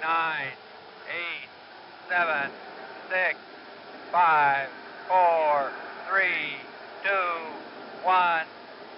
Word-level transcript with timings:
nine, 0.00 0.54
eight, 1.10 1.48
seven, 2.08 2.50
six, 3.10 3.34
five, 4.12 4.68
four, 5.08 5.72
three, 6.08 6.54
two, 7.02 7.30
one, 8.04 8.46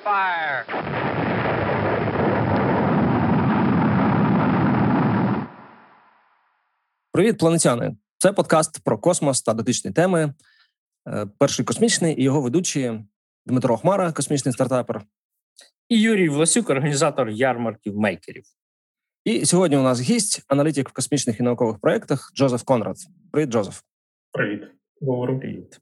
fire. 0.05 0.65
Привіт, 7.13 7.39
планетяни! 7.39 7.97
Це 8.19 8.33
подкаст 8.33 8.85
про 8.85 8.99
космос 8.99 9.43
та 9.43 9.55
дотичні 9.55 9.91
теми. 9.91 10.35
Е, 11.09 11.27
перший 11.39 11.65
космічний 11.65 12.21
і 12.21 12.23
його 12.23 12.41
ведучі 12.41 13.01
Дмитро 13.47 13.77
Хмара, 13.77 14.13
космічний 14.13 14.53
стартапер. 14.53 15.03
І 15.89 16.01
Юрій 16.01 16.29
Власюк, 16.29 16.71
організатор 16.71 17.29
ярмарків 17.29 17.97
мейкерів. 17.97 18.45
І 19.25 19.47
сьогодні 19.47 19.77
у 19.77 19.83
нас 19.83 20.01
гість, 20.01 20.43
аналітик 20.49 20.89
в 20.89 20.93
космічних 20.93 21.41
і 21.41 21.43
наукових 21.43 21.79
проєктах 21.79 22.33
Джозеф 22.37 22.63
Конрад. 22.63 22.97
Привіт, 23.33 23.51
Джозеф. 23.51 23.83
Привіт, 24.33 24.63
говорю. 25.01 25.39
Привіт. 25.39 25.81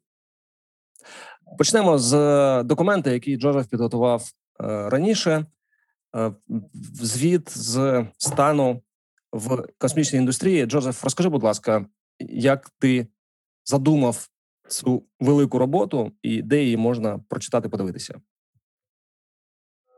Почнемо 1.58 1.98
з 1.98 2.14
е, 2.14 2.62
документа, 2.62 3.10
який 3.10 3.36
Джозеф 3.36 3.66
підготував 3.66 4.22
е, 4.22 4.88
раніше. 4.88 5.46
Е, 6.16 6.32
звіт 6.94 7.58
з 7.58 8.06
стану 8.18 8.82
в 9.32 9.66
космічній 9.78 10.18
індустрії. 10.18 10.66
Джозеф, 10.66 11.04
розкажи, 11.04 11.28
будь 11.28 11.42
ласка, 11.42 11.86
як 12.18 12.70
ти 12.78 13.06
задумав 13.64 14.28
цю 14.68 15.06
велику 15.20 15.58
роботу 15.58 16.12
і 16.22 16.42
де 16.42 16.62
її 16.62 16.76
можна 16.76 17.20
прочитати, 17.28 17.68
подивитися? 17.68 18.20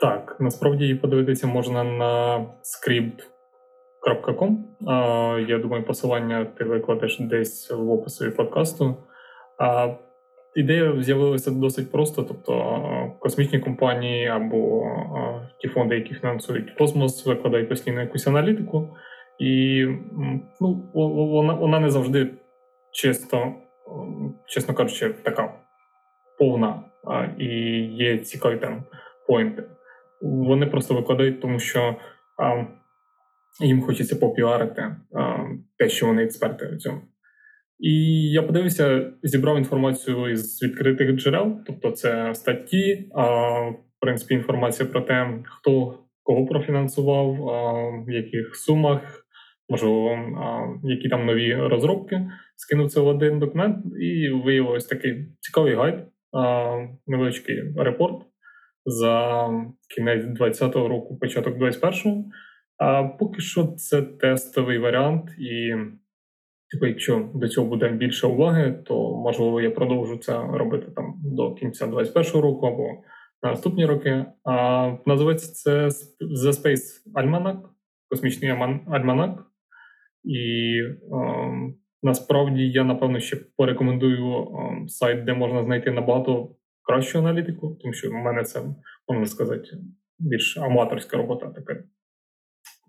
Так, 0.00 0.36
насправді 0.40 0.84
її 0.84 0.94
подивитися 0.96 1.46
можна 1.46 1.84
на 1.84 2.46
script.com. 2.62 4.56
Я 5.48 5.58
думаю, 5.58 5.84
посилання 5.84 6.44
ти 6.44 6.64
викладеш 6.64 7.18
десь 7.20 7.70
в 7.70 7.90
описі 7.90 8.30
подкасту. 8.30 8.96
Ідея 10.54 11.02
з'явилася 11.02 11.50
досить 11.50 11.92
просто, 11.92 12.22
тобто 12.22 12.82
космічні 13.18 13.60
компанії 13.60 14.26
або 14.26 14.84
ті 15.60 15.68
фонди, 15.68 15.94
які 15.94 16.14
фінансують 16.14 16.70
космос, 16.70 17.26
викладають 17.26 17.68
постійно 17.68 18.00
якусь 18.00 18.26
аналітику, 18.26 18.96
і 19.38 19.84
ну, 20.60 20.90
вона 20.94 21.52
вона 21.54 21.80
не 21.80 21.90
завжди 21.90 22.30
чисто, 22.92 23.52
чесно 24.46 24.74
кажучи, 24.74 25.08
така 25.08 25.54
повна 26.38 26.82
і 27.38 27.46
є 27.82 28.18
цікаві 28.18 28.56
там 28.56 28.82
поінти. 29.26 29.62
Вони 30.20 30.66
просто 30.66 30.94
викладають, 30.94 31.40
тому 31.40 31.58
що 31.58 31.96
а, 32.42 32.64
їм 33.64 33.82
хочеться 33.82 34.16
попіарити 34.16 34.96
а, 35.14 35.36
те, 35.78 35.88
що 35.88 36.06
вони 36.06 36.24
експерти 36.24 36.70
у 36.74 36.76
цьому. 36.76 37.00
І 37.78 37.92
я 38.30 38.42
подивився, 38.42 39.12
зібрав 39.22 39.58
інформацію 39.58 40.28
із 40.28 40.62
відкритих 40.62 41.12
джерел, 41.12 41.60
тобто 41.66 41.90
це 41.90 42.34
статті, 42.34 43.10
а, 43.14 43.24
в 43.70 44.00
принципі, 44.00 44.34
інформація 44.34 44.88
про 44.88 45.00
те, 45.00 45.38
хто 45.44 45.98
кого 46.22 46.46
профінансував, 46.46 47.48
а, 47.48 47.72
в 48.06 48.10
яких 48.10 48.56
сумах, 48.56 49.26
можливо, 49.68 50.10
а, 50.10 50.66
які 50.82 51.08
там 51.08 51.26
нові 51.26 51.54
розробки. 51.54 52.30
Скинув 52.56 52.90
це 52.90 53.00
в 53.00 53.06
один 53.06 53.38
документ, 53.38 53.76
і 54.00 54.28
виявилось 54.28 54.86
такий 54.86 55.26
цікавий 55.40 55.74
гайд, 55.74 56.06
а, 56.32 56.76
невеличкий 57.06 57.62
репорт 57.76 58.29
за 58.86 59.46
кінець 59.96 60.24
20-го 60.24 60.88
року, 60.88 61.18
початок 61.18 61.56
21-го. 61.56 62.24
А 62.78 63.02
поки 63.02 63.40
що 63.40 63.66
це 63.66 64.02
тестовий 64.02 64.78
варіант, 64.78 65.30
і 65.38 65.74
типу, 66.70 66.86
якщо 66.86 67.30
до 67.34 67.48
цього 67.48 67.66
буде 67.66 67.88
більше 67.88 68.26
уваги, 68.26 68.72
то 68.86 69.16
можливо 69.16 69.60
я 69.60 69.70
продовжу 69.70 70.16
це 70.16 70.32
робити 70.52 70.86
там 70.96 71.14
до 71.24 71.54
кінця 71.54 71.86
21-го 71.86 72.40
року 72.40 72.66
або 72.66 72.88
на 73.42 73.50
наступні 73.50 73.86
роки. 73.86 74.24
А 74.44 74.92
називається 75.06 75.52
це 75.52 75.88
The 76.20 76.52
Space 76.52 77.14
Almanac, 77.14 77.58
космічний 78.08 78.50
альманак. 78.86 79.46
І 80.24 80.74
е, 80.82 81.72
насправді 82.02 82.70
я 82.70 82.84
напевно 82.84 83.20
ще 83.20 83.36
порекомендую 83.56 84.42
е, 84.42 84.88
сайт, 84.88 85.24
де 85.24 85.34
можна 85.34 85.62
знайти 85.62 85.90
набагато 85.90 86.48
кращу 86.82 87.18
аналітику, 87.18 87.78
тому 87.80 87.94
що 87.94 88.10
в 88.10 88.12
мене 88.12 88.44
це, 88.44 88.62
можна 89.08 89.26
сказати, 89.26 89.68
більш 90.18 90.56
аматорська 90.56 91.16
робота 91.16 91.50
така 91.50 91.84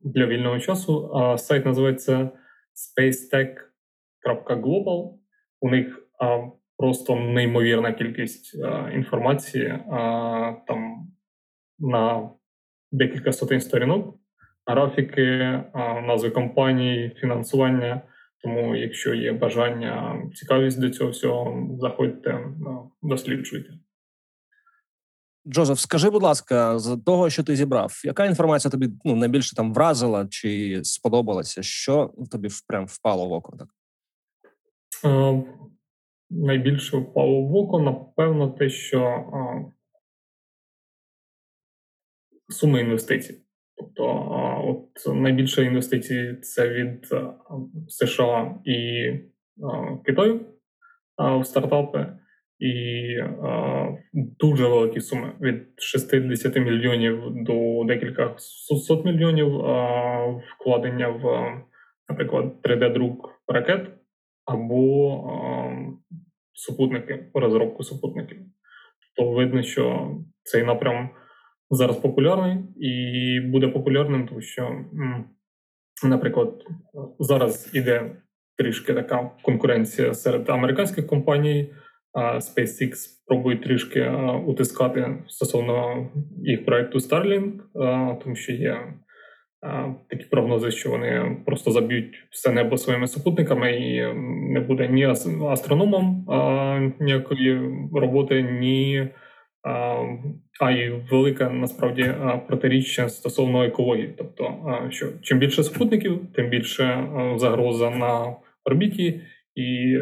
для 0.03 0.25
вільного 0.25 0.59
часу. 0.59 1.12
А 1.13 1.38
сайт 1.38 1.66
називається 1.66 2.29
spacetech.global. 2.75 5.13
У 5.62 5.69
них 5.69 6.07
а, 6.19 6.40
просто 6.78 7.16
неймовірна 7.16 7.94
кількість 7.94 8.63
а, 8.63 8.90
інформації 8.94 9.68
а, 9.68 10.56
там 10.68 11.08
на 11.79 12.29
декілька 12.91 13.31
сотень 13.31 13.62
сторінок, 13.62 14.19
графіки, 14.66 15.63
назви 16.08 16.29
компаній, 16.29 17.16
фінансування. 17.22 18.02
Тому, 18.44 18.75
якщо 18.75 19.13
є 19.13 19.34
бажання, 19.34 20.22
цікавість 20.35 20.79
до 20.79 20.90
цього 20.90 21.09
всього, 21.09 21.68
заходьте, 21.79 22.47
досліджуйте. 23.02 23.74
Джозеф, 25.47 25.79
скажи, 25.79 26.09
будь 26.09 26.24
ласка, 26.24 26.79
з 26.79 26.97
того, 27.06 27.29
що 27.29 27.44
ти 27.44 27.56
зібрав, 27.56 28.02
яка 28.06 28.25
інформація 28.25 28.72
тобі 28.72 28.90
ну, 29.06 29.16
найбільше 29.16 29.56
там 29.56 29.74
вразила 29.74 30.28
чи 30.28 30.81
сподобалася? 30.84 31.63
Що 31.63 32.13
тобі 32.31 32.50
прям 32.68 32.85
впало 32.85 33.29
в 33.29 33.31
око? 33.31 33.57
Так? 33.57 33.68
Е, 35.06 35.44
найбільше 36.29 36.97
впало 36.97 37.41
в 37.41 37.56
око, 37.56 37.79
напевно, 37.79 38.50
те, 38.50 38.69
що 38.69 39.02
е, 39.03 39.66
суми 42.50 42.81
інвестицій. 42.81 43.41
Тобто, 43.96 44.28
от 44.68 45.16
найбільше 45.16 45.63
інвестицій 45.63 46.38
це 46.41 46.69
від 46.69 47.07
США 47.88 48.56
і 48.66 49.12
Китаю 50.06 50.40
в 51.18 51.46
стартапи 51.46 52.06
і 52.59 52.74
дуже 54.13 54.68
великі 54.68 55.02
суми 55.02 55.31
від 55.41 55.63
60 55.78 56.56
мільйонів 56.56 57.24
до 57.31 57.84
декілька 57.88 58.34
сот 58.38 59.06
мільйонів 59.06 59.47
вкладення 60.58 61.08
в, 61.08 61.52
наприклад, 62.09 62.56
3D-друк 62.63 63.29
ракет 63.47 63.88
або 64.46 65.23
супутники, 66.53 67.25
розробку 67.34 67.84
супутників. 67.84 68.38
То 69.18 69.31
видно, 69.31 69.63
що 69.63 70.16
цей 70.44 70.63
напрям 70.63 71.09
зараз 71.71 71.97
популярний 71.97 72.57
і 72.79 73.39
буде 73.39 73.67
популярним, 73.67 74.27
тому 74.27 74.41
що, 74.41 74.85
наприклад, 76.03 76.63
зараз 77.19 77.71
іде 77.73 78.11
трішки 78.57 78.93
така 78.93 79.31
конкуренція 79.41 80.13
серед 80.13 80.49
американських 80.49 81.07
компаній. 81.07 81.73
SpaceX 82.15 82.91
пробує 83.27 83.57
трішки 83.57 84.11
утискати 84.45 85.23
стосовно 85.27 86.07
їх 86.43 86.65
проекту 86.65 86.97
Starlink, 86.97 87.51
тому 88.23 88.35
що 88.35 88.53
є 88.53 88.77
такі 90.09 90.25
прогнози, 90.25 90.71
що 90.71 90.89
вони 90.89 91.37
просто 91.45 91.71
заб'ють 91.71 92.27
все 92.31 92.51
небо 92.51 92.77
своїми 92.77 93.07
супутниками, 93.07 93.71
і 93.71 94.13
не 94.53 94.59
буде 94.59 94.87
ні 94.87 95.05
астрономом 95.49 96.25
ніякої 96.99 97.61
роботи, 97.93 98.41
ні 98.41 99.09
а 100.61 100.72
й 100.72 100.89
велика 101.11 101.49
насправді 101.49 102.13
протиріччя 102.47 103.09
стосовно 103.09 103.63
екології. 103.63 104.16
Тобто, 104.17 104.53
що 104.89 105.07
чим 105.22 105.39
більше 105.39 105.63
супутників, 105.63 106.19
тим 106.35 106.49
більше 106.49 107.07
загроза 107.35 107.90
на 107.90 108.35
орбіті. 108.66 109.22
І 109.55 109.97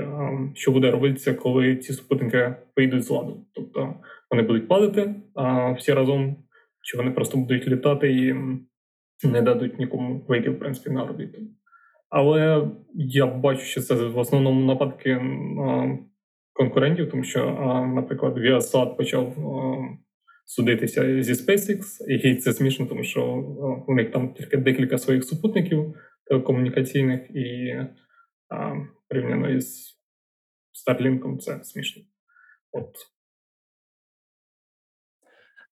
що 0.53 0.71
буде 0.71 0.91
робитися, 0.91 1.33
коли 1.33 1.75
ці 1.75 1.93
супутники 1.93 2.55
вийдуть 2.77 3.03
з 3.03 3.09
ладу? 3.09 3.45
Тобто 3.53 3.93
вони 4.31 4.43
будуть 4.43 4.67
падати 4.67 5.15
всі 5.77 5.93
разом, 5.93 6.35
чи 6.81 6.97
вони 6.97 7.11
просто 7.11 7.37
будуть 7.37 7.67
літати 7.67 8.11
і 8.11 8.35
не 9.27 9.41
дадуть 9.41 9.79
нікому 9.79 10.25
вийти 10.27 10.49
в 10.49 10.59
принципі 10.59 10.89
на 10.89 11.03
орбіту. 11.03 11.37
Але 12.09 12.67
я 12.95 13.25
бачу, 13.25 13.61
що 13.61 13.81
це 13.81 13.95
в 13.95 14.17
основному 14.17 14.65
нападки 14.65 15.21
конкурентів, 16.59 17.09
тому 17.11 17.23
що, 17.23 17.45
наприклад, 17.95 18.37
Viasat 18.37 18.97
почав 18.97 19.35
судитися 20.45 21.23
зі 21.23 21.33
SpaceX, 21.33 21.79
і 22.07 22.35
це 22.35 22.53
смішно, 22.53 22.85
тому 22.85 23.03
що 23.03 23.25
у 23.87 23.93
них 23.93 24.11
там 24.11 24.33
тільки 24.33 24.57
декілька 24.57 24.97
своїх 24.97 25.23
супутників 25.23 25.95
телекомунікаційних 26.25 27.21
і 27.35 27.75
порівняно 29.09 29.49
із 29.49 29.97
Starlink, 30.87 31.37
це 31.37 31.63
смішно. 31.63 32.03
От. 32.71 32.95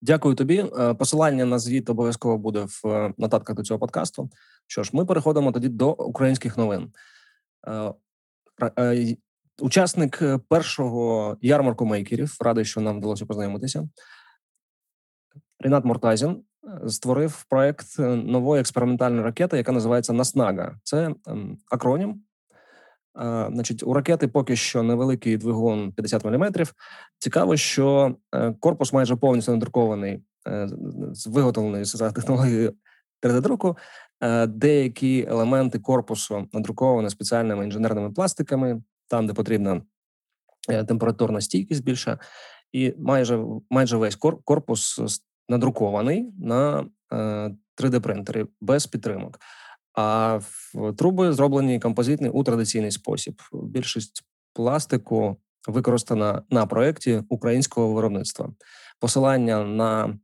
Дякую 0.02 0.36
тобі. 0.36 0.66
Е, 0.80 0.94
посилання 0.94 1.46
на 1.46 1.60
звіт 1.60 1.90
обов'язково 1.90 2.38
буде 2.38 2.66
в 2.66 2.88
е, 2.88 3.14
нотатках 3.18 3.56
до 3.56 3.64
цього 3.64 3.80
подкасту. 3.80 4.30
Що 4.68 4.84
ж, 4.84 4.92
ми 4.94 5.06
переходимо 5.06 5.52
тоді 5.52 5.70
до 5.70 5.92
українських 5.92 6.58
новин. 6.58 6.92
Учасник 9.62 10.24
першого 10.50 11.38
ярмарку 11.42 11.86
мейкерів, 11.86 12.38
радий, 12.40 12.66
що 12.66 12.82
нам 12.82 12.98
вдалося 12.98 13.26
познайомитися. 13.26 13.90
Рінат 15.60 15.86
Муртазін 15.86 16.44
створив 16.88 17.46
проект 17.50 18.00
нової 18.00 18.62
експериментальної 18.62 19.24
ракети, 19.24 19.58
яка 19.58 19.72
називається 19.72 20.14
Наснага. 20.14 20.80
Це 20.84 21.16
ем, 21.28 21.58
акронім. 21.72 22.22
Значить, 23.52 23.84
у 23.84 23.94
ракети 23.94 24.28
поки 24.28 24.56
що 24.56 24.84
невеликий 24.84 25.38
двигун 25.38 25.92
50 25.92 26.26
мм. 26.26 26.54
Цікаво, 27.20 27.58
що 27.58 28.16
е, 28.36 28.54
корпус 28.60 28.94
майже 28.94 29.16
повністю 29.16 29.52
надрукований, 29.52 30.24
е, 30.48 30.68
виготовлений 31.28 31.86
за 31.86 32.12
технологією 32.12 32.74
3D-друку. 33.22 33.78
Е, 34.22 34.48
деякі 34.48 35.26
елементи 35.30 35.80
корпусу 35.80 36.48
надруковані 36.54 37.10
спеціальними 37.10 37.66
інженерними 37.66 38.12
пластиками, 38.12 38.82
там 39.08 39.28
де 39.28 39.34
потрібна 39.34 39.82
температурна 40.88 41.42
стійкість 41.42 41.84
більша, 41.84 42.20
і 42.72 42.94
майже 42.98 43.46
майже 43.70 43.98
весь 43.98 44.16
корпус 44.46 45.02
надрукований 45.50 46.34
на 46.40 46.86
3D-принтері 47.78 48.48
без 48.62 48.88
підтримок. 48.88 49.40
А 49.94 50.40
труби 50.98 51.34
зроблені 51.34 51.80
композитні 51.80 52.30
у 52.30 52.44
традиційний 52.44 52.92
спосіб. 52.92 53.42
Більшість 53.54 54.24
пластику 54.54 55.38
використана 55.68 56.42
на 56.50 56.66
проєкті 56.66 57.24
українського 57.30 57.94
виробництва. 57.94 58.50
Посилання 59.00 59.64
на 59.64 60.20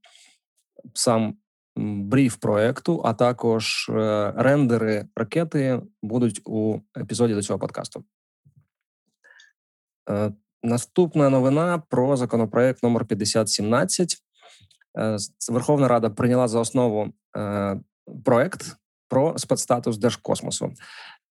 сам 0.93 1.37
бриф 1.75 2.35
проекту, 2.35 3.01
а 3.05 3.13
також 3.13 3.89
е, 3.89 4.33
рендери 4.37 5.07
ракети 5.15 5.81
будуть 6.01 6.41
у 6.45 6.79
епізоді 6.97 7.33
до 7.33 7.41
цього 7.41 7.59
подкасту. 7.59 8.03
Е, 10.09 10.31
наступна 10.63 11.29
новина 11.29 11.83
про 11.89 12.15
законопроект 12.17 12.83
номер 12.83 13.05
5017. 13.05 14.17
Е, 14.99 15.17
Верховна 15.49 15.87
Рада 15.87 16.09
прийняла 16.09 16.47
за 16.47 16.59
основу 16.59 17.13
проект 18.25 18.75
про 19.13 19.37
спецстатус 19.37 19.97
Держкосмосу. 19.97 20.73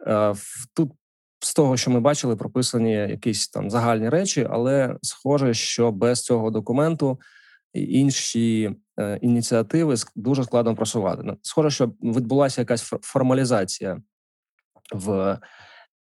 Е, 0.06 0.34
тут 0.74 0.92
з 1.40 1.54
того, 1.54 1.76
що 1.76 1.90
ми 1.90 2.00
бачили, 2.00 2.36
прописані 2.36 2.92
якісь 2.92 3.48
там 3.48 3.70
загальні 3.70 4.08
речі, 4.08 4.48
але 4.50 4.96
схоже, 5.02 5.54
що 5.54 5.92
без 5.92 6.22
цього 6.22 6.50
документу 6.50 7.20
інші 7.72 8.76
е, 9.00 9.19
ініціативи 9.22 9.94
дуже 10.16 10.44
складно 10.44 10.74
просувати. 10.74 11.22
Ну, 11.24 11.38
схоже, 11.42 11.70
що 11.70 11.86
відбулася 12.02 12.60
якась 12.60 12.82
формалізація 12.82 14.02
в 14.94 15.38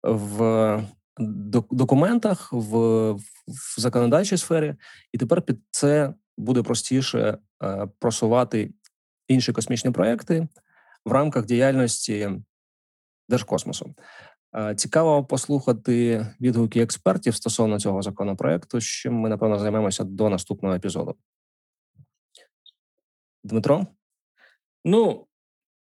в 0.03 0.83
документах, 1.71 2.53
в, 2.53 3.11
в 3.47 3.75
законодавчій 3.77 4.37
сфері, 4.37 4.75
і 5.11 5.17
тепер 5.17 5.41
під 5.41 5.59
це 5.71 6.13
буде 6.37 6.63
простіше 6.63 7.37
е, 7.63 7.87
просувати 7.99 8.73
інші 9.27 9.53
космічні 9.53 9.91
проекти 9.91 10.47
в 11.05 11.11
рамках 11.11 11.45
діяльності 11.45 12.29
Держкосмосу. 13.29 13.95
Цікаво 14.75 15.25
послухати 15.25 16.27
відгуки 16.41 16.81
експертів 16.81 17.35
стосовно 17.35 17.79
цього 17.79 18.01
законопроекту. 18.01 18.81
чим 18.81 19.13
ми 19.13 19.29
напевно 19.29 19.59
займемося 19.59 20.03
до 20.03 20.29
наступного 20.29 20.75
епізоду. 20.75 21.15
Дмитро? 23.43 23.87
Ну 24.85 25.27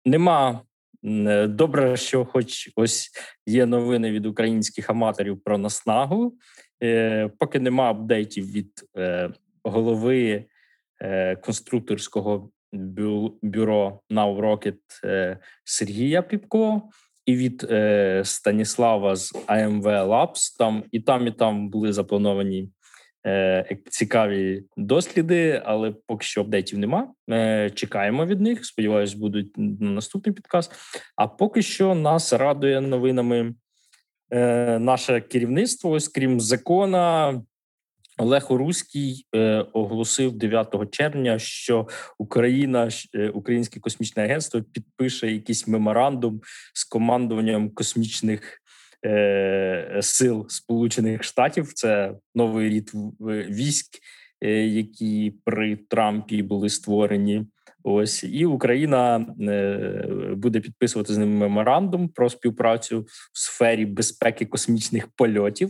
нема 0.05 0.61
добре, 1.47 1.97
що 1.97 2.25
хоч 2.25 2.69
ось 2.75 3.09
є 3.45 3.65
новини 3.65 4.11
від 4.11 4.25
українських 4.25 4.89
аматорів 4.89 5.41
про 5.43 5.57
наснагу. 5.57 6.37
Е, 6.83 7.29
поки 7.39 7.59
нема 7.59 7.83
апдейтів 7.83 8.51
від 8.51 8.71
е, 8.97 9.29
голови 9.63 10.45
е, 11.01 11.35
конструкторського 11.35 12.49
бюро 13.41 13.99
Now 14.09 14.39
Rocket 14.39 14.77
е, 15.03 15.37
Сергія 15.63 16.21
Піпко 16.21 16.81
і 17.25 17.35
від 17.35 17.67
е, 17.71 18.21
Станіслава 18.25 19.15
з 19.15 19.33
AMV 19.33 19.83
Labs. 19.83 20.57
Там 20.57 20.83
і 20.91 20.99
там, 20.99 21.27
і 21.27 21.31
там 21.31 21.69
були 21.69 21.93
заплановані 21.93 22.69
е, 23.25 23.77
цікаві 23.89 24.63
досліди, 24.77 25.61
але 25.65 25.91
поки 26.07 26.25
що 26.25 26.41
апдейтів 26.41 26.79
нема. 26.79 27.13
Чекаємо 27.73 28.25
від 28.25 28.41
них. 28.41 28.65
Сподіваюсь, 28.65 29.13
будуть 29.13 29.57
на 29.57 29.91
наступний 29.91 30.35
підказ. 30.35 30.71
А 31.15 31.27
поки 31.27 31.61
що 31.61 31.95
нас 31.95 32.33
радує 32.33 32.81
новинами. 32.81 33.53
Наше 34.79 35.21
керівництво, 35.21 35.91
ось 35.91 36.07
крім 36.07 36.39
закона, 36.39 37.33
Олег 38.21 38.45
Оруський 38.49 39.27
е, 39.35 39.65
оголосив 39.73 40.31
9 40.31 40.91
червня, 40.91 41.39
що 41.39 41.87
Україна, 42.17 42.89
е, 43.15 43.29
Українське 43.29 43.79
космічне 43.79 44.23
агентство, 44.23 44.61
підпише 44.61 45.31
якийсь 45.31 45.67
меморандум 45.67 46.41
з 46.73 46.83
командуванням 46.83 47.69
космічних 47.69 48.60
е, 49.05 49.99
сил 50.01 50.45
Сполучених 50.49 51.23
Штатів. 51.23 51.73
Це 51.73 52.13
новий 52.35 52.69
рід 52.69 52.91
військ, 53.49 53.87
е, 54.41 54.67
які 54.67 55.33
при 55.45 55.75
Трампі 55.75 56.43
були 56.43 56.69
створені. 56.69 57.45
Ось 57.83 58.23
і 58.23 58.45
Україна 58.45 59.25
е, 59.41 60.05
буде 60.35 60.59
підписувати 60.59 61.13
з 61.13 61.17
ними 61.17 61.35
меморандум 61.35 62.09
про 62.09 62.29
співпрацю 62.29 63.05
в 63.33 63.39
сфері 63.39 63.85
безпеки 63.85 64.45
космічних 64.45 65.07
польотів. 65.07 65.69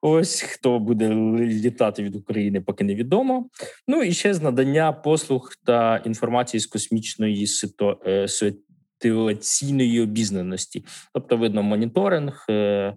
Ось 0.00 0.40
хто 0.40 0.78
буде 0.78 1.08
літати 1.38 2.02
від 2.02 2.16
України, 2.16 2.60
поки 2.60 2.84
невідомо. 2.84 3.48
Ну 3.88 4.02
і 4.02 4.12
ще 4.12 4.34
з 4.34 4.42
надання 4.42 4.92
послуг 4.92 5.50
та 5.64 5.96
інформації 5.96 6.60
з 6.60 6.66
космічної 6.66 7.46
сито... 7.46 8.00
Ситуаційної 9.02 10.00
обізнаності, 10.00 10.84
тобто 11.14 11.36
видно 11.36 11.62
моніторинг, 11.62 12.46
е, 12.50 12.94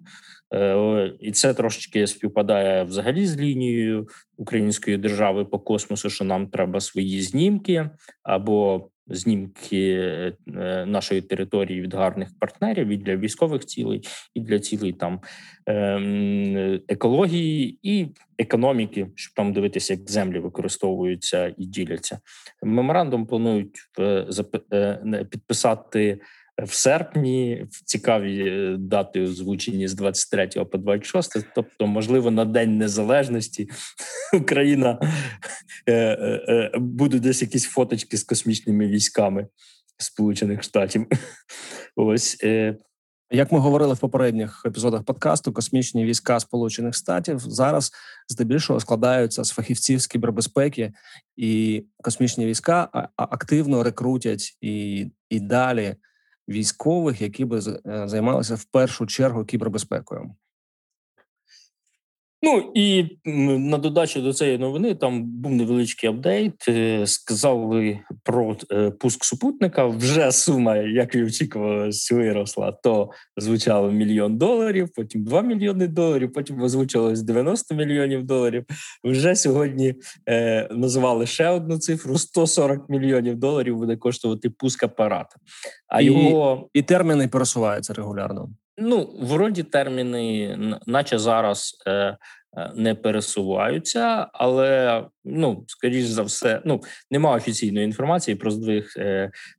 е, 0.54 1.12
і 1.20 1.32
це 1.32 1.54
трошечки 1.54 2.06
співпадає 2.06 2.84
взагалі 2.84 3.26
з 3.26 3.38
лінією 3.38 4.08
української 4.36 4.96
держави 4.96 5.44
по 5.44 5.58
космосу, 5.58 6.10
що 6.10 6.24
нам 6.24 6.46
треба 6.46 6.80
свої 6.80 7.22
знімки 7.22 7.90
або 8.22 8.88
знімки 9.06 9.92
е, 9.92 10.86
нашої 10.86 11.22
території 11.22 11.80
від 11.80 11.94
гарних 11.94 12.28
партнерів 12.38 12.88
і 12.88 12.96
для 12.96 13.16
військових 13.16 13.64
цілей, 13.64 14.02
і 14.34 14.40
для 14.40 14.58
цілей 14.58 14.92
там 14.92 15.20
ем, 15.66 16.80
екології 16.88 17.78
і 17.82 18.06
економіки, 18.38 19.06
щоб 19.14 19.34
там 19.34 19.52
дивитися, 19.52 19.92
як 19.94 20.10
землі 20.10 20.38
використовуються 20.38 21.54
і 21.58 21.66
діляться. 21.66 22.20
Меморандум 22.62 23.26
планують 23.26 23.76
е, 23.98 25.24
підписати 25.30 26.20
в 26.58 26.74
серпні 26.74 27.66
в 27.70 27.84
цікаві 27.84 28.48
е, 28.48 28.76
дати 28.78 29.22
озвучені 29.22 29.88
з 29.88 29.94
23 29.94 30.48
по 30.64 30.78
26, 30.78 31.46
тобто, 31.54 31.86
можливо, 31.86 32.30
на 32.30 32.44
День 32.44 32.78
Незалежності 32.78 33.68
Україна 34.34 34.98
е, 35.88 35.94
е, 35.94 36.70
буде 36.78 37.18
десь 37.18 37.42
якісь 37.42 37.64
фоточки 37.64 38.16
з 38.16 38.24
космічними 38.24 38.86
військами 38.86 39.46
Сполучених 39.98 40.62
Штатів. 40.62 41.06
Ось 41.96 42.38
як 43.34 43.52
ми 43.52 43.58
говорили 43.58 43.94
в 43.94 43.98
попередніх 43.98 44.62
епізодах 44.66 45.02
подкасту, 45.04 45.52
космічні 45.52 46.04
війська 46.04 46.40
Сполучених 46.40 46.94
Штатів 46.94 47.38
зараз 47.38 47.92
здебільшого 48.28 48.80
складаються 48.80 49.44
з 49.44 49.50
фахівців 49.50 49.98
з 49.98 50.06
кібербезпеки, 50.06 50.92
і 51.36 51.84
космічні 52.02 52.46
війська 52.46 53.08
активно 53.16 53.82
рекрутять 53.82 54.56
і, 54.60 55.06
і 55.30 55.40
далі 55.40 55.96
військових, 56.48 57.22
які 57.22 57.44
би 57.44 57.58
е, 57.86 58.08
займалися 58.08 58.54
в 58.54 58.64
першу 58.64 59.06
чергу 59.06 59.44
кібербезпекою. 59.44 60.34
Ну 62.44 62.72
і 62.74 63.04
на 63.24 63.78
додачу 63.78 64.20
до 64.20 64.32
цієї 64.32 64.58
новини 64.58 64.94
там 64.94 65.24
був 65.24 65.52
невеличкий 65.52 66.10
апдейт. 66.10 66.68
Е, 66.68 67.06
сказали 67.06 67.98
про 68.22 68.56
е, 68.72 68.90
пуск 68.90 69.24
супутника. 69.24 69.86
Вже 69.86 70.32
сума, 70.32 70.76
як 70.76 71.14
і 71.14 71.24
очікувалось, 71.24 72.12
виросла. 72.12 72.72
То 72.72 73.10
звучало 73.36 73.90
мільйон 73.90 74.38
доларів, 74.38 74.88
потім 74.94 75.24
2 75.24 75.42
мільйони 75.42 75.88
доларів. 75.88 76.32
Потім 76.32 76.62
озвучилось 76.62 77.22
90 77.22 77.74
мільйонів 77.74 78.24
доларів. 78.24 78.64
Вже 79.04 79.36
сьогодні 79.36 79.94
е, 80.28 80.68
назвали 80.70 81.26
ще 81.26 81.48
одну 81.48 81.78
цифру: 81.78 82.18
140 82.18 82.88
мільйонів 82.88 83.36
доларів 83.36 83.76
буде 83.76 83.96
коштувати 83.96 84.50
пуск 84.50 84.82
апарата. 84.82 85.36
А 85.88 86.00
і, 86.00 86.04
його 86.04 86.68
і 86.74 86.82
терміни 86.82 87.28
пересуваються 87.28 87.94
регулярно. 87.94 88.48
Ну, 88.78 89.18
вроді 89.20 89.62
терміни, 89.62 90.56
наче 90.86 91.18
зараз 91.18 91.82
е, 91.86 92.16
не 92.74 92.94
пересуваються, 92.94 94.26
але 94.32 95.04
ну 95.24 95.64
скоріш 95.66 96.04
за 96.04 96.22
все, 96.22 96.62
ну 96.64 96.80
немає 97.10 97.36
офіційної 97.36 97.84
інформації 97.84 98.34
про 98.34 98.50
здвиг 98.50 98.94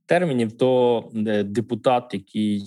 термінів. 0.06 0.58
То 0.58 1.10
депутат, 1.44 2.10
який 2.14 2.64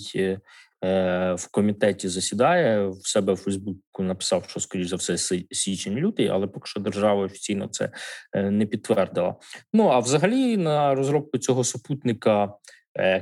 Е, 0.84 1.34
в 1.34 1.50
комітеті 1.50 2.08
засідає 2.08 2.88
в 2.88 3.06
себе 3.06 3.32
в 3.32 3.36
Фейсбуку. 3.36 4.02
Написав, 4.02 4.44
що 4.48 4.60
скоріш 4.60 4.88
за 4.88 4.96
все 4.96 5.18
січень 5.50 5.96
лютий, 5.96 6.28
але 6.28 6.46
поки 6.46 6.66
що 6.66 6.80
держава 6.80 7.24
офіційно 7.24 7.68
це 7.68 7.90
е, 8.32 8.50
не 8.50 8.66
підтвердила. 8.66 9.34
Ну 9.72 9.88
а 9.88 9.98
взагалі 9.98 10.56
на 10.56 10.94
розробку 10.94 11.38
цього 11.38 11.64
супутника 11.64 12.44
е, 12.44 12.48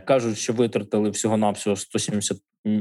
кажуть, 0.05 0.39
що 0.39 0.53
витратили 0.53 1.11
всього 1.11 1.37
навсього 1.37 1.77
170 1.77 2.39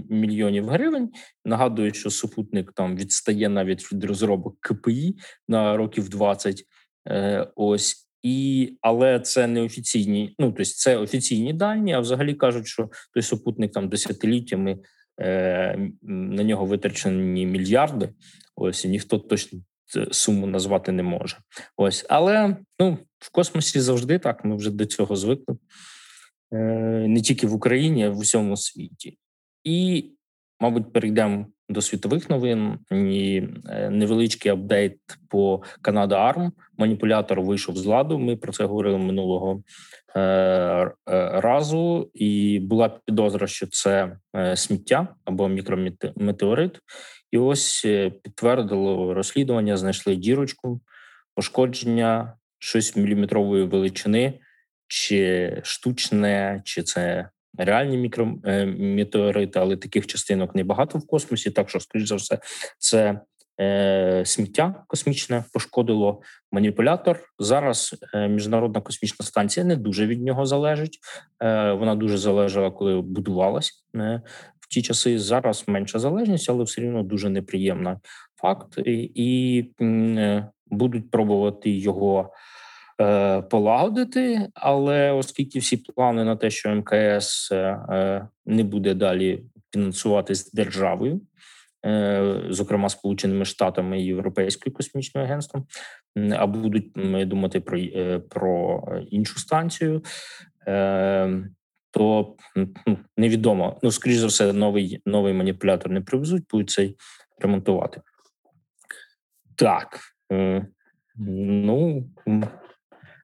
мільйонів 0.09 0.69
гривень. 0.69 1.09
Нагадую, 1.45 1.93
що 1.93 2.09
супутник 2.09 2.71
там 2.73 2.95
відстає 2.95 3.49
навіть 3.49 3.93
від 3.93 4.03
розробок 4.03 4.57
КПІ 4.59 5.15
на 5.47 5.77
років 5.77 6.09
20. 6.09 6.63
Ось 7.55 8.03
і 8.23 8.69
але 8.81 9.19
це 9.19 9.47
не 9.47 9.61
офіційні. 9.61 10.35
Ну 10.39 10.47
тобто 10.47 10.65
це 10.65 10.97
офіційні 10.97 11.53
дані. 11.53 11.93
А 11.93 11.99
взагалі 11.99 12.33
кажуть, 12.33 12.67
що 12.67 12.89
той 13.13 13.23
супутник 13.23 13.71
там 13.71 13.89
десятиліттями 13.89 14.77
е, 15.21 15.77
на 16.01 16.43
нього 16.43 16.65
витрачені 16.65 17.45
мільярди. 17.45 18.09
Ось 18.55 18.85
і 18.85 18.89
ніхто 18.89 19.19
точно 19.19 19.59
суму 20.11 20.47
назвати 20.47 20.91
не 20.91 21.03
може. 21.03 21.37
Ось, 21.77 22.05
але 22.09 22.57
ну 22.79 22.97
в 23.19 23.31
космосі 23.31 23.79
завжди 23.79 24.19
так. 24.19 24.45
Ми 24.45 24.55
вже 24.55 24.71
до 24.71 24.85
цього 24.85 25.15
звикли 25.15 25.55
е, 25.55 25.57
не 27.07 27.21
тільки 27.21 27.47
в 27.47 27.53
Україні, 27.53 28.05
а 28.05 28.09
в 28.09 28.17
усьому 28.17 28.57
світі. 28.57 29.17
І, 29.63 30.05
мабуть, 30.59 30.93
перейдемо 30.93 31.45
до 31.69 31.81
світових 31.81 32.29
новин. 32.29 32.79
І 32.91 33.43
е, 33.69 33.89
невеличкий 33.89 34.51
апдейт 34.51 34.99
по 35.29 35.63
Канада 35.81 36.15
Арм. 36.15 36.51
Маніпулятор 36.77 37.41
вийшов 37.41 37.77
з 37.77 37.85
ладу. 37.85 38.19
Ми 38.19 38.35
про 38.35 38.51
це 38.51 38.65
говорили 38.65 38.97
минулого 38.97 39.63
е, 40.15 40.19
е, 40.19 40.91
разу, 41.41 42.11
і 42.13 42.59
була 42.59 42.99
підозра, 43.05 43.47
що 43.47 43.67
це 43.67 44.17
сміття 44.55 45.07
або 45.25 45.47
мікрометеорит. 45.47 46.79
І 47.31 47.37
ось 47.37 47.85
підтвердило 48.23 49.13
розслідування, 49.13 49.77
знайшли 49.77 50.15
дірочку, 50.15 50.81
пошкодження 51.35 52.33
щось 52.59 52.95
міліметрової 52.95 53.63
величини, 53.63 54.39
чи 54.93 55.61
штучне, 55.63 56.61
чи 56.65 56.83
це 56.83 57.29
реальні 57.57 57.97
мікрометеорити, 57.97 59.59
але 59.59 59.77
таких 59.77 60.07
частинок 60.07 60.55
небагато 60.55 60.97
в 60.97 61.07
космосі. 61.07 61.51
Так 61.51 61.69
що, 61.69 61.79
скоріш 61.79 62.07
за 62.07 62.15
все, 62.15 62.39
це 62.77 63.19
е, 63.61 64.23
сміття 64.25 64.83
космічне 64.87 65.43
пошкодило 65.53 66.21
маніпулятор. 66.51 67.19
Зараз 67.39 67.95
е, 68.13 68.27
міжнародна 68.27 68.81
космічна 68.81 69.25
станція 69.25 69.65
не 69.65 69.75
дуже 69.75 70.07
від 70.07 70.23
нього 70.23 70.45
залежить. 70.45 70.99
Е, 71.43 71.71
Вона 71.71 71.95
дуже 71.95 72.17
залежала, 72.17 72.71
коли 72.71 73.01
будувалась 73.01 73.85
е, 73.95 74.21
в 74.59 74.67
ті 74.67 74.81
часи. 74.81 75.19
Зараз 75.19 75.63
менша 75.67 75.99
залежність, 75.99 76.49
але 76.49 76.63
все 76.63 76.81
рівно 76.81 77.03
дуже 77.03 77.29
неприємна 77.29 77.99
факт, 78.41 78.77
і, 78.85 79.11
і 79.15 79.59
е, 79.81 80.47
будуть 80.67 81.11
пробувати 81.11 81.69
його. 81.71 82.33
Е, 83.03 83.41
полагодити, 83.41 84.49
але 84.53 85.11
оскільки 85.11 85.59
всі 85.59 85.77
плани 85.77 86.23
на 86.23 86.35
те, 86.35 86.49
що 86.49 86.75
МКС 86.75 87.51
е, 87.51 87.55
е, 87.55 88.27
не 88.45 88.63
буде 88.63 88.93
далі 88.93 89.43
фінансуватись 89.73 90.51
державою, 90.51 91.21
зокрема 92.49 92.89
Сполученими 92.89 93.45
Штатами 93.45 94.01
і 94.01 94.05
Європейським 94.05 94.73
космічним 94.73 95.23
агентством, 95.23 95.65
а 96.31 96.47
будуть 96.47 96.91
думати 97.27 97.59
про 97.59 97.79
про 98.29 98.83
іншу 99.11 99.39
станцію, 99.39 100.03
то 101.91 102.35
невідомо. 103.17 103.79
Ну, 103.83 103.91
скоріш 103.91 104.17
за 104.17 104.27
все, 104.27 104.53
новий 104.53 105.01
новий 105.05 105.33
маніпулятор 105.33 105.91
не 105.91 106.01
привезуть, 106.01 106.43
будуть 106.51 106.69
цей 106.69 106.95
ремонтувати. 107.39 108.01
Так. 109.55 109.99
Ну 111.17 112.09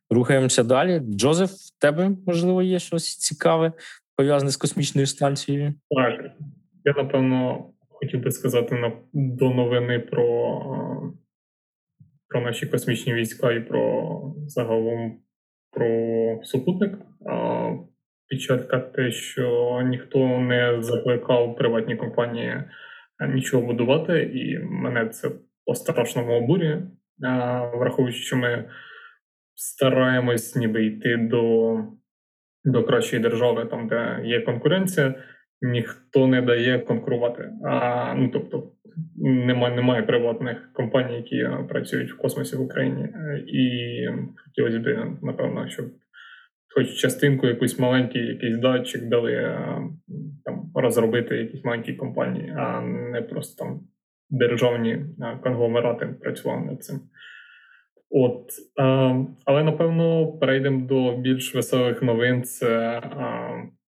Рухаємося 0.09 0.63
далі. 0.63 0.99
Джозеф, 0.99 1.51
в 1.51 1.79
тебе 1.81 2.11
можливо 2.27 2.61
є 2.61 2.79
щось 2.79 3.17
цікаве 3.17 3.71
пов'язане 4.15 4.51
з 4.51 4.57
космічною 4.57 5.07
станцією? 5.07 5.73
Так, 5.89 6.31
я 6.85 6.93
напевно 7.03 7.65
хотів 7.89 8.23
би 8.23 8.31
сказати 8.31 8.75
на 8.75 8.91
до 9.13 9.49
новини 9.49 9.99
про 9.99 10.59
про 12.27 12.41
наші 12.41 12.67
космічні 12.67 13.13
війська 13.13 13.51
і 13.51 13.59
про 13.59 14.21
загалом 14.47 15.19
про 15.71 15.87
супутник. 16.43 16.93
Печатка 18.29 18.79
те, 18.79 19.11
що 19.11 19.81
ніхто 19.85 20.39
не 20.39 20.77
закликав 20.83 21.55
приватні 21.55 21.95
компанії 21.95 22.63
нічого 23.27 23.67
будувати, 23.67 24.23
і 24.33 24.59
мене 24.59 25.07
це 25.07 25.31
по 25.65 25.75
страшному 25.75 26.33
обурює, 26.33 26.81
враховуючи, 27.73 28.19
що 28.19 28.37
ми 28.37 28.69
стараємось 29.59 30.55
ніби 30.55 30.85
йти 30.85 31.17
до 31.17 31.75
до 32.65 32.83
кращої 32.83 33.21
держави, 33.21 33.65
там 33.65 33.87
де 33.87 34.21
є 34.25 34.41
конкуренція, 34.41 35.15
ніхто 35.61 36.27
не 36.27 36.41
дає 36.41 36.79
конкурувати. 36.79 37.49
А 37.65 38.13
ну 38.13 38.29
тобто 38.33 38.71
немає 39.17 39.75
немає 39.75 40.03
приватних 40.03 40.73
компаній, 40.73 41.15
які 41.15 41.49
працюють 41.69 42.13
в 42.13 42.17
космосі 42.17 42.55
в 42.55 42.61
Україні, 42.61 43.09
і 43.47 44.07
хотілося 44.45 44.79
б, 44.79 45.17
напевно, 45.21 45.69
щоб. 45.69 45.85
Хоч 46.75 46.93
частинку 46.93 47.47
якусь 47.47 47.79
маленький 47.79 48.27
якийсь 48.27 48.57
датчик 48.57 49.09
дали 49.09 49.57
там 50.45 50.71
розробити 50.75 51.37
якісь 51.37 51.65
маленькі 51.65 51.93
компанії, 51.93 52.53
а 52.57 52.81
не 52.81 53.21
просто 53.21 53.65
там 53.65 53.79
державні 54.29 55.05
конгломерати 55.43 56.05
працювали 56.05 56.65
над 56.65 56.83
цим. 56.83 56.99
От, 58.11 58.51
але 59.45 59.63
напевно 59.63 60.27
перейдемо 60.27 60.87
до 60.87 61.17
більш 61.17 61.55
веселих 61.55 62.01
новин. 62.01 62.43
Це 62.43 63.01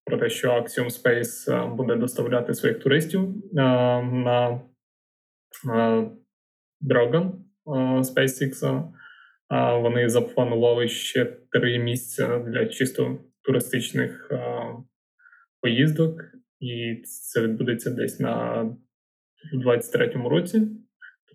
про 0.04 0.18
те, 0.18 0.30
що 0.30 0.48
Axiom 0.48 1.02
Space 1.02 1.74
буде 1.76 1.96
доставляти 1.96 2.54
своїх 2.54 2.78
туристів 2.78 3.34
на 3.52 4.60
Dragon 6.90 7.30
SpaceX. 7.98 8.84
Вони 9.82 10.08
запланували 10.08 10.88
ще 10.88 11.24
три 11.50 11.78
місця 11.78 12.38
для 12.38 12.66
чисто 12.66 13.18
туристичних 13.44 14.30
поїздок, 15.60 16.22
і 16.60 17.02
це 17.04 17.40
відбудеться 17.40 17.90
десь 17.90 18.20
на 18.20 18.64
23-му 19.64 20.28
році 20.28 20.62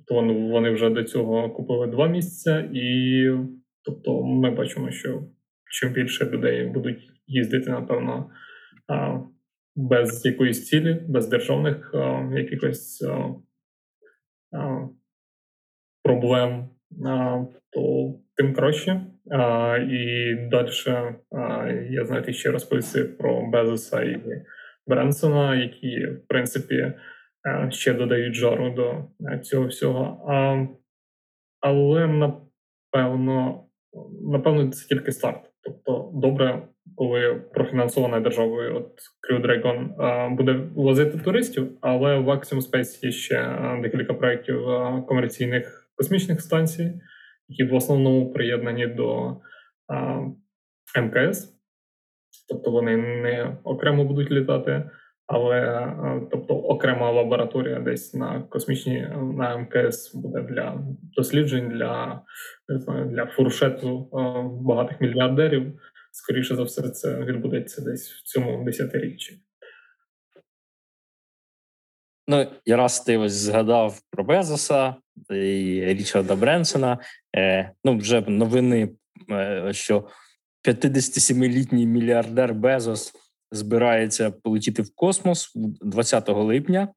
то 0.07 0.15
вони 0.51 0.69
вже 0.69 0.89
до 0.89 1.03
цього 1.03 1.49
купили 1.49 1.87
два 1.87 2.07
місця, 2.07 2.69
і 2.73 3.21
тобто 3.85 4.23
ми 4.23 4.51
бачимо, 4.51 4.91
що 4.91 5.23
чим 5.71 5.93
більше 5.93 6.25
людей 6.25 6.67
будуть 6.67 7.09
їздити, 7.27 7.69
напевно, 7.69 8.29
без 9.75 10.25
якоїсь 10.25 10.65
цілі, 10.65 11.01
без 11.07 11.29
державних 11.29 11.91
якихось 12.35 13.05
проблем, 16.03 16.69
то 17.71 18.13
тим 18.35 18.53
краще. 18.53 19.01
І 19.89 20.33
далі 20.51 20.69
я 21.89 22.05
знаєте, 22.05 22.33
ще 22.33 22.51
розповісти 22.51 23.03
про 23.03 23.49
Безоса 23.51 24.03
і 24.03 24.21
Бренсона, 24.87 25.55
які 25.55 26.05
в 26.05 26.27
принципі. 26.27 26.93
Е, 27.47 27.71
ще 27.71 27.93
додають 27.93 28.35
жару 28.35 28.69
до 28.69 29.03
е, 29.31 29.39
цього 29.39 29.67
всього. 29.67 30.29
А, 30.29 30.65
Але 31.59 32.07
напевно, 32.07 33.63
напевно, 34.31 34.71
це 34.71 34.87
тільки 34.87 35.11
старт. 35.11 35.51
Тобто, 35.63 36.11
добре, 36.13 36.67
коли 36.95 37.41
профінансована 37.53 38.19
державою 38.19 38.75
от 38.75 38.91
Crew 39.29 39.45
Dragon 39.45 40.01
а, 40.01 40.29
буде 40.29 40.53
возити 40.75 41.17
туристів, 41.17 41.77
але 41.81 42.17
в 42.17 42.29
Axiom 42.29 42.71
Space 42.71 43.05
є 43.05 43.11
ще 43.11 43.57
декілька 43.81 44.13
проєктів 44.13 44.61
комерційних 45.07 45.91
космічних 45.95 46.41
станцій, 46.41 47.01
які 47.47 47.71
в 47.71 47.75
основному 47.75 48.33
приєднані 48.33 48.87
до 48.87 49.37
МКС. 51.01 51.53
Тобто 52.49 52.71
вони 52.71 52.97
не 52.97 53.57
окремо 53.63 54.05
будуть 54.05 54.31
літати. 54.31 54.89
Але 55.27 55.59
е, 55.59 56.21
тобто 56.31 56.53
окрема 56.55 57.11
лабораторія 57.11 57.79
десь 57.79 58.13
на 58.13 58.41
космічній 58.41 59.07
на 59.37 59.57
МКС 59.57 60.15
буде 60.15 60.41
для 60.41 60.79
досліджень 61.15 61.69
для 61.69 62.21
для 63.05 63.25
фуршету 63.25 64.09
е, 64.13 64.17
багатих 64.61 65.01
мільярдерів. 65.01 65.79
Скоріше 66.11 66.55
за 66.55 66.63
все, 66.63 66.89
це 66.89 67.19
відбудеться 67.19 67.81
десь 67.81 68.11
в 68.11 68.23
цьому 68.23 68.63
десятиріччі. 68.65 69.39
Ну, 72.27 72.47
і 72.65 72.75
раз 72.75 72.99
ти 72.99 73.17
ось 73.17 73.33
згадав 73.33 73.99
про 74.11 74.23
Безоса 74.23 74.95
і 75.29 75.81
Річарда 75.85 76.35
Бренсона, 76.35 76.97
е, 77.35 77.71
ну 77.83 77.97
вже 77.97 78.21
новини, 78.21 78.89
е, 79.31 79.73
що 79.73 80.07
57-літній 80.67 81.85
мільярдер 81.85 82.53
Безос 82.53 83.13
збирається 83.51 84.31
полетіти 84.31 84.81
в 84.81 84.95
космос 84.95 85.51
20 85.55 86.29
липня. 86.29 86.87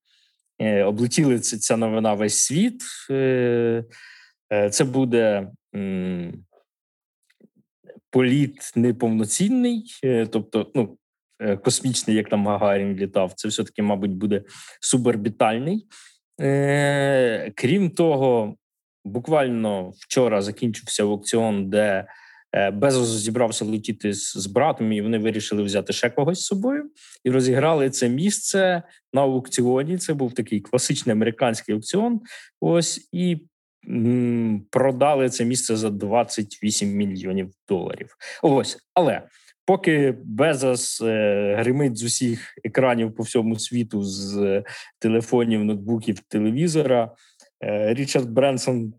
Е, 0.60 0.84
облетіли 0.84 1.40
ця 1.40 1.76
новина 1.76 2.14
весь 2.14 2.38
світ. 2.38 2.82
Е, 3.10 3.84
е, 4.52 4.70
це 4.70 4.84
буде 4.84 5.48
політ 8.10 8.72
неповноцінний, 8.76 9.84
тобто, 10.30 10.70
ну, 10.74 10.96
космічний, 11.64 12.16
як 12.16 12.28
там 12.28 12.46
Гагарін 12.46 12.96
літав, 12.96 13.32
це 13.32 13.48
все-таки, 13.48 13.82
мабуть, 13.82 14.10
буде 14.10 14.42
суборбітальний. 14.80 15.86
Крім 17.54 17.90
того, 17.96 18.56
буквально 19.04 19.92
вчора 19.96 20.42
закінчився 20.42 21.02
аукціон, 21.02 21.70
де 21.70 22.06
Безос 22.72 23.08
зібрався 23.08 23.64
летіти 23.64 24.12
з, 24.12 24.46
братом, 24.46 24.92
і 24.92 25.02
вони 25.02 25.18
вирішили 25.18 25.62
взяти 25.62 25.92
ще 25.92 26.10
когось 26.10 26.40
з 26.40 26.46
собою 26.46 26.90
і 27.24 27.30
розіграли 27.30 27.90
це 27.90 28.08
місце 28.08 28.82
на 29.12 29.20
аукціоні. 29.20 29.98
Це 29.98 30.14
був 30.14 30.34
такий 30.34 30.60
класичний 30.60 31.12
американський 31.12 31.74
аукціон. 31.74 32.20
Ось 32.60 33.08
і 33.12 33.38
продали 34.70 35.28
це 35.28 35.44
місце 35.44 35.76
за 35.76 35.90
28 35.90 36.88
мільйонів 36.88 37.50
доларів. 37.68 38.16
Ось, 38.42 38.78
але 38.94 39.22
Поки 39.70 40.14
Безос 40.24 41.00
е, 41.00 41.56
гримить 41.58 41.98
з 41.98 42.02
усіх 42.02 42.54
екранів 42.64 43.14
по 43.14 43.22
всьому 43.22 43.58
світу, 43.58 44.02
з 44.02 44.36
е, 44.36 44.64
телефонів, 44.98 45.64
ноутбуків, 45.64 46.20
телевізора, 46.20 47.14
е, 47.64 47.94
Річард 47.94 48.30
Бренсон 48.30 48.94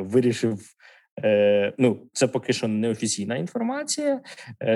вирішив. 0.00 0.60
Ну, 1.78 2.08
це 2.12 2.28
поки 2.28 2.52
що 2.52 2.68
неофіційна 2.68 3.36
інформація, 3.36 4.20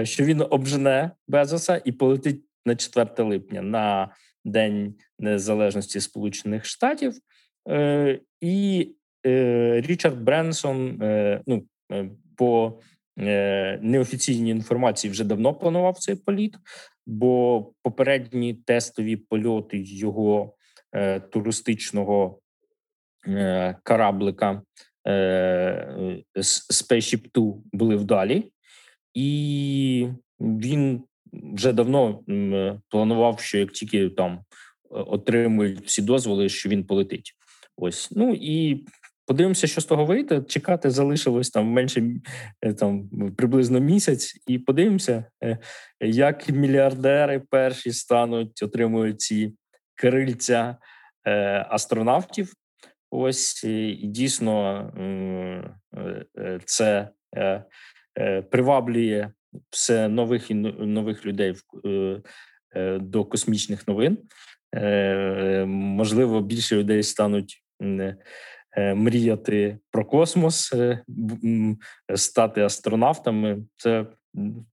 що 0.03 0.25
він 0.25 0.45
обжене 0.51 1.11
Безоса 1.29 1.83
і 1.85 1.93
полетить 1.93 2.45
на 2.67 2.77
4 2.77 3.11
липня 3.19 3.63
на 3.63 4.15
День 4.45 4.95
Незалежності 5.19 6.01
Сполучених 6.01 6.65
Штатів. 6.65 7.15
І 8.41 8.89
Річард 9.83 10.21
Бренсон 10.21 10.99
ну, 11.47 11.65
по 12.37 12.81
Е, 13.19 13.79
неофіційній 13.83 14.51
інформації 14.51 15.11
вже 15.11 15.25
давно 15.25 15.55
планував 15.55 15.99
цей 15.99 16.15
політ, 16.15 16.57
бо 17.07 17.73
попередні 17.83 18.55
тестові 18.55 19.17
польоти 19.17 19.79
його 19.83 20.55
е, 20.93 21.21
туристичного 21.21 22.39
е, 23.27 23.77
кораблика 23.83 24.63
е, 25.07 26.23
Spaceship 26.71 27.31
2 27.35 27.55
були 27.73 27.97
вдалі, 27.97 28.53
і 29.15 30.09
він 30.41 31.03
вже 31.33 31.73
давно 31.73 32.21
планував, 32.89 33.41
що 33.41 33.59
як 33.59 33.73
тільки 33.73 34.09
там 34.09 34.41
отримують 34.91 35.87
всі 35.87 36.03
дозволи, 36.03 36.49
що 36.49 36.69
він 36.69 36.85
полетить. 36.85 37.33
Ось 37.77 38.09
ну 38.11 38.37
і 38.41 38.85
Подивимося, 39.27 39.67
що 39.67 39.81
з 39.81 39.85
того 39.85 40.05
вийде. 40.05 40.43
Чекати 40.43 40.91
залишилось 40.91 41.51
там 41.51 41.67
менше 41.67 42.03
е, 42.63 42.73
там 42.73 43.09
приблизно 43.37 43.81
місяць, 43.81 44.43
і 44.47 44.59
подивимося, 44.59 45.25
е, 45.45 45.59
як 46.01 46.49
мільярдери 46.49 47.43
перші 47.51 47.93
стануть, 47.93 48.63
отримують 48.63 49.21
ці 49.21 49.55
крильця 49.95 50.77
е, 51.27 51.67
астронавтів. 51.71 52.53
Ось 53.11 53.65
і 53.65 53.95
дійсно 53.95 54.93
це 56.65 57.09
приваблює 58.51 59.31
все 59.71 60.09
нових 60.09 60.51
і 60.51 60.55
нових 60.55 61.27
людей 61.27 61.55
до 63.01 63.25
космічних 63.25 63.89
новин. 63.89 64.19
Можливо, 65.67 66.41
більше 66.41 66.77
людей 66.77 67.03
стануть 67.03 67.65
Е, 68.77 68.95
мріяти 68.95 69.79
про 69.91 70.05
космос, 70.05 70.73
е, 70.73 71.05
стати 72.15 72.61
астронавтами. 72.61 73.59
Це 73.77 74.07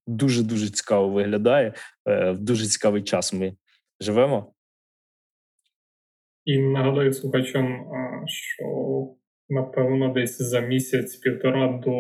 дуже 0.08 0.43
дуже 0.43 0.69
цікаво 0.69 1.10
виглядає. 1.10 1.74
Е, 2.08 2.32
в 2.32 2.39
дуже 2.39 2.67
цікавий 2.67 3.04
час 3.04 3.34
ми 3.34 3.56
живемо. 4.00 4.54
І 6.45 6.58
нагадаю 6.58 7.13
слухачам, 7.13 7.86
що 8.25 8.65
напевно 9.49 10.13
десь 10.13 10.41
за 10.41 10.60
місяць-півтора 10.60 11.82
до 11.86 11.93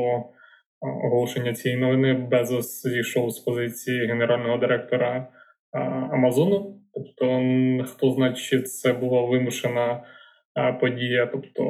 оголошення 0.81 1.53
цієї 1.53 1.81
новини 1.81 2.13
Безос 2.13 2.81
зійшов 2.87 3.31
з 3.31 3.39
позиції 3.39 4.07
генерального 4.07 4.57
директора 4.57 5.27
Амазону. 6.11 6.79
Тобто, 6.93 7.41
хто 7.85 8.11
знає, 8.11 8.33
чи 8.33 8.61
це 8.61 8.93
була 8.93 9.21
вимушена 9.21 10.03
подія. 10.81 11.25
Тобто 11.25 11.63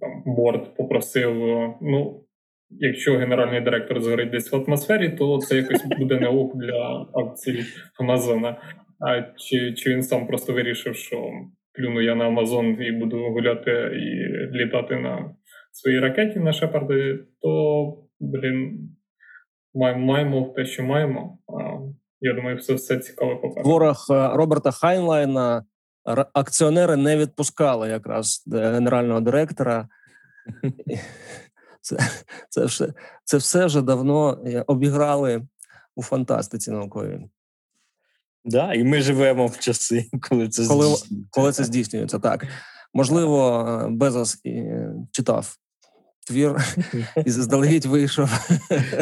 там 0.00 0.22
борт 0.26 0.76
попросив: 0.76 1.34
ну, 1.82 2.24
якщо 2.70 3.16
генеральний 3.16 3.60
директор 3.60 4.00
згорить 4.00 4.30
десь 4.30 4.52
в 4.52 4.56
атмосфері, 4.56 5.08
то 5.08 5.38
це 5.38 5.56
якось 5.56 5.84
буде 5.98 6.20
не 6.20 6.28
ок 6.28 6.56
для 6.56 7.06
акцій 7.14 7.64
Амазона. 8.00 8.56
А 9.00 9.22
чи, 9.36 9.72
чи 9.72 9.90
він 9.90 10.02
сам 10.02 10.26
просто 10.26 10.52
вирішив, 10.52 10.96
що 10.96 11.30
плюну 11.74 12.00
я 12.00 12.14
на 12.14 12.26
Амазон 12.26 12.82
і 12.82 12.92
буду 12.92 13.16
гуляти 13.16 13.70
і 13.94 14.28
літати 14.56 14.96
на 14.96 15.34
своїй 15.72 16.00
ракеті 16.00 16.38
на 16.38 16.52
Шепарді, 16.52 17.18
то 17.40 18.04
блін. 18.20 18.88
Маємо 19.74 20.52
те, 20.56 20.64
що 20.64 20.82
маємо. 20.82 21.38
Я 22.20 22.34
думаю, 22.34 22.56
все 22.56 22.74
все 22.74 22.98
цікаво 22.98 23.36
попереду. 23.36 23.70
Ворог 23.70 24.06
е, 24.10 24.36
Роберта 24.36 24.70
Хайнлайна 24.70 25.64
акціонери 26.32 26.96
не 26.96 27.16
відпускали 27.16 27.88
якраз 27.88 28.44
генерального 28.52 29.20
директора. 29.20 29.88
Це 31.80 31.96
це, 32.48 32.64
все 32.64 32.92
це 33.24 33.36
все 33.36 33.66
вже 33.66 33.82
давно 33.82 34.42
е, 34.46 34.64
обіграли 34.66 35.46
у 35.96 36.02
фантастиці 36.02 36.70
науковій. 36.70 37.20
Да, 38.44 38.74
і 38.74 38.84
ми 38.84 39.00
живемо 39.00 39.46
в 39.46 39.58
часи, 39.58 40.10
коли 40.28 40.48
це 40.48 40.66
коли, 40.66 40.86
здійснюється. 40.86 41.28
Коли 41.30 41.52
це 41.52 41.64
здійснюється, 41.64 42.18
так. 42.18 42.46
Можливо, 42.94 43.68
е, 43.84 43.88
Безос 43.88 44.38
читав 45.12 45.56
твір 46.26 46.56
і 47.26 47.30
заздалегідь 47.30 47.84
вийшов. 47.84 48.30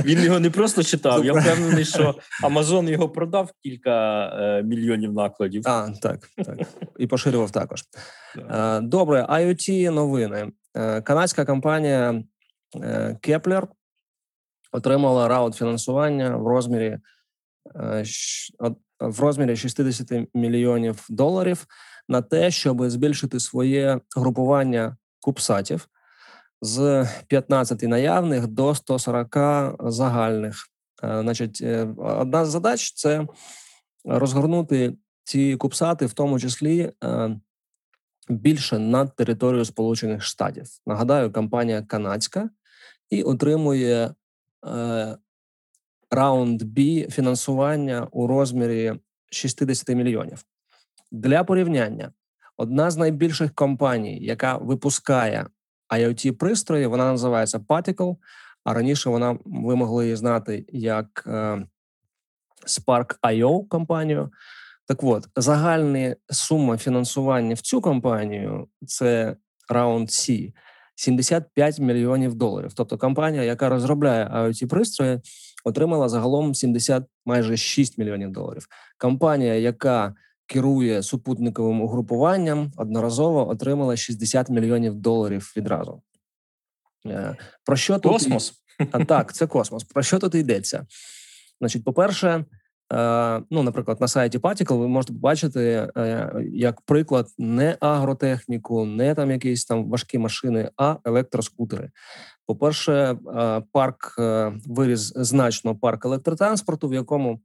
Він 0.05 0.23
його 0.23 0.41
не 0.41 0.51
просто 0.51 0.83
читав. 0.83 1.25
Я 1.25 1.33
впевнений, 1.33 1.85
що 1.85 2.15
Амазон 2.43 2.89
його 2.89 3.09
продав 3.09 3.51
кілька 3.63 4.27
е, 4.27 4.63
мільйонів 4.63 5.13
накладів. 5.13 5.63
А, 5.67 5.91
так, 6.03 6.29
так. 6.37 6.59
І 6.99 7.07
поширював 7.07 7.51
також. 7.51 7.85
Е, 8.51 8.81
добре, 8.81 9.27
IoT 9.31 9.91
новини. 9.91 10.53
Е, 10.75 11.03
канадська 11.03 11.45
компанія 11.45 12.23
е, 12.83 13.19
Kepler 13.23 13.69
отримала 14.73 15.29
раунд 15.29 15.55
фінансування 15.55 16.37
в 16.37 16.47
розмірі 16.47 16.99
е, 17.77 18.05
в 19.01 19.21
розмірі 19.21 19.57
60 19.57 20.13
мільйонів 20.35 21.07
доларів 21.09 21.67
на 22.09 22.23
те, 22.23 22.51
щоб 22.51 22.91
збільшити 22.91 23.41
своє 23.41 24.01
групування 24.17 24.97
кубсатів 25.21 25.89
з 26.63 27.09
15 27.27 27.83
наявних 27.83 28.47
до 28.47 28.75
140 28.75 29.37
загальних. 29.81 30.57
Е, 31.05 31.21
значить, 31.21 31.61
е, 31.63 31.89
одна 31.99 32.45
з 32.45 32.49
задач 32.49 32.93
це 32.93 33.27
розгорнути 34.05 34.97
ці 35.25 35.57
кубсати, 35.57 36.07
в 36.07 36.13
тому 36.13 36.41
числі 36.41 36.93
е, 37.05 37.41
більше 38.29 38.79
над 38.79 39.17
територією 39.17 39.65
Сполучених 39.65 40.23
Штатів. 40.23 40.67
Нагадаю, 40.87 41.33
компанія 41.33 41.83
канадська 41.83 42.51
і 43.11 43.23
отримує 43.23 44.15
раунд 46.11 46.63
B 46.63 47.11
фінансування 47.11 48.09
у 48.11 48.27
розмірі 48.27 48.95
60 49.31 49.89
мільйонів. 49.89 50.45
Для 51.13 51.45
порівняння 51.45 52.13
одна 52.57 52.91
з 52.91 52.97
найбільших 52.97 53.55
компаній, 53.55 54.19
яка 54.25 54.57
випускає 54.57 55.47
iot 55.91 56.33
пристрої. 56.33 56.87
Вона 56.87 57.05
називається 57.05 57.59
Particle, 57.59 58.17
а 58.65 58.75
раніше 58.75 59.11
вона 59.11 59.39
ви 59.45 59.77
могли 59.77 60.05
її 60.05 60.17
знати 60.17 60.65
як 60.69 61.25
е, 61.27 61.67
Spark.io 62.67 63.69
компанію. 63.69 64.31
Так 64.87 65.05
от, 65.05 65.29
загальна 65.37 66.17
сума 66.31 66.79
фінансування 66.79 67.55
в 67.55 67.61
цю 67.61 67.81
компанію 67.81 68.69
це 68.87 69.37
раунд 69.69 70.09
C, 70.09 70.53
75 70.95 71.79
мільйонів 71.79 72.35
доларів. 72.35 72.73
Тобто 72.75 72.99
компанія, 72.99 73.43
яка 73.43 73.69
розробляє 73.69 74.25
iot 74.27 74.67
пристрої, 74.67 75.21
отримала 75.65 76.09
загалом 76.09 76.55
70 76.55 77.05
майже 77.27 77.57
6 77.57 77.99
мільйонів 77.99 78.33
доларів. 78.33 78.67
Компанія, 78.99 79.55
яка 79.55 80.15
керує 80.47 81.03
супутниковим 81.03 81.81
угрупуванням, 81.81 82.73
одноразово 82.77 83.49
отримала 83.49 83.97
60 83.97 84.51
мільйонів 84.51 84.95
доларів 84.95 85.53
відразу. 85.57 86.03
Е, 87.07 87.37
про 87.65 87.77
що 87.77 87.99
тут 87.99 88.13
космос? 88.13 88.53
А, 88.93 89.05
так, 89.05 89.35
це 89.35 89.47
космос. 89.47 89.85
Про 89.85 90.03
що 90.03 90.19
тут 90.19 90.35
йдеться? 90.35 90.87
Значить, 91.61 91.85
по-перше, 91.85 92.29
е, 92.29 92.45
ну, 93.51 93.63
наприклад, 93.63 94.01
на 94.01 94.09
сайті 94.09 94.39
Particle 94.39 94.79
ви 94.79 94.89
можете 94.89 95.13
побачити 95.13 95.91
е, 95.97 96.33
як 96.53 96.81
приклад 96.81 97.29
не 97.39 97.77
агротехніку, 97.81 98.85
не 98.85 99.15
там 99.15 99.31
якісь 99.31 99.65
там 99.65 99.91
важкі 99.91 100.19
машини, 100.19 100.71
а 100.77 100.97
електроскутери. 101.05 101.91
По-перше, 102.47 103.19
парк 103.73 104.15
виріс 104.67 105.13
значно 105.17 105.77
парк 105.77 106.05
електротранспорту, 106.05 106.89
в 106.89 106.95
якому 106.95 107.41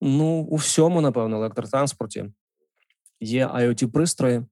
ну 0.00 0.40
у 0.40 0.56
всьому, 0.56 1.00
напевно, 1.00 1.36
електротранспорті 1.36 2.24
є 3.20 3.46
iot 3.46 3.86
пристрої. 3.86 4.44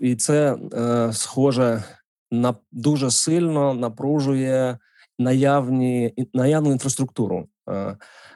І 0.00 0.16
це 0.16 0.56
схоже 1.12 1.84
на 2.30 2.54
дуже 2.72 3.10
сильно 3.10 3.74
напружує 3.74 4.78
наявні 5.18 6.14
наявну 6.34 6.72
інфраструктуру. 6.72 7.48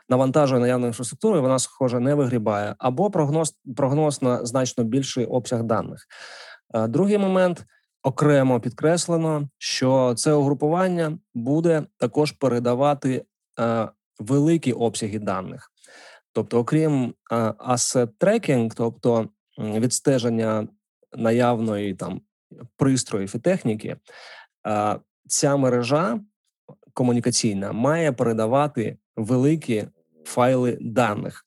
Навантажує 0.08 0.60
наявну 0.60 0.86
інфраструктуру, 0.86 1.38
і 1.38 1.40
вона 1.40 1.58
схоже 1.58 2.00
не 2.00 2.14
вигрібає, 2.14 2.74
або 2.78 3.10
прогноз 3.10 3.54
прогноз 3.76 4.22
на 4.22 4.46
значно 4.46 4.84
більший 4.84 5.26
обсяг 5.26 5.62
даних. 5.62 6.06
Другий 6.88 7.18
момент 7.18 7.64
окремо 8.02 8.60
підкреслено, 8.60 9.48
що 9.58 10.14
це 10.16 10.32
угрупування 10.32 11.18
буде 11.34 11.82
також 11.96 12.32
передавати 12.32 13.24
великі 14.18 14.72
обсяги 14.72 15.18
даних. 15.18 15.72
Тобто, 16.32 16.58
окрім 16.58 17.14
asset 17.58 18.08
tracking, 18.20 18.72
тобто 18.76 19.28
відстеження 19.58 20.68
наявної 21.12 21.94
там 21.94 22.20
пристроїв 22.76 23.32
і 23.36 23.38
техніки, 23.38 23.96
ця 25.28 25.56
мережа 25.56 26.20
комунікаційна 26.94 27.72
має 27.72 28.12
передавати 28.12 28.96
великі 29.16 29.84
файли 30.24 30.78
даних. 30.80 31.46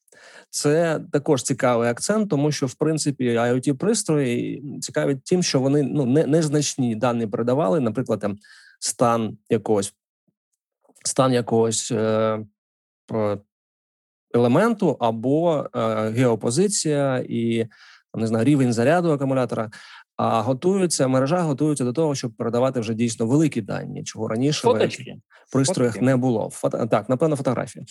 Це 0.49 1.01
також 1.11 1.43
цікавий 1.43 1.89
акцент, 1.89 2.29
тому 2.29 2.51
що 2.51 2.67
в 2.67 2.73
принципі 2.73 3.29
iot 3.29 3.73
пристрої 3.73 4.63
цікаві 4.81 5.15
тим, 5.15 5.43
що 5.43 5.59
вони 5.59 5.83
ну 5.83 6.05
не 6.05 6.25
незначні 6.25 6.95
дані 6.95 7.27
передавали, 7.27 7.79
наприклад, 7.79 8.19
там 8.19 8.37
стан 8.79 9.37
якогось 9.49 9.93
стан 11.05 11.33
якогось 11.33 11.91
е, 11.91 12.39
елементу 14.33 14.97
або 14.99 15.69
е, 15.75 16.09
геопозиція 16.09 17.25
і 17.29 17.67
не 18.15 18.27
знаю, 18.27 18.45
рівень 18.45 18.73
заряду 18.73 19.11
акумулятора. 19.11 19.71
А 20.17 20.41
готуються 20.41 21.07
мережа, 21.07 21.41
готується 21.41 21.83
до 21.83 21.93
того, 21.93 22.15
щоб 22.15 22.31
передавати 22.31 22.79
вже 22.79 22.93
дійсно 22.93 23.25
великі 23.25 23.61
дані, 23.61 24.03
чого 24.03 24.27
раніше 24.27 24.67
в 25.47 25.51
пристроях 25.51 26.01
не 26.01 26.15
було. 26.15 26.49
Фото, 26.53 26.87
так, 26.87 27.09
напевно, 27.09 27.35
фотографії. 27.35 27.85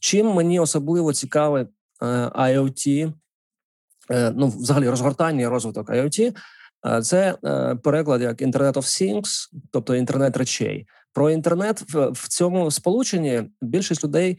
Чим 0.00 0.26
мені 0.26 0.60
особливо 0.60 1.12
цікаве 1.12 1.60
е, 2.02 2.06
IoT, 2.26 3.12
е, 4.10 4.32
ну 4.36 4.48
взагалі 4.48 4.88
розгортання 4.88 5.42
і 5.42 5.46
розвиток 5.46 5.90
IoT, 5.90 6.36
е, 6.86 7.02
це 7.02 7.38
е, 7.44 7.74
переклад 7.74 8.22
як 8.22 8.42
Internet 8.42 8.72
of 8.72 8.76
Things, 8.76 9.48
тобто 9.70 9.94
інтернет 9.94 10.36
речей. 10.36 10.86
Про 11.12 11.30
інтернет 11.30 11.94
в, 11.94 12.10
в 12.10 12.28
цьому 12.28 12.70
сполученні 12.70 13.42
більшість 13.60 14.04
людей 14.04 14.38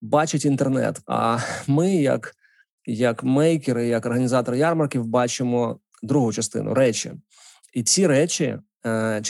бачить 0.00 0.44
інтернет. 0.44 1.00
А 1.06 1.38
ми, 1.66 1.94
як 1.94 2.34
як 2.86 3.24
мейкери, 3.24 3.86
як 3.86 4.06
організатори 4.06 4.58
ярмарків, 4.58 5.06
бачимо 5.06 5.80
другу 6.04 6.32
частину 6.32 6.74
речі. 6.74 7.12
І 7.74 7.82
ці 7.82 8.06
речі, 8.06 8.58
е, 8.86 9.22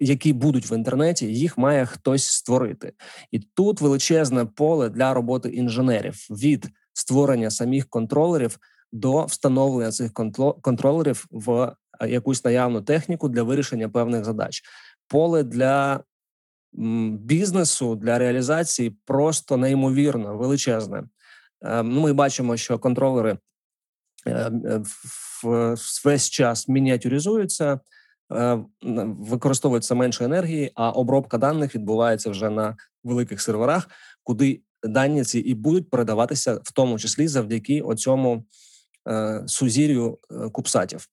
які 0.00 0.32
будуть 0.32 0.70
в 0.70 0.72
інтернеті, 0.72 1.26
їх 1.26 1.58
має 1.58 1.86
хтось 1.86 2.26
створити. 2.26 2.92
І 3.30 3.38
тут 3.38 3.80
величезне 3.80 4.44
поле 4.44 4.88
для 4.88 5.14
роботи 5.14 5.48
інженерів 5.48 6.14
від 6.30 6.68
створення 6.92 7.50
самих 7.50 7.88
контролерів 7.88 8.58
до 8.92 9.24
встановлення 9.24 9.92
цих 9.92 10.12
контролерів 10.62 11.26
в 11.30 11.72
е, 12.00 12.08
якусь 12.08 12.44
наявну 12.44 12.82
техніку 12.82 13.28
для 13.28 13.42
вирішення 13.42 13.88
певних 13.88 14.24
задач. 14.24 14.62
Поле 15.08 15.42
для 15.42 16.00
бізнесу 17.12 17.96
для 17.96 18.18
реалізації 18.18 18.98
просто 19.04 19.56
неймовірно 19.56 20.36
величезне. 20.36 21.04
Е, 21.64 21.82
ну, 21.82 22.00
ми 22.00 22.12
бачимо, 22.12 22.56
що 22.56 22.78
контролери 22.78 23.38
е, 24.26 24.82
весь 26.04 26.30
час 26.30 26.68
мініатюризуються, 26.68 27.80
е, 28.32 28.58
використовується 29.18 29.94
менше 29.94 30.24
енергії, 30.24 30.72
а 30.74 30.90
обробка 30.90 31.38
даних 31.38 31.74
відбувається 31.74 32.30
вже 32.30 32.50
на 32.50 32.76
великих 33.04 33.40
серверах, 33.40 33.88
куди 34.22 34.60
дані 34.82 35.24
ці 35.24 35.38
і 35.38 35.54
будуть 35.54 35.90
передаватися, 35.90 36.54
в 36.54 36.72
тому 36.72 36.98
числі 36.98 37.28
завдяки 37.28 37.80
оцьому 37.80 38.44
сузір'ю 39.46 40.18
кубсатів. 40.52 41.08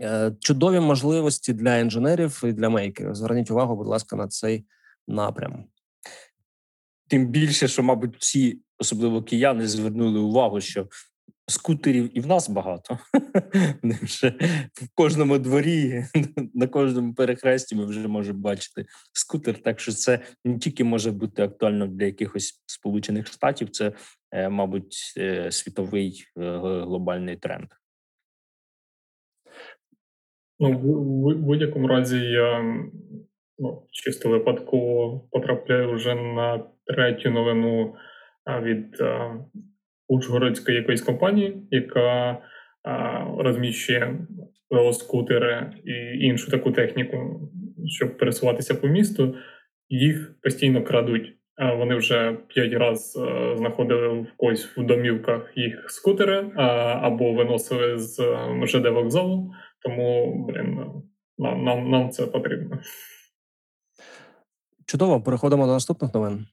Е, 0.00 0.32
чудові 0.40 0.80
можливості 0.80 1.52
для 1.52 1.78
інженерів 1.78 2.42
і 2.44 2.52
для 2.52 2.68
мейкерів. 2.68 3.14
Зверніть 3.14 3.50
увагу, 3.50 3.76
будь 3.76 3.86
ласка, 3.86 4.16
на 4.16 4.28
цей 4.28 4.64
напрям. 5.08 5.64
Тим 7.08 7.26
більше, 7.26 7.68
що, 7.68 7.82
мабуть, 7.82 8.16
всі, 8.18 8.60
особливо 8.78 9.22
кияни, 9.22 9.68
звернули 9.68 10.18
увагу, 10.18 10.60
що 10.60 10.88
скутерів 11.46 12.18
і 12.18 12.20
в 12.20 12.26
нас 12.26 12.50
багато. 12.50 12.98
вже 13.82 14.30
в 14.72 14.88
кожному 14.94 15.38
дворі, 15.38 16.04
на 16.54 16.66
кожному 16.66 17.14
перехресті 17.14 17.76
ми 17.76 17.84
вже 17.86 18.08
можемо 18.08 18.38
бачити 18.38 18.86
скутер. 19.12 19.62
Так 19.62 19.80
що 19.80 19.92
це 19.92 20.18
не 20.44 20.58
тільки 20.58 20.84
може 20.84 21.10
бути 21.10 21.42
актуально 21.42 21.86
для 21.86 22.04
якихось 22.04 22.62
сполучених 22.66 23.26
штатів, 23.26 23.70
це, 23.70 23.92
е, 24.32 24.48
мабуть, 24.48 25.14
е, 25.18 25.52
світовий 25.52 26.24
глобальний 26.36 27.36
тренд. 27.36 27.68
Ну, 30.58 30.78
в 30.78 31.36
будь-якому 31.36 31.88
разі 31.88 32.16
я 32.16 32.62
ну, 33.58 33.86
чисто 33.90 34.28
випадково 34.28 35.20
потрапляю 35.30 35.94
вже 35.94 36.14
на 36.14 36.64
третю 36.86 37.30
новину 37.30 37.96
від 38.62 39.02
Ужгородської 40.08 40.76
якоїсь 40.76 41.02
компанії, 41.02 41.66
яка 41.70 42.38
а, 42.82 43.24
розміщує 43.38 44.26
велоскутери 44.70 45.72
і 45.84 46.24
іншу 46.26 46.50
таку 46.50 46.72
техніку, 46.72 47.50
щоб 47.86 48.18
пересуватися 48.18 48.74
по 48.74 48.86
місту. 48.88 49.34
Їх 49.88 50.34
постійно 50.42 50.84
крадуть. 50.84 51.32
Вони 51.78 51.94
вже 51.94 52.38
п'ять 52.48 52.72
разів 52.72 53.22
знаходили 53.56 54.08
в 54.08 54.26
когось 54.36 54.76
в 54.76 54.86
домівках 54.86 55.52
їх 55.56 55.90
скутери 55.90 56.50
або 57.02 57.32
виносили 57.32 57.98
з 57.98 58.22
ЖД 58.66 58.86
вокзалу. 58.86 59.52
Тому 59.82 60.34
блин, 60.48 60.78
нам, 61.38 61.64
нам, 61.64 61.90
нам 61.90 62.10
це 62.10 62.26
потрібно. 62.26 62.78
Чудово, 64.86 65.20
переходимо 65.20 65.66
до 65.66 65.72
наступних 65.72 66.14
новин. 66.14 66.46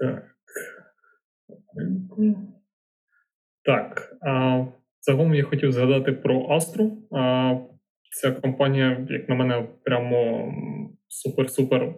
Так. 0.00 0.24
Так. 3.64 4.16
А, 4.20 4.64
Загалом 5.00 5.34
я 5.34 5.44
хотів 5.44 5.72
згадати 5.72 6.12
про 6.12 6.48
Астру. 6.48 6.92
А, 7.12 7.54
Ця 8.10 8.32
компанія, 8.32 9.06
як 9.10 9.28
на 9.28 9.34
мене, 9.34 9.68
прямо 9.84 10.48
супер-супер 11.08 11.94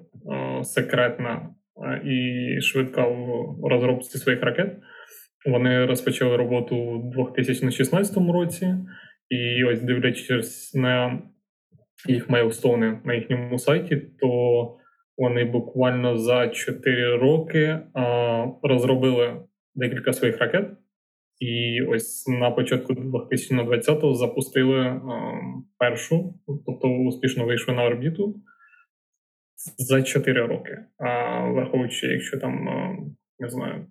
секретна 0.65 1.55
і 2.05 2.61
швидка 2.61 3.07
в 3.07 3.59
розробці 3.69 4.19
своїх 4.19 4.43
ракет. 4.43 4.77
Вони 5.47 5.87
розпочали 5.87 6.37
роботу 6.37 6.77
у 6.77 7.11
2016 7.11 8.17
році, 8.17 8.75
і 9.31 9.65
ось 9.65 9.81
дивлячись 9.83 10.75
на 10.75 11.23
їх 12.09 12.31
мейлстони 12.31 13.01
на 13.05 13.15
їхньому 13.15 13.59
сайті, 13.59 13.97
то 13.97 14.78
вони 15.19 15.45
буквально 15.45 16.19
за 16.19 16.49
4 16.49 17.17
роки 17.17 17.81
розробили 18.63 19.43
декілька 19.75 20.13
своїх 20.13 20.39
ракет. 20.39 20.71
І 21.41 21.83
ось 21.83 22.29
на 22.29 22.51
початку 22.51 22.93
2020-го 22.93 24.15
запустили 24.15 25.01
першу, 25.79 26.35
тобто 26.67 26.89
успішно 26.89 27.47
вийшли 27.47 27.75
на 27.75 27.85
орбіту 27.85 28.35
за 29.79 30.03
4 30.03 30.47
роки. 30.47 30.79
А 30.99 31.41
враховуючи, 31.51 32.07
якщо 32.07 32.39
там 32.39 32.65
не 33.39 33.49
знаю. 33.49 33.87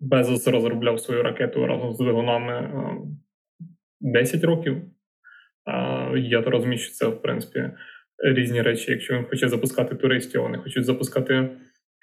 Безос 0.00 0.48
розробляв 0.48 1.00
свою 1.00 1.22
ракету 1.22 1.66
разом 1.66 1.92
з 1.92 1.98
двигунами 1.98 2.70
10 4.00 4.44
років. 4.44 4.82
Я 6.16 6.42
то 6.42 6.50
розумію, 6.50 6.78
що 6.78 6.92
це, 6.92 7.06
в 7.06 7.22
принципі, 7.22 7.70
різні 8.18 8.62
речі. 8.62 8.90
Якщо 8.90 9.14
він 9.14 9.24
хоче 9.24 9.48
запускати 9.48 9.94
туристів, 9.94 10.42
вони 10.42 10.58
хочуть 10.58 10.84
запускати 10.84 11.48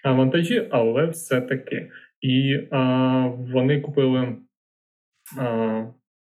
вантажі, 0.03 0.67
але 0.71 1.05
все-таки. 1.05 1.91
І 2.21 2.67
а, 2.71 3.27
вони 3.27 3.81
купили 3.81 4.35
а, 5.39 5.85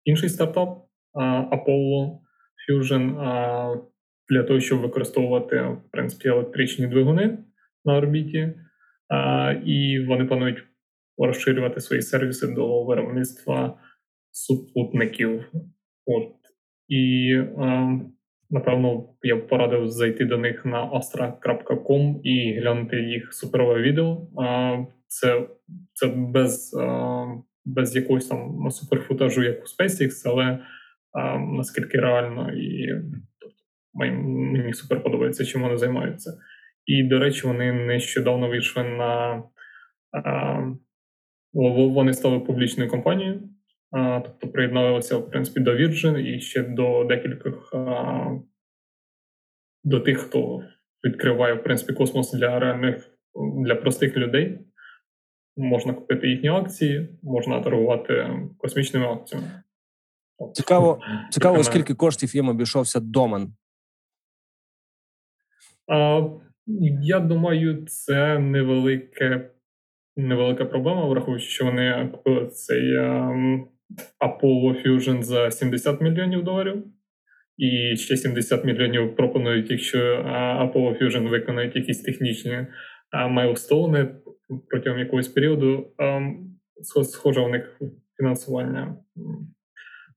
інший 0.05 0.29
стартап 0.29 0.87
Apollo 1.53 2.19
Fusion 2.69 3.21
а, 3.21 3.77
для 4.29 4.43
того, 4.43 4.61
щоб 4.61 4.81
використовувати 4.81 5.57
в 5.61 5.91
принципі 5.93 6.29
електричні 6.29 6.87
двигуни 6.87 7.39
на 7.85 7.97
орбіті, 7.97 8.55
а, 9.09 9.53
і 9.65 10.05
вони 10.07 10.25
планують 10.25 10.65
розширювати 11.19 11.81
свої 11.81 12.03
сервіси 12.03 12.47
до 12.47 12.85
виробництва 12.85 13.81
супутників. 14.31 15.45
От. 16.07 16.33
І 16.89 17.35
а, 17.59 17.99
напевно 18.50 19.04
я 19.22 19.37
б 19.37 19.48
порадив 19.48 19.88
зайти 19.88 20.24
до 20.24 20.38
них 20.38 20.64
на 20.64 20.90
astra.com 20.90 22.20
і 22.22 22.61
глянути 22.61 23.00
їх 23.00 23.35
суперове 23.35 23.82
відео. 23.82 24.28
Це 25.06 25.46
це 25.92 26.06
без 26.06 26.76
без 27.64 27.96
якогось 27.96 28.26
там 28.26 28.70
суперфутажу, 28.70 29.42
як 29.42 29.59
у 29.59 29.82
SpaceX, 29.82 30.11
але 30.24 30.59
наскільки 31.38 31.98
реально 31.98 32.52
і 32.52 32.88
мені 33.94 34.72
супер 34.72 35.02
подобається, 35.02 35.44
чим 35.44 35.62
вони 35.62 35.76
займаються. 35.76 36.38
І, 36.87 37.02
до 37.02 37.18
речі, 37.18 37.46
вони 37.46 37.72
нещодавно 37.72 38.48
вийшли 38.48 38.82
на 38.82 39.42
вони 41.52 42.12
стали 42.12 42.40
публічною 42.40 42.90
компанією, 42.90 43.48
тобто 43.92 44.49
приєдналися 44.49 45.16
в 45.16 45.31
принципі 45.31 45.61
до 45.61 45.70
Virgin 45.77 46.18
і 46.18 46.40
ще 46.40 46.62
до 46.62 47.05
декількох 47.05 47.75
до 49.85 50.01
тих, 50.01 50.18
хто 50.18 50.62
відкриває 51.05 51.55
в 51.55 51.62
принципі 51.62 51.92
космос 51.92 52.33
для 52.33 52.59
реальних 52.59 53.18
для 53.64 53.75
простих 53.75 54.16
людей. 54.16 54.59
Можна 55.57 55.94
купити 55.94 56.29
їхні 56.29 56.49
акції, 56.49 57.18
можна 57.22 57.61
торгувати 57.61 58.40
космічними 58.59 59.07
акціями. 59.07 59.62
Цікаво, 60.55 61.01
цікаво, 61.31 61.64
скільки 61.64 61.94
коштів 61.94 62.37
їм 62.37 62.49
обійшовся 62.49 63.01
домен. 63.01 63.53
А, 65.92 66.22
Я 67.03 67.20
думаю, 67.20 67.87
це 67.87 68.38
невелике, 68.38 69.51
невелика 70.16 70.64
проблема, 70.64 71.07
враховуючи, 71.07 71.46
що 71.46 71.64
вони 71.64 72.09
купили 72.12 72.46
цей 72.46 72.99
um, 72.99 73.64
Apollo 74.20 74.87
Fusion 74.87 75.22
за 75.22 75.51
70 75.51 76.01
мільйонів 76.01 76.44
доларів. 76.44 76.85
І 77.57 77.96
ще 77.96 78.16
70 78.16 78.64
мільйонів 78.64 79.16
пропонують, 79.16 79.70
якщо 79.70 79.99
Apollo 80.62 81.03
Fusion 81.03 81.29
виконають 81.29 81.77
якісь 81.77 82.03
технічні 82.03 82.66
майлстоуни 83.29 84.14
протягом 84.68 84.99
якогось 84.99 85.29
періоду. 85.29 85.92
Схоже, 87.05 87.40
у 87.40 87.49
них 87.49 87.81
фінансування. 88.16 88.96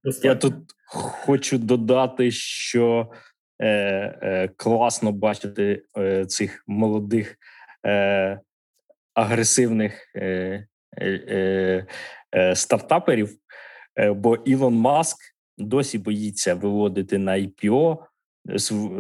Достатньо. 0.04 0.30
Я 0.30 0.36
тут 0.36 0.54
хочу 1.26 1.58
додати, 1.58 2.32
що 2.32 3.12
е, 3.60 3.68
е, 3.70 4.50
класно 4.58 5.12
бачити 5.12 5.84
е, 5.98 6.26
цих 6.26 6.64
молодих 6.68 7.36
е, 7.86 8.40
агресивних 9.14 10.12
е, 10.16 10.26
е, 10.98 11.08
е, 11.08 11.86
стартаперів, 12.54 13.30
бо 14.16 14.36
Ілон 14.36 14.76
Маск 14.76 15.18
досі 15.58 15.98
боїться 15.98 16.56
виводити 16.56 17.18
на 17.18 17.32
IPO 17.32 17.98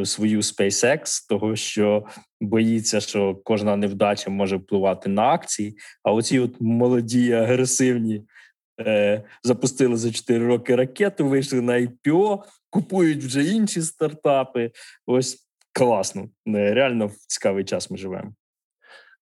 свою 0.06 0.42
SpaceX, 0.42 1.28
того 1.30 1.56
що 1.56 2.06
боїться, 2.42 3.00
що 3.00 3.36
кожна 3.36 3.76
невдача 3.76 4.30
може 4.30 4.58
впливати 4.58 5.10
на 5.10 5.24
акції. 5.24 5.78
А 6.04 6.12
оці 6.12 6.40
от 6.40 6.62
молоді, 6.62 7.32
агресивні 7.32 8.24
е, 8.80 9.24
запустили 9.44 9.98
за 9.98 10.12
4 10.12 10.48
роки 10.48 10.76
ракету, 10.76 11.28
вийшли 11.28 11.62
на 11.62 11.74
IPO, 11.74 12.44
купують 12.70 13.24
вже 13.24 13.44
інші 13.44 13.82
стартапи. 13.82 14.72
Ось 15.06 15.48
класно. 15.74 16.30
Е, 16.48 16.74
реально 16.74 17.08
в 17.08 17.16
цікавий 17.28 17.64
час 17.64 17.92
ми 17.92 17.98
живемо. 17.98 18.34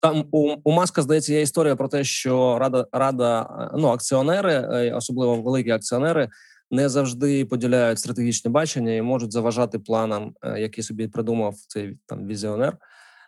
Там 0.02 0.26
у 0.32 0.56
у 0.64 0.72
Маска 0.72 1.02
здається 1.02 1.34
є 1.34 1.42
історія 1.42 1.76
про 1.76 1.88
те, 1.88 2.04
що 2.04 2.58
рада 2.60 2.88
рада 2.92 3.70
ну 3.78 3.88
акціонери, 3.88 4.54
е, 4.54 4.94
особливо 4.94 5.42
великі 5.42 5.70
акціонери, 5.70 6.30
не 6.72 6.90
завжди 6.90 7.46
поділяють 7.46 8.00
стратегічне 8.00 8.52
бачення 8.52 8.94
і 8.94 9.02
можуть 9.02 9.32
заважати 9.32 9.80
планам, 9.80 10.34
е, 10.44 10.62
які 10.62 10.84
собі 10.84 11.08
придумав 11.08 11.56
цей 11.68 11.98
там 12.06 12.28
візіонер. 12.28 12.78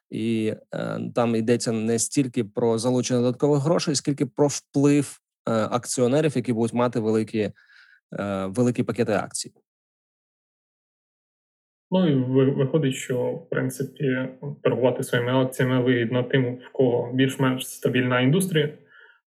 І 0.10 0.54
е, 0.74 1.00
там 1.16 1.36
йдеться 1.36 1.72
не 1.72 2.00
стільки 2.00 2.44
про 2.44 2.78
залучення 2.78 3.20
додаткових 3.20 3.62
грошей, 3.64 3.96
скільки 3.96 4.26
про 4.26 4.48
вплив 4.48 5.20
е, 5.48 5.52
акціонерів, 5.52 6.32
які 6.36 6.54
будуть 6.54 6.74
мати 6.74 7.00
великі 7.00 7.40
е, 7.40 8.46
великі 8.46 8.84
пакети 8.84 9.14
акцій. 9.14 9.54
Ну 11.96 12.08
і 12.08 12.14
виходить, 12.52 12.96
що 12.96 13.32
в 13.32 13.50
принципі 13.50 14.30
торгувати 14.64 15.04
своїми 15.04 15.32
акціями 15.32 15.82
вигідно 15.82 16.24
тим, 16.24 16.56
в 16.56 16.72
кого 16.72 17.14
більш-менш 17.14 17.68
стабільна 17.68 18.22
індустрія, 18.22 18.70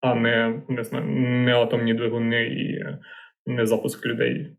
а 0.00 0.14
не 0.14 0.62
не 0.68 0.84
знаю, 0.84 1.04
не 1.44 1.54
атомні 1.54 1.94
двигуни 1.94 2.44
і 2.44 2.84
не 3.46 3.66
запуск 3.66 4.06
людей 4.06 4.56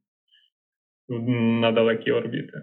на 1.61 1.71
далекі 1.71 2.11
орбіти. 2.11 2.61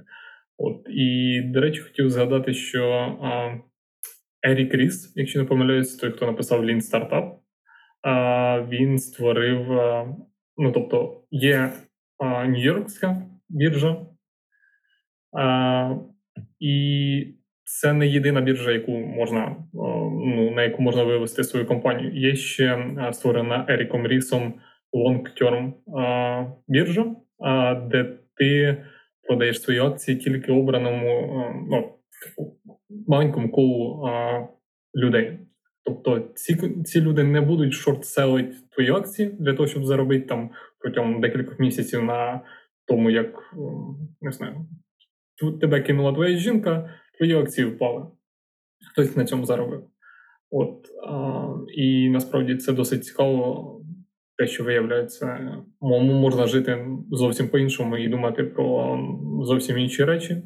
От 0.58 0.86
І, 0.88 1.40
до 1.44 1.60
речі, 1.60 1.80
хотів 1.80 2.10
згадати, 2.10 2.54
що 2.54 2.90
а, 3.22 3.58
Ерік 4.42 4.74
Ріс, 4.74 5.12
якщо 5.16 5.38
не 5.38 5.44
помиляюсь, 5.44 5.96
той, 5.96 6.10
хто 6.10 6.26
написав 6.26 6.64
Lean 6.64 6.80
Startup, 6.80 7.32
а, 8.02 8.66
він 8.70 8.98
створив. 8.98 9.72
А, 9.72 10.16
ну, 10.56 10.72
тобто, 10.72 11.22
є 11.30 11.72
Нью-Йоркська 12.20 13.22
біржа, 13.48 14.06
а, 15.32 15.94
і 16.60 17.34
це 17.64 17.92
не 17.92 18.06
єдина 18.06 18.40
біржа, 18.40 18.72
яку 18.72 18.92
можна, 18.92 19.56
ну, 19.72 20.50
на 20.50 20.62
яку 20.62 20.82
можна 20.82 21.04
вивести 21.04 21.44
свою 21.44 21.66
компанію. 21.66 22.10
Є 22.14 22.34
ще 22.36 22.94
створена 23.12 23.66
Еріком 23.68 24.06
Рісом 24.06 24.54
long-term 24.92 25.72
біржа, 26.68 27.14
де 27.90 28.18
ти 28.36 28.76
продаєш 29.22 29.62
свої 29.62 29.78
акції 29.78 30.16
тільки 30.16 30.52
обраному 30.52 31.44
ну, 31.70 31.94
маленькому 33.08 33.50
колу 33.50 34.08
людей. 34.94 35.38
Тобто 35.84 36.20
ці 36.34 36.82
ці 36.84 37.00
люди 37.00 37.24
не 37.24 37.40
будуть 37.40 37.72
шортселити 37.72 38.54
твої 38.74 38.90
акції 38.90 39.36
для 39.40 39.54
того, 39.54 39.66
щоб 39.66 39.84
заробити 39.84 40.26
там 40.26 40.50
протягом 40.78 41.20
декількох 41.20 41.60
місяців 41.60 42.04
на 42.04 42.40
тому, 42.86 43.10
як 43.10 43.54
не 44.20 44.32
знаю, 44.32 44.66
тебе 45.60 45.80
кинула 45.80 46.12
твоя 46.12 46.36
жінка, 46.36 46.94
твої 47.18 47.34
акції 47.34 47.66
впали. 47.66 48.06
Хтось 48.92 49.16
на 49.16 49.24
цьому 49.24 49.44
заробив. 49.44 49.84
От 50.50 50.86
а, 51.08 51.48
І 51.74 52.08
насправді 52.10 52.56
це 52.56 52.72
досить 52.72 53.04
цікаво 53.04 53.76
те, 54.36 54.46
що 54.46 54.64
виявляється, 54.64 55.56
можна 55.80 56.46
жити 56.46 56.86
зовсім 57.10 57.48
по-іншому 57.48 57.96
і 57.96 58.08
думати 58.08 58.44
про 58.44 58.98
зовсім 59.42 59.78
інші 59.78 60.04
речі, 60.04 60.42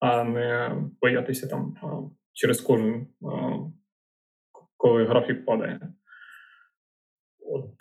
а 0.00 0.24
не 0.24 0.76
боятися 1.00 1.48
там 1.48 1.74
через 2.32 2.60
кожен, 2.60 3.06
коли 4.76 5.04
графік 5.04 5.44
падає. 5.44 5.80
От 7.40 7.74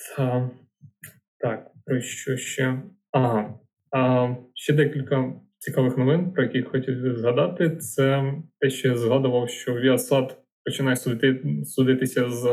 так, 1.40 1.72
про 1.86 2.02
що 2.02 2.38
ще? 2.38 2.82
Ага. 3.12 3.60
А, 3.92 4.36
Ще 4.54 4.74
декілька 4.74 5.34
цікавих 5.65 5.97
новин, 5.97 6.32
про 6.32 6.43
які 6.43 6.62
хотів 6.62 7.17
згадати. 7.17 7.69
Це 7.78 8.34
те, 8.60 8.69
що 8.69 8.88
я 8.88 8.95
згадував, 8.95 9.49
що 9.49 9.73
Viasat 9.73 10.36
починає 10.65 10.95
судити, 10.95 11.65
судитися 11.65 12.30
з 12.30 12.47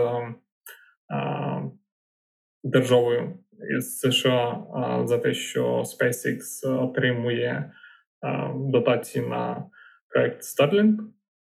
а, 1.09 1.61
державою 2.64 3.38
із 3.79 3.98
США 3.98 4.64
за 5.05 5.18
те, 5.18 5.35
що 5.35 5.83
SpaceX 5.83 6.38
отримує 6.85 7.72
дотації 8.57 9.27
на 9.27 9.64
проект 10.09 10.42
Starlink 10.42 10.96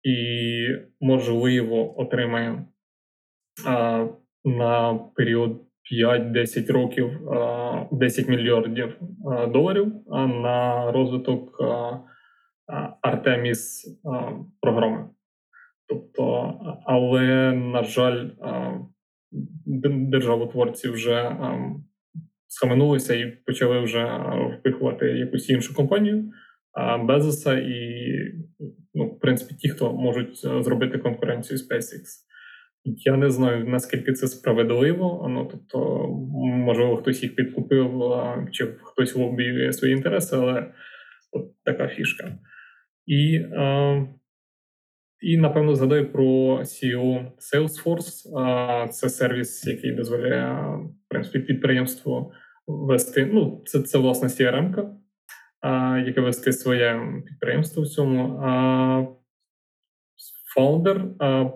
і 0.02 0.68
можливо 1.00 2.00
отримає 2.00 2.64
на 4.44 4.94
період 4.94 5.67
5-10 5.92 6.72
років 6.72 7.10
10 7.92 8.28
мільярдів 8.28 8.96
доларів 9.52 9.92
на 10.42 10.90
розвиток 10.92 11.60
Artemis 13.02 13.84
програми. 14.60 15.08
Тобто, 15.88 16.54
але 16.84 17.52
на 17.52 17.82
жаль, 17.82 18.30
державотворці 19.86 20.88
вже 20.88 21.36
схаменулися 22.46 23.14
і 23.14 23.36
почали 23.46 23.80
вже 23.80 24.20
впихувати 24.58 25.06
якусь 25.06 25.50
іншу 25.50 25.74
компанію. 25.74 26.30
Безоса 27.00 27.58
і, 27.58 28.02
ну, 28.94 29.06
в 29.06 29.20
принципі, 29.20 29.54
ті, 29.54 29.68
хто 29.68 29.92
можуть 29.92 30.36
зробити 30.36 30.98
конкуренцію 30.98 31.58
SpaceX. 31.58 32.02
Я 32.84 33.16
не 33.16 33.30
знаю, 33.30 33.64
наскільки 33.68 34.12
це 34.12 34.28
справедливо. 34.28 35.26
Ну, 35.30 35.48
тобто, 35.50 36.08
можливо, 36.42 36.96
хтось 36.96 37.22
їх 37.22 37.34
підкупив, 37.34 38.02
чи 38.52 38.66
хтось 38.82 39.16
лобіює 39.16 39.72
свої 39.72 39.94
інтереси, 39.94 40.36
але 40.36 40.72
от 41.32 41.62
така 41.64 41.88
фішка. 41.88 42.38
І 43.06 43.40
і 45.20 45.36
напевно 45.36 45.74
згадаю 45.74 46.12
про 46.12 46.58
CEO 46.58 47.30
Salesforce. 47.38 48.88
Це 48.88 49.08
сервіс, 49.08 49.66
який 49.66 49.92
дозволяє 49.92 50.52
в 50.76 51.08
принципі 51.08 51.38
підприємству 51.38 52.32
вести. 52.66 53.30
Ну, 53.32 53.62
це 53.66 53.82
це 53.82 53.98
власне 53.98 54.28
CRM, 54.28 54.90
яке 56.06 56.20
вести 56.20 56.52
своє 56.52 57.00
підприємство 57.26 57.82
в 57.82 57.88
цьому. 57.88 58.40
Фаундер 60.58 61.04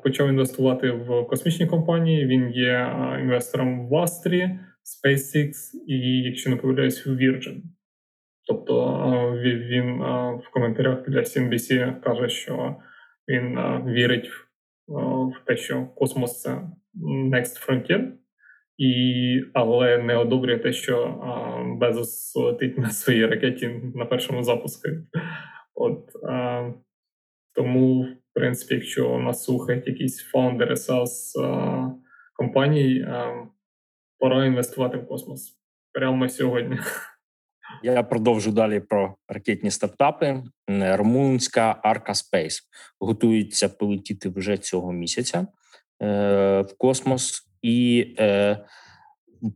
почав 0.03 0.29
інвестувати 0.29 0.91
в 0.91 1.27
космічні 1.27 1.67
компанії. 1.67 2.27
Він 2.27 2.51
є 2.51 2.97
інвестором 3.21 3.89
в 3.89 3.97
Астрі, 3.97 4.51
SpaceX 4.85 5.51
і, 5.87 6.23
якщо 6.23 6.51
не 6.51 6.57
помиляюсь, 6.57 7.07
Virgin. 7.07 7.57
Тобто 8.47 8.75
він 9.45 9.99
в 10.45 10.51
коментарях 10.53 11.09
для 11.09 11.21
CNBC 11.21 12.01
каже, 12.01 12.29
що 12.29 12.77
він 13.29 13.59
вірить 13.93 14.31
в 14.89 15.45
те, 15.47 15.57
що 15.57 15.87
космос 15.87 16.41
це 16.41 16.51
next 17.33 17.69
frontier, 17.69 18.13
і, 18.79 19.43
але 19.55 19.99
не 19.99 20.17
одобрює 20.17 20.59
те, 20.59 20.73
що 20.73 21.21
Безос 21.81 22.37
летить 22.37 22.79
на 22.79 22.91
своїй 22.91 23.27
ракеті 23.27 23.81
на 23.95 24.05
першому 24.05 24.43
запуску. 24.43 24.89
От 25.75 26.05
тому, 27.55 28.07
принципі, 28.35 28.75
якщо 28.75 29.19
нас 29.19 29.45
слухають 29.45 29.87
якісь 29.87 30.23
фаундери 30.23 30.75
SaaS 30.75 31.33
компаній, 32.35 33.07
пора 34.19 34.47
інвестувати 34.47 34.97
в 34.97 35.07
космос 35.07 35.59
прямо 35.93 36.29
сьогодні. 36.29 36.79
Я 37.83 38.03
продовжу 38.03 38.53
далі 38.53 38.81
про 38.81 39.15
ракетні 39.29 39.71
стартапи. 39.71 40.43
Румунська 40.69 41.81
Арка 41.83 42.13
Space 42.13 42.59
готується 43.01 43.69
полетіти 43.69 44.29
вже 44.29 44.57
цього 44.57 44.93
місяця 44.93 45.47
е, 46.03 46.61
в 46.61 46.79
космос 46.79 47.49
і 47.63 48.07
е, 48.19 48.59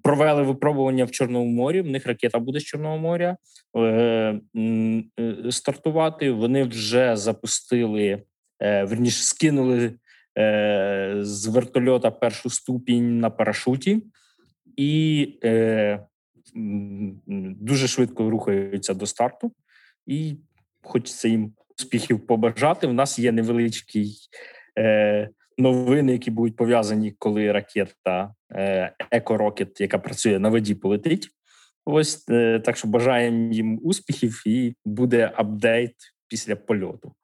провели 0.03 0.43
випробування 0.43 1.05
в 1.05 1.11
Чорному 1.11 1.47
морі. 1.47 1.81
В 1.81 1.87
них 1.87 2.07
ракета 2.07 2.39
буде 2.39 2.61
з 2.61 2.65
Чорного 2.65 2.99
моря 2.99 3.37
е, 3.77 3.81
е, 3.81 5.05
стартувати. 5.51 6.31
Вони 6.31 6.65
вже 6.65 7.17
запустили, 7.17 8.05
е, 8.05 8.23
верніше 8.61 9.25
скинули 9.25 9.93
е, 10.39 11.17
з 11.21 11.47
вертольота 11.47 12.11
першу 12.11 12.51
ступінь 12.51 13.21
на 13.21 13.31
парашуті 13.31 14.03
і. 14.77 15.39
Е, 15.45 16.01
дуже 16.57 17.89
швидко 17.89 18.31
рухаються 18.31 18.95
до 18.95 19.07
старту, 19.07 19.53
і 20.07 20.37
хочеться 20.83 21.29
їм 21.29 21.53
успіхів 21.79 22.27
побажати. 22.27 22.87
У 22.87 22.93
нас 22.93 23.19
є 23.19 23.33
невеличкий 23.33 24.17
е, 24.79 25.29
новини, 25.59 26.13
які 26.13 26.31
будуть 26.31 26.57
пов'язані, 26.57 27.15
коли 27.19 27.53
ракета 27.53 28.35
е, 28.53 28.95
Eco 29.13 29.33
Rocket, 29.33 29.81
яка 29.81 29.99
працює 29.99 30.39
на 30.39 30.49
воді, 30.49 30.75
полетить. 30.75 31.29
Ось 31.85 32.29
е, 32.31 32.61
так 32.61 32.77
що 32.77 32.89
бажаємо 32.89 33.53
їм 33.53 33.81
успіхів, 33.83 34.43
і 34.47 34.75
буде 34.85 35.33
апдейт 35.35 35.95
після 36.29 36.57
польоту. 36.57 37.15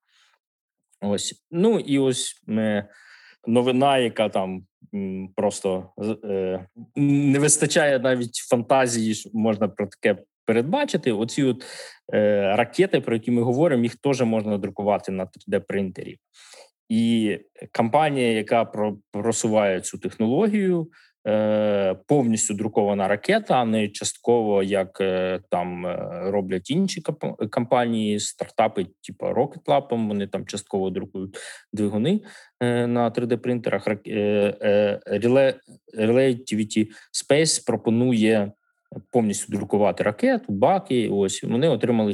Ось, 1.02 1.44
ну 1.50 1.78
і 1.78 1.98
ось 1.98 2.42
новина, 3.46 3.98
яка 3.98 4.28
там 4.28 4.66
просто 5.36 5.90
е, 6.24 6.66
не 6.96 7.38
вистачає 7.38 7.98
навіть 7.98 8.34
фантазії, 8.34 9.14
що 9.14 9.30
можна 9.32 9.68
про 9.68 9.86
таке 9.86 10.22
передбачити. 10.44 11.12
Оці 11.12 11.42
от 11.42 11.64
е, 12.14 12.56
ракети, 12.56 13.00
про 13.00 13.14
які 13.14 13.30
ми 13.30 13.42
говоримо, 13.42 13.82
їх 13.82 13.96
теж 13.96 14.22
можна 14.22 14.58
друкувати 14.58 15.12
на 15.12 15.24
3D-принтері. 15.24 16.16
І 16.88 17.38
компанія, 17.72 18.32
яка 18.32 18.64
просуває 19.12 19.80
цю 19.80 19.98
технологію, 19.98 20.86
Е, 20.86 21.11
повністю 22.06 22.54
друкована 22.54 23.08
ракета, 23.08 23.54
а 23.54 23.64
не 23.64 23.88
частково, 23.88 24.62
як 24.62 25.00
е, 25.00 25.40
там 25.50 25.86
е, 25.86 26.08
роблять 26.24 26.70
інші 26.70 27.02
компанії, 27.50 28.20
стартапи, 28.20 28.86
типу 29.06 29.26
Rocket 29.26 29.64
Lab, 29.64 30.08
Вони 30.08 30.26
там 30.26 30.46
частково 30.46 30.90
друкують 30.90 31.36
двигуни 31.72 32.20
на 32.60 33.10
3D-принтерах. 33.10 33.88
Relativity 35.98 36.86
Space 37.12 37.66
пропонує 37.66 38.52
повністю 39.10 39.52
друкувати 39.52 40.04
ракету, 40.04 40.52
баки. 40.52 41.08
Ось 41.08 41.42
вони 41.42 41.68
отримали 41.68 42.12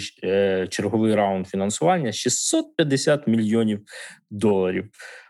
черговий 0.69 1.15
раунд 1.15 1.47
фінансування 1.47 2.13
650 2.13 3.27
мільйонів 3.27 3.81
доларів. 4.31 4.89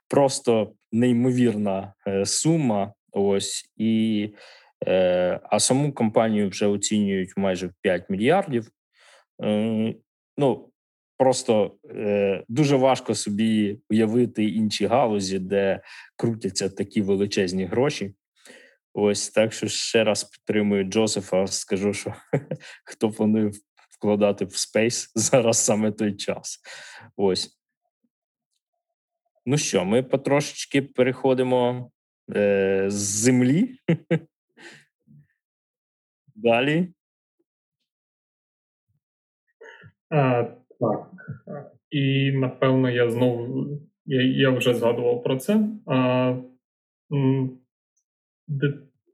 Просто 0.08 0.72
неймовірна 0.92 1.94
сума. 2.24 2.92
Ось 3.18 3.72
і 3.76 4.34
е, 4.86 5.40
а 5.50 5.60
саму 5.60 5.92
компанію 5.92 6.48
вже 6.48 6.66
оцінюють 6.66 7.36
майже 7.36 7.66
в 7.66 7.72
5 7.82 8.10
мільярдів. 8.10 8.70
Е, 9.42 9.94
Ну 10.40 10.72
просто 11.16 11.76
е, 11.90 12.44
дуже 12.48 12.76
важко 12.76 13.14
собі 13.14 13.80
уявити 13.90 14.44
інші 14.44 14.86
галузі, 14.86 15.38
де 15.38 15.80
крутяться 16.16 16.68
такі 16.68 17.02
величезні 17.02 17.64
гроші. 17.64 18.14
Ось 18.94 19.30
так 19.30 19.52
що 19.52 19.68
ще 19.68 20.04
раз 20.04 20.24
підтримую 20.24 20.84
Джозефа. 20.84 21.46
Скажу, 21.46 21.92
що 21.92 22.14
хто 22.84 23.10
планує 23.10 23.50
вкладати 23.90 24.44
в 24.44 24.56
space 24.56 25.12
зараз 25.14 25.64
саме 25.64 25.92
той 25.92 26.16
час. 26.16 26.60
Ось. 27.16 27.58
Ну 29.46 29.58
що, 29.58 29.84
ми 29.84 30.02
потрошечки 30.02 30.82
переходимо 30.82 31.90
е, 32.36 32.84
з 32.90 32.94
землі. 32.94 33.78
Далі. 36.34 36.88
А, 40.10 40.44
Так. 40.80 41.10
І 41.90 42.32
напевно 42.32 42.90
я 42.90 43.10
знову 43.10 43.66
я 44.04 44.22
я 44.22 44.50
вже 44.50 44.74
згадував 44.74 45.22
про 45.22 45.36
це. 45.36 45.68
А, 45.86 46.34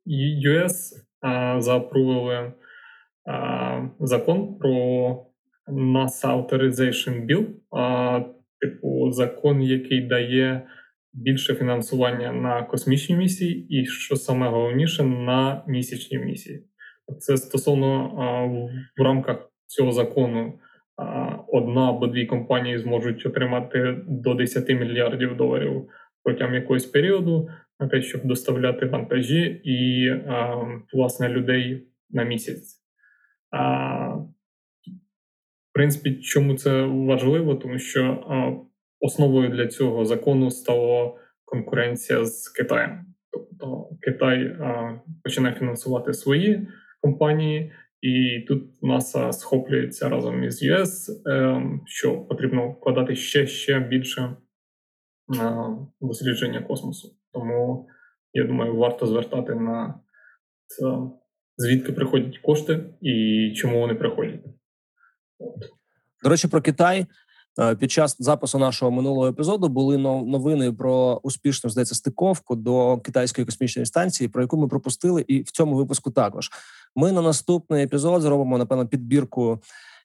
US 0.06 0.92
а, 1.20 1.60
заапрували 1.60 2.52
а, 3.26 3.88
закон 4.00 4.58
про 4.58 4.70
NASA 5.68 6.26
Authorization 6.26 7.26
Bill, 7.26 7.46
а, 7.70 8.20
типу 8.60 9.12
закон, 9.12 9.62
який 9.62 10.00
дає 10.00 10.66
більше 11.14 11.54
фінансування 11.54 12.32
на 12.32 12.62
космічні 12.62 13.16
місії, 13.16 13.66
і 13.68 13.86
що 13.86 14.16
саме 14.16 14.48
головніше 14.48 15.02
на 15.02 15.64
місячні 15.66 16.18
місії. 16.18 16.64
Це 17.18 17.36
стосовно 17.36 18.08
в 18.98 19.02
рамках 19.02 19.50
цього 19.66 19.92
закону. 19.92 20.58
Одна 21.48 21.88
або 21.88 22.06
дві 22.06 22.26
компанії 22.26 22.78
зможуть 22.78 23.26
отримати 23.26 23.96
до 24.08 24.34
10 24.34 24.68
мільярдів 24.68 25.36
доларів 25.36 25.88
протягом 26.22 26.54
якогось 26.54 26.86
періоду 26.86 27.48
на 27.80 27.88
те, 27.88 28.02
щоб 28.02 28.24
доставляти 28.24 28.86
вантажі 28.86 29.60
і 29.64 30.10
власне 30.92 31.28
людей 31.28 31.88
на 32.10 32.24
місяць. 32.24 32.80
В 35.70 35.72
принципі, 35.72 36.14
чому 36.14 36.54
це 36.54 36.82
важливо? 36.82 37.54
Тому 37.54 37.78
що 37.78 38.24
основою 39.00 39.48
для 39.48 39.66
цього 39.66 40.04
закону 40.04 40.50
стала 40.50 41.14
конкуренція 41.44 42.24
з 42.24 42.48
Китаєм. 42.48 43.06
Тобто 43.32 43.88
Китай 44.02 44.46
а, 44.46 45.00
починає 45.24 45.54
фінансувати 45.54 46.14
свої 46.14 46.68
компанії, 47.00 47.72
і 48.00 48.40
тут 48.48 48.82
НАСА 48.82 49.32
схоплюється 49.32 50.08
разом 50.08 50.44
із 50.44 50.62
ЄС, 50.62 51.22
е, 51.26 51.62
що 51.86 52.18
потрібно 52.18 52.68
вкладати 52.68 53.16
ще 53.16 53.46
ще 53.46 53.80
більше 53.80 54.36
на 55.28 55.78
дослідження 56.00 56.62
космосу. 56.62 57.16
Тому 57.32 57.88
я 58.32 58.44
думаю, 58.44 58.76
варто 58.76 59.06
звертати 59.06 59.54
на 59.54 60.00
це, 60.66 60.84
звідки 61.56 61.92
приходять 61.92 62.38
кошти 62.38 62.84
і 63.00 63.52
чому 63.56 63.80
вони 63.80 63.94
приходять. 63.94 64.44
От. 65.38 65.70
До 66.22 66.30
речі, 66.30 66.48
про 66.48 66.62
Китай 66.62 67.06
під 67.78 67.90
час 67.90 68.16
запису 68.18 68.58
нашого 68.58 68.90
минулого 68.90 69.28
епізоду 69.28 69.68
були 69.68 69.98
новини 69.98 70.72
про 70.72 71.20
успішну 71.22 71.70
здається 71.70 71.94
стиковку 71.94 72.56
до 72.56 72.98
китайської 72.98 73.44
космічної 73.44 73.86
станції, 73.86 74.28
про 74.28 74.42
яку 74.42 74.56
ми 74.56 74.68
пропустили, 74.68 75.24
і 75.28 75.42
в 75.42 75.50
цьому 75.50 75.76
випуску 75.76 76.10
також 76.10 76.50
ми 76.96 77.12
на 77.12 77.22
наступний 77.22 77.84
епізод 77.84 78.22
зробимо 78.22 78.58
напевно 78.58 78.86
підбірку 78.86 79.60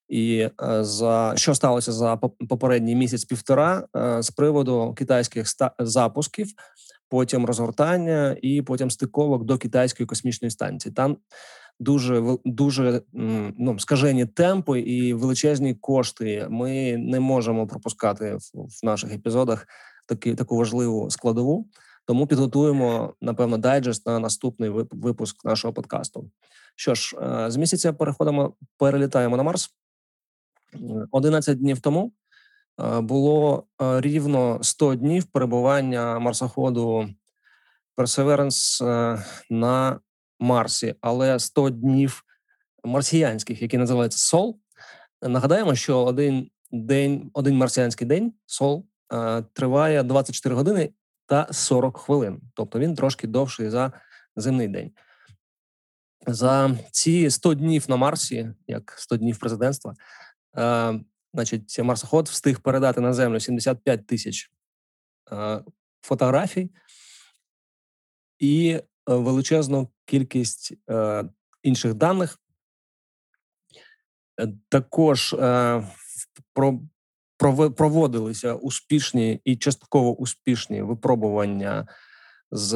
І 0.10 0.48
за 0.80 1.34
що 1.36 1.56
сталося 1.56 1.92
за 1.92 2.18
попередній 2.50 2.96
місяць-півтора 2.96 3.88
з 4.20 4.32
приводу 4.32 4.94
китайських 4.98 5.46
запусків, 5.80 6.48
потім 7.10 7.46
розгортання 7.46 8.38
і 8.42 8.62
потім 8.62 8.92
стиковок 8.92 9.44
до 9.44 9.58
китайської 9.58 10.08
космічної 10.08 10.52
станції. 10.52 10.94
Там 10.94 11.18
дуже 11.80 12.38
дуже 12.46 13.02
ну, 13.58 13.80
скажені 13.80 14.26
темпи 14.26 14.80
і 14.80 15.14
величезні 15.14 15.74
кошти. 15.74 16.48
Ми 16.50 16.98
не 16.98 17.20
можемо 17.20 17.68
пропускати 17.68 18.36
в, 18.54 18.86
наших 18.86 19.14
епізодах 19.14 19.68
такі 20.06 20.36
таку 20.36 20.58
важливу 20.58 21.10
складову. 21.10 21.68
Тому 22.06 22.28
підготуємо 22.28 23.14
напевно 23.22 23.58
дайджест 23.58 24.08
на 24.08 24.20
наступний 24.20 24.70
випуск 24.92 25.46
нашого 25.46 25.74
подкасту. 25.74 26.32
Що 26.76 26.96
ж, 26.96 27.18
е, 27.22 27.52
з 27.52 27.58
місяця 27.58 27.94
переходимо, 27.94 28.54
перелітаємо 28.78 29.38
на 29.38 29.44
Марс. 29.44 29.70
11 31.12 31.60
днів 31.60 31.80
тому 31.80 32.12
е, 32.80 33.02
було 33.02 33.64
е, 33.82 34.02
рівно 34.02 34.60
100 34.62 34.96
днів 34.96 35.26
перебування 35.26 36.20
марсоходу 36.20 37.10
Perseverance 37.98 38.84
на 39.50 40.00
Марсі, 40.40 40.96
але 41.02 41.40
100 41.40 41.70
днів 41.70 42.24
марсіянських, 42.84 43.62
які 43.62 43.78
називаються 43.78 44.20
Сол. 44.20 44.60
Нагадаємо, 45.22 45.76
що 45.76 46.04
один 46.04 46.50
день, 46.72 47.32
один 47.34 47.58
марсіанський 47.58 48.08
день 48.08 48.34
Сол 48.46 48.86
триває 49.54 50.04
24 50.04 50.56
години 50.56 50.90
та 51.26 51.48
40 51.52 51.98
хвилин. 51.98 52.42
Тобто 52.54 52.80
він 52.80 52.96
трошки 52.96 53.28
довший 53.28 53.70
за 53.70 53.92
земний 54.36 54.68
день. 54.68 54.92
За 56.28 56.78
ці 56.92 57.30
100 57.30 57.54
днів 57.54 57.86
на 57.90 57.96
Марсі, 57.96 58.50
як 58.68 58.96
100 58.98 59.18
днів 59.18 59.40
президентства, 59.40 59.96
е, 60.58 61.00
значить, 61.34 61.80
марсоход 61.80 62.28
встиг 62.28 62.62
передати 62.62 63.02
на 63.02 63.14
землю 63.14 63.40
75 63.40 64.08
тисяч 64.08 64.52
е, 65.32 65.64
фотографій 66.02 66.70
і 68.40 68.80
величезну 69.06 69.90
кількість 70.10 70.74
е, 70.90 71.24
інших 71.64 71.94
даних. 71.94 72.40
Також 74.70 75.34
е, 75.34 75.84
про 76.54 76.80
проводилися 77.72 78.54
успішні 78.54 79.42
і 79.44 79.58
частково 79.58 80.16
успішні 80.16 80.82
випробування 80.82 81.88
з 82.52 82.74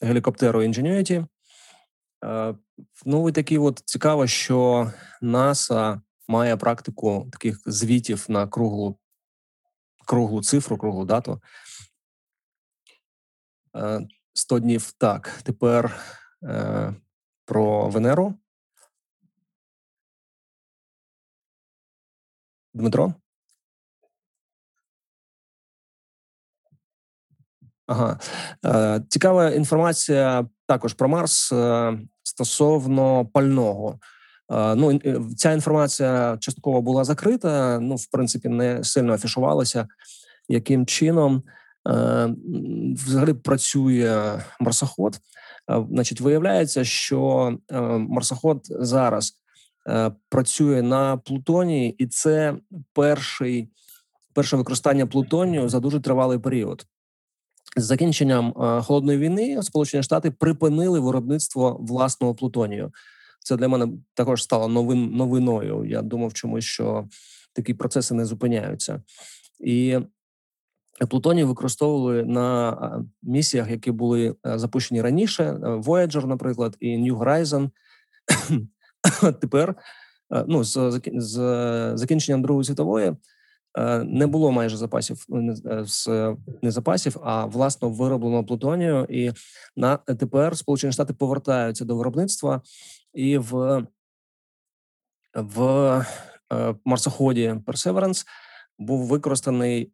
гелікоптеру 0.00 0.62
Ingenuity. 0.62 1.26
Е, 2.24 2.54
ну 3.04 3.28
і 3.28 3.32
такі 3.32 3.58
от 3.58 3.82
цікаво, 3.84 4.26
що 4.26 4.90
НАСА 5.22 6.02
має 6.28 6.56
практику 6.56 7.28
таких 7.32 7.60
звітів 7.66 8.26
на 8.28 8.46
круглу 8.46 8.98
круглу 10.06 10.42
цифру, 10.42 10.78
круглу 10.78 11.04
дату. 11.04 11.40
100 14.34 14.56
е, 14.56 14.60
днів. 14.60 14.92
Так, 14.92 15.40
тепер 15.42 16.00
е, 16.44 16.94
про 17.44 17.88
Венеру. 17.88 18.34
Дмитро? 22.74 23.14
Ага. 27.86 28.18
Е, 28.66 29.02
Цікава 29.08 29.50
інформація 29.50 30.46
також 30.66 30.92
про 30.92 31.08
Марс 31.08 31.52
е, 31.52 31.98
стосовно 32.22 33.26
пального. 33.26 33.98
Ну, 34.50 35.00
Ця 35.36 35.52
інформація 35.52 36.36
частково 36.40 36.82
була 36.82 37.04
закрита, 37.04 37.78
ну, 37.80 37.96
в 37.96 38.06
принципі, 38.06 38.48
не 38.48 38.84
сильно 38.84 39.12
афішувалася, 39.12 39.88
яким 40.48 40.86
чином 40.86 41.42
взагалі 42.94 43.32
працює 43.32 44.42
марсоход. 44.60 45.20
Е, 45.70 45.86
значить, 45.90 46.20
виявляється, 46.20 46.84
що 46.84 47.52
е, 47.70 47.80
марсоход 47.98 48.60
зараз 48.64 49.38
е, 49.88 50.12
працює 50.28 50.82
на 50.82 51.16
Плутоні, 51.16 51.88
і 51.88 52.06
це 52.06 52.56
перший 52.92 53.68
перше 54.32 54.56
використання 54.56 55.06
Плутонію 55.06 55.68
за 55.68 55.80
дуже 55.80 56.00
тривалий 56.00 56.38
період. 56.38 56.86
З 57.76 57.84
закінченням 57.84 58.52
холодної 58.82 59.18
війни 59.18 59.62
Сполучені 59.62 60.02
Штати 60.02 60.30
припинили 60.30 61.00
виробництво 61.00 61.76
власного 61.80 62.34
плутонію. 62.34 62.92
Це 63.40 63.56
для 63.56 63.68
мене 63.68 63.88
також 64.14 64.42
стало 64.42 64.68
новин 64.68 65.10
новиною. 65.10 65.84
Я 65.84 66.02
думав, 66.02 66.32
чомусь 66.32 66.64
що 66.64 67.08
такі 67.52 67.74
процеси 67.74 68.14
не 68.14 68.24
зупиняються, 68.24 69.02
і 69.60 69.98
плутоній 71.08 71.44
використовували 71.44 72.24
на 72.24 72.70
е, 72.70 73.04
місіях, 73.22 73.70
які 73.70 73.90
були 73.90 74.36
е, 74.46 74.58
запущені 74.58 75.02
раніше: 75.02 75.52
Voyager, 75.62 76.26
наприклад, 76.26 76.76
і 76.80 76.98
New 76.98 77.18
Horizon. 77.18 77.70
Тепер 79.40 79.74
ну 80.46 80.64
з, 80.64 81.00
з 81.14 81.38
закінченням 81.96 82.42
Другої 82.42 82.64
світової 82.64 83.14
Е, 83.78 84.04
не 84.04 84.26
було 84.26 84.52
майже 84.52 84.76
запасів 84.76 85.26
е, 85.66 85.84
з 85.84 86.08
не 86.62 86.70
запасів, 86.70 87.16
а 87.22 87.44
власно 87.44 87.90
виробленого 87.90 88.44
плутонію. 88.44 89.06
І 89.10 89.32
на 89.76 89.96
тепер 89.96 90.56
Сполучені 90.56 90.92
Штати 90.92 91.12
повертаються 91.12 91.84
до 91.84 91.96
виробництва 91.96 92.62
і 93.14 93.38
в 93.38 93.86
в 95.34 95.62
е, 96.52 96.74
марсоході 96.84 97.54
Perseverance 97.66 98.26
був 98.78 99.06
використаний 99.06 99.92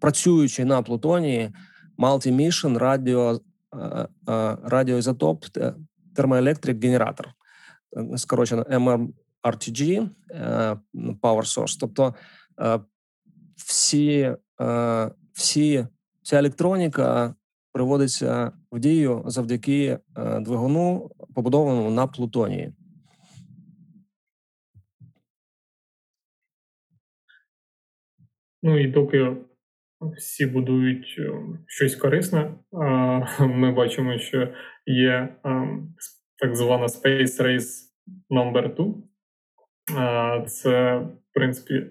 працюючи 0.00 0.64
на 0.64 0.82
плутонії 0.82 1.50
Multi-Mission 1.98 2.78
радіо 2.78 3.40
радіоізотоп 4.62 5.44
термоелектрик 6.14 6.84
генератор, 6.84 7.28
скорочено 8.16 8.66
МР. 8.80 9.00
RTG 9.42 10.08
е, 10.30 10.76
Power 10.94 11.44
Source. 11.44 11.76
Тобто 11.80 12.14
е, 12.60 12.80
всі, 13.56 14.34
е, 14.60 15.10
всі 15.32 15.86
вся 16.22 16.38
електроніка 16.38 17.34
приводиться 17.72 18.52
в 18.72 18.78
дію 18.78 19.22
завдяки 19.26 19.98
двигуну, 20.40 21.10
побудованому 21.34 21.90
на 21.90 22.06
Плутонії. 22.06 22.72
Ну 28.62 28.78
і 28.78 28.86
доки 28.86 29.36
всі 30.16 30.46
будують 30.46 31.20
щось 31.66 31.96
корисне, 31.96 32.54
ми 33.40 33.72
бачимо, 33.72 34.18
що 34.18 34.48
є 34.86 35.28
так 36.38 36.56
звана 36.56 36.86
Space 36.86 37.42
Race 37.42 37.88
Number 38.30 38.74
2, 39.88 40.44
це, 40.46 40.98
в 40.98 41.34
принципі, 41.34 41.86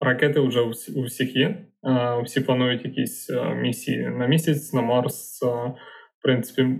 ракети 0.00 0.40
вже 0.40 0.60
у 0.96 1.02
всіх 1.02 1.36
є. 1.36 1.66
Всі 2.24 2.40
планують 2.40 2.84
якісь 2.84 3.30
місії 3.56 4.08
на 4.08 4.26
місяць, 4.26 4.72
на 4.72 4.82
Марс. 4.82 5.42
В 6.18 6.22
принципі, 6.22 6.78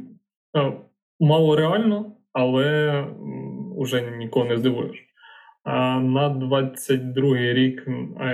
мало 1.20 1.56
реально, 1.56 2.16
але 2.32 3.06
вже 3.78 4.10
нікого 4.10 4.44
не 4.46 4.56
здивуєш. 4.56 5.11
На 5.64 6.38
22-й 6.40 7.52
рік 7.52 7.84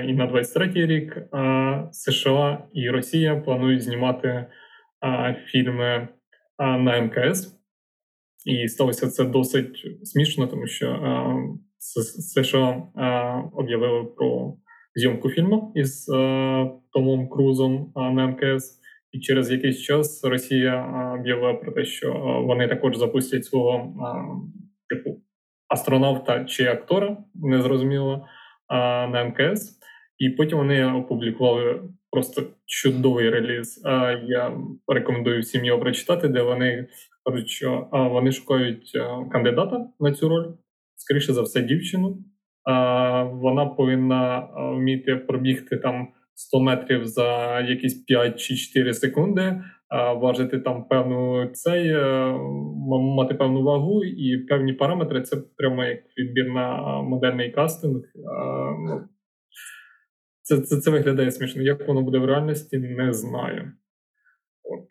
і 0.09 0.13
на 0.13 0.33
23-й 0.33 0.87
рік 0.87 1.19
США 1.93 2.65
і 2.73 2.91
Росія 2.91 3.37
планують 3.37 3.83
знімати 3.83 4.47
фільми 5.47 6.09
на 6.59 7.01
МКС. 7.01 7.55
І 8.47 8.69
сталося 8.69 9.07
це 9.07 9.25
досить 9.25 9.87
смішно, 10.03 10.47
тому 10.47 10.67
що 10.67 11.01
США 11.79 12.83
об'явили 13.53 14.05
про 14.05 14.57
зйомку 14.95 15.31
фільму 15.31 15.73
із 15.75 16.07
Томом 16.93 17.29
Крузом 17.29 17.93
на 17.97 18.27
МКС, 18.27 18.81
і 19.13 19.21
через 19.21 19.51
якийсь 19.51 19.83
час 19.83 20.25
Росія 20.25 20.87
об'явила 21.21 21.55
про 21.55 21.73
те, 21.73 21.85
що 21.85 22.13
вони 22.47 22.69
також 22.69 22.97
запустять 22.97 23.45
свого 23.45 23.95
астронавта 25.69 26.45
чи 26.45 26.67
актора, 26.67 27.17
незрозуміло, 27.35 28.27
на 29.11 29.25
МКС. 29.25 29.79
І 30.19 30.31
потім 30.31 30.59
вони 30.59 30.93
опублікували 30.93 31.83
просто 32.11 32.43
чудовий 32.67 33.31
реліз. 33.31 33.83
Я 34.27 34.53
рекомендую 34.89 35.41
всім 35.41 35.65
його 35.65 35.81
прочитати, 35.81 36.29
де 36.29 36.43
вони 36.43 36.87
кажуть, 37.25 37.49
що 37.49 37.89
вони 37.93 38.33
шукають 38.33 38.93
кандидата 39.33 39.87
на 40.01 40.13
цю 40.13 40.29
роль 40.29 40.47
скоріше 40.99 41.33
за 41.33 41.43
все, 41.43 41.63
дівчину. 41.63 42.19
Вона 43.33 43.67
повинна 43.67 44.49
вміти 44.57 45.17
пробігти 45.17 45.77
там 45.77 46.09
100 46.39 46.61
метрів 46.61 47.07
за 47.07 47.61
якісь 47.61 47.95
5 47.95 48.41
чи 48.41 48.57
4 48.57 48.95
секунди, 48.95 49.63
важити 50.17 50.59
там 50.59 50.89
певну 50.89 51.47
цей, 51.47 51.95
мати 53.17 53.35
певну 53.35 53.63
вагу 53.63 54.05
і 54.05 54.39
певні 54.39 54.73
параметри. 54.73 55.23
Це 55.23 55.37
прямо 55.57 55.85
як 55.85 55.99
відбір 56.19 56.49
на 56.49 56.83
модельний 57.03 57.51
кастинг. 57.51 58.03
Ну, 58.87 59.09
це 60.43 60.61
це, 60.61 60.81
це 60.81 60.91
виглядає 60.91 61.31
смішно. 61.31 61.63
Як 61.63 61.89
воно 61.89 62.03
буде 62.03 62.19
в 62.19 62.25
реальності, 62.25 62.79
не 62.79 63.13
знаю. 63.13 63.73
От. 64.63 64.89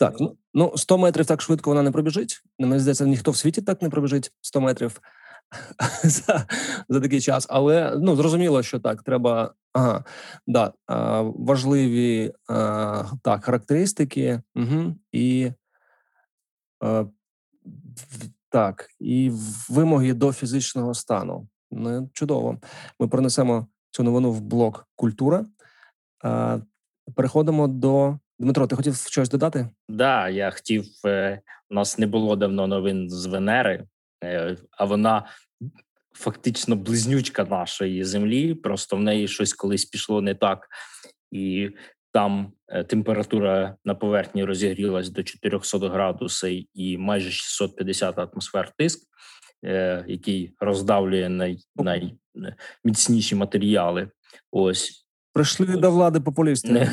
Так, 0.00 0.14
ну 0.20 0.36
ну 0.54 0.72
100 0.76 0.98
метрів 0.98 1.26
так 1.26 1.42
швидко 1.42 1.70
вона 1.70 1.82
не 1.82 1.92
пробіжить. 1.92 2.42
Мені 2.58 2.78
здається, 2.78 3.06
ніхто 3.06 3.30
в 3.30 3.36
світі 3.36 3.62
так 3.62 3.82
не 3.82 3.90
пробіжить 3.90 4.32
100 4.40 4.60
метрів 4.60 5.00
за 6.04 6.46
за 6.88 7.00
такий 7.00 7.20
час. 7.20 7.46
Але 7.50 7.96
ну 7.98 8.16
зрозуміло, 8.16 8.62
що 8.62 8.78
так, 8.78 9.02
треба 9.02 9.54
ага, 9.72 10.04
да, 10.46 10.72
важливі 11.36 12.32
так, 13.22 13.44
характеристики 13.44 14.42
угу, 14.56 14.96
і 15.12 15.52
так, 18.48 18.88
і 19.00 19.30
вимоги 19.68 20.14
до 20.14 20.32
фізичного 20.32 20.94
стану. 20.94 21.48
Ну, 21.70 22.10
Чудово. 22.12 22.58
Ми 23.00 23.08
пронесемо 23.08 23.66
цю 23.90 24.02
новину 24.02 24.32
в 24.32 24.40
блок 24.40 24.88
культура. 24.96 25.46
Переходимо 27.14 27.68
до 27.68 28.18
Дмитро. 28.40 28.66
Ти 28.66 28.76
хотів 28.76 28.96
щось 28.96 29.28
додати? 29.28 29.68
Да, 29.88 30.28
я 30.28 30.50
хотів. 30.50 30.84
Е, 31.06 31.40
у 31.70 31.74
нас 31.74 31.98
не 31.98 32.06
було 32.06 32.36
давно 32.36 32.66
новин 32.66 33.10
з 33.10 33.26
Венери, 33.26 33.84
а 34.70 34.84
вона 34.84 35.26
фактично 36.12 36.76
близнючка 36.76 37.44
нашої 37.44 38.04
землі. 38.04 38.54
Просто 38.54 38.96
в 38.96 39.00
неї 39.00 39.28
щось 39.28 39.54
колись 39.54 39.84
пішло 39.84 40.22
не 40.22 40.34
так, 40.34 40.68
і 41.30 41.70
там 42.12 42.52
е, 42.68 42.84
температура 42.84 43.76
на 43.84 43.94
поверхні 43.94 44.44
розігрілась 44.44 45.10
до 45.10 45.22
400 45.22 45.88
градусів 45.88 46.66
і 46.74 46.98
майже 46.98 47.30
650 47.30 48.18
атмосфер 48.18 48.72
тиск, 48.78 49.00
який 50.06 50.54
роздавлює 50.60 51.28
най, 51.28 51.58
найміцніші 51.76 53.34
матеріали. 53.34 54.10
Ось 54.50 55.06
прийшли 55.32 55.66
до 55.66 55.90
влади 55.90 56.20
популісти. 56.20 56.90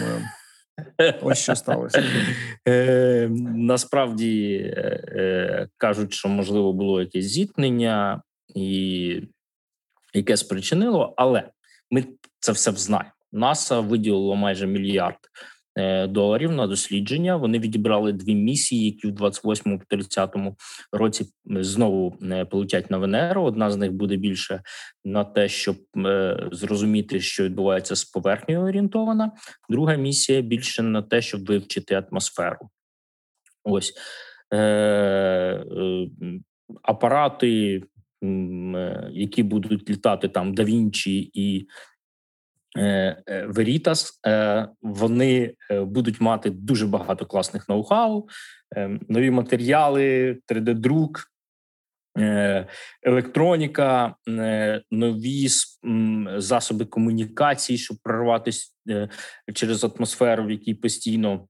Ось 1.21 1.38
що 1.38 1.55
сталося. 1.55 2.03
Е, 2.67 3.30
Насправді 3.55 4.53
е, 4.78 5.03
е, 5.07 5.67
кажуть, 5.78 6.13
що 6.13 6.30
можливо 6.30 6.73
було 6.73 7.01
якесь 7.01 7.25
зіткнення, 7.25 8.21
і 8.55 9.21
яке 10.13 10.38
спричинило, 10.38 11.13
але 11.17 11.49
ми 11.91 12.05
це 12.39 12.51
все 12.51 12.71
знаємо. 12.71 13.11
НАСА 13.32 13.80
виділило 13.80 14.36
майже 14.36 14.67
мільярд 14.67 15.17
доларів 16.09 16.51
на 16.51 16.67
дослідження. 16.67 17.36
Вони 17.36 17.59
відібрали 17.59 18.13
дві 18.13 18.36
місії, 18.36 18.86
які 18.86 19.07
в 19.07 19.11
28-30 19.11 20.55
році 20.91 21.25
знову 21.45 22.17
е, 22.21 22.45
полетять 22.45 22.91
на 22.91 22.97
Венеру. 22.97 23.43
Одна 23.43 23.71
з 23.71 23.78
них 23.78 23.93
буде 23.93 24.15
більше 24.15 24.61
на 25.05 25.23
те, 25.23 25.49
щоб 25.49 25.78
е, 25.97 26.38
зрозуміти, 26.51 27.19
що 27.19 27.43
відбувається 27.43 27.95
з 27.95 28.05
поверхнею 28.05 28.61
орієнтована. 28.61 29.32
Друга 29.69 29.95
місія 29.95 30.41
більше 30.41 30.84
на 30.84 31.01
те, 31.01 31.21
щоб 31.21 31.45
вивчити 31.45 32.03
атмосферу. 32.09 32.69
Ось 33.63 33.93
е, 34.53 35.65
апарати. 36.82 37.84
Які 39.11 39.43
будуть 39.43 39.89
літати 39.89 40.28
там 40.28 40.53
да 40.53 40.63
Вінчі 40.63 41.32
і 41.34 41.67
Е, 41.67 41.69
е, 41.69 41.97
Veritas, 43.47 44.11
е, 44.28 44.67
вони 44.82 45.53
будуть 45.69 46.21
мати 46.21 46.49
дуже 46.49 46.88
багато 46.88 47.25
класних 47.25 47.69
ноу-хау, 47.69 48.23
нові 49.09 49.32
матеріали, 49.32 50.38
3D-друк, 50.47 51.23
електроніка, 53.03 54.15
нові 54.91 55.47
засоби 56.38 56.86
комунікації, 56.86 57.78
щоб 57.78 57.97
прорватися 58.03 58.71
через 59.53 59.84
атмосферу, 59.84 60.45
в 60.45 60.51
якій 60.51 60.73
постійно 60.73 61.47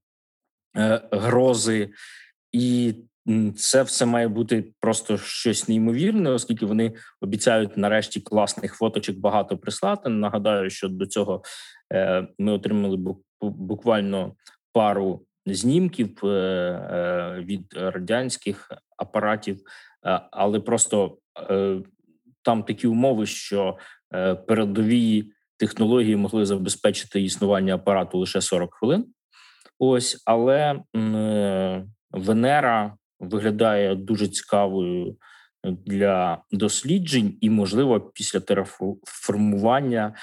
грози, 1.10 1.90
і 2.52 2.94
це 3.56 3.82
все 3.82 4.06
має 4.06 4.28
бути 4.28 4.64
просто 4.80 5.18
щось 5.18 5.68
неймовірне, 5.68 6.30
оскільки 6.30 6.66
вони 6.66 6.92
обіцяють 7.20 7.76
нарешті 7.76 8.20
класних 8.20 8.74
фоточок 8.74 9.16
багато 9.16 9.58
прислати. 9.58 10.08
Нагадаю, 10.08 10.70
що 10.70 10.88
до 10.88 11.06
цього 11.06 11.42
е, 11.92 12.28
ми 12.38 12.52
отримали 12.52 13.16
буквально 13.40 14.34
пару 14.72 15.22
знімків 15.46 16.24
е, 16.24 16.28
е, 16.28 17.40
від 17.44 17.74
радянських 17.76 18.72
апаратів, 18.96 19.60
але 20.30 20.60
просто 20.60 21.18
там 22.42 22.62
такі 22.62 22.86
умови, 22.86 23.26
що 23.26 23.78
передові 24.46 25.32
технології 25.56 26.16
могли 26.16 26.46
забезпечити 26.46 27.22
існування 27.22 27.74
апарату 27.74 28.18
лише 28.18 28.40
40 28.40 28.74
хвилин. 28.74 29.06
Ось, 29.78 30.22
але 30.24 30.82
Венера 32.10 32.97
виглядає 33.20 33.94
дуже 33.94 34.28
цікавою 34.28 35.16
для 35.64 36.42
досліджень, 36.50 37.38
і, 37.40 37.50
можливо, 37.50 38.00
після 38.00 38.40
тераформування 38.40 40.14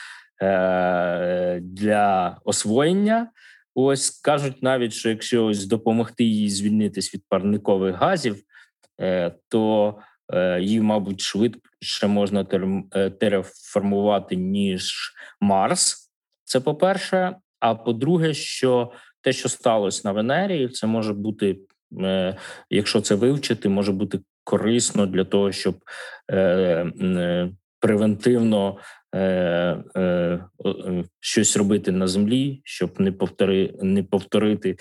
е, 0.42 1.60
для 1.64 2.38
освоєння. 2.46 3.32
Ось 3.76 4.10
кажуть 4.10 4.64
навіть, 4.64 4.94
що 4.94 5.10
якщо 5.10 5.46
ось 5.46 5.66
допомогти 5.66 6.24
їй 6.24 6.50
звільнитись 6.50 7.14
від 7.14 7.24
парникових 7.30 7.96
газів, 7.96 8.42
е, 9.02 9.36
то 9.50 9.96
е, 10.34 10.62
її, 10.62 10.82
мабуть, 10.82 11.22
швидше 11.22 12.08
можна 12.08 12.44
тереформувати, 13.20 14.36
ніж 14.36 15.14
Марс. 15.42 16.12
Це 16.44 16.60
по-перше. 16.60 17.36
А 17.60 17.76
по-друге, 17.76 18.34
що 18.34 18.92
те, 19.22 19.34
що 19.34 19.50
сталося 19.50 20.02
на 20.06 20.12
Венері, 20.12 20.70
це 20.70 20.88
може 20.88 21.14
бути 21.14 21.58
Е, 21.58 21.75
якщо 22.70 23.02
це 23.02 23.16
вивчити, 23.16 23.70
може 23.70 23.92
бути 23.92 24.20
корисно 24.44 25.06
для 25.06 25.24
того, 25.24 25.52
щоб 25.52 25.76
е, 26.32 26.38
е, 26.38 27.50
превентивно 27.80 28.78
щось 31.20 31.58
робити 31.58 31.92
на 31.92 32.08
землі, 32.08 32.62
щоб 32.64 33.02
не 33.02 33.12
повтори, 33.12 33.74
не 33.82 34.04
повторити, 34.04 34.76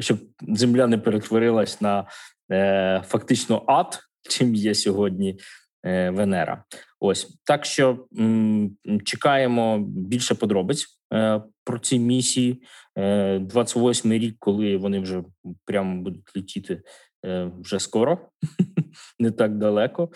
щоб 0.00 0.18
земля 0.40 0.86
не 0.86 0.98
перетворилась 0.98 1.80
на 1.80 2.04
фактично 3.02 3.62
ад, 3.66 3.98
чим 4.28 4.54
є 4.54 4.74
сьогодні. 4.74 5.38
Венера, 5.84 6.64
ось 7.00 7.38
так 7.44 7.64
що 7.64 8.06
м, 8.18 8.76
чекаємо 9.04 9.78
більше 9.88 10.34
подробиць 10.34 10.86
е, 11.14 11.42
про 11.64 11.78
ці 11.78 11.98
місії. 11.98 12.62
28-й 12.96 14.16
е, 14.16 14.18
рік, 14.18 14.36
коли 14.38 14.76
вони 14.76 15.00
вже 15.00 15.24
прямо 15.64 16.02
будуть 16.02 16.36
летіти 16.36 16.82
е, 17.26 17.52
вже 17.60 17.80
скоро, 17.80 18.18
не 19.18 19.30
так 19.30 19.58
далеко. 19.58 20.10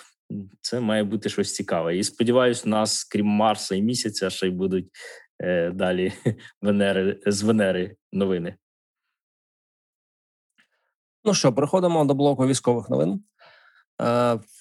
Це 0.61 0.81
має 0.81 1.05
бути 1.05 1.29
щось 1.29 1.55
цікаве. 1.55 1.97
І 1.97 2.05
сподіваюся, 2.05 2.63
у 2.67 2.69
нас, 2.69 3.05
крім 3.05 3.27
Марса 3.27 3.75
і 3.75 3.83
місяця, 3.83 4.31
ще 4.31 4.47
й 4.47 4.51
будуть 4.51 4.89
е, 5.43 5.71
далі 5.71 6.13
Венери 6.63 7.21
з 7.27 7.43
Венери 7.43 7.97
новини. 8.13 8.57
Ну 11.25 11.35
що, 11.35 11.53
переходимо 11.53 12.05
до 12.05 12.15
блоку 12.15 12.47
військових 12.47 12.91
новин. 12.91 13.25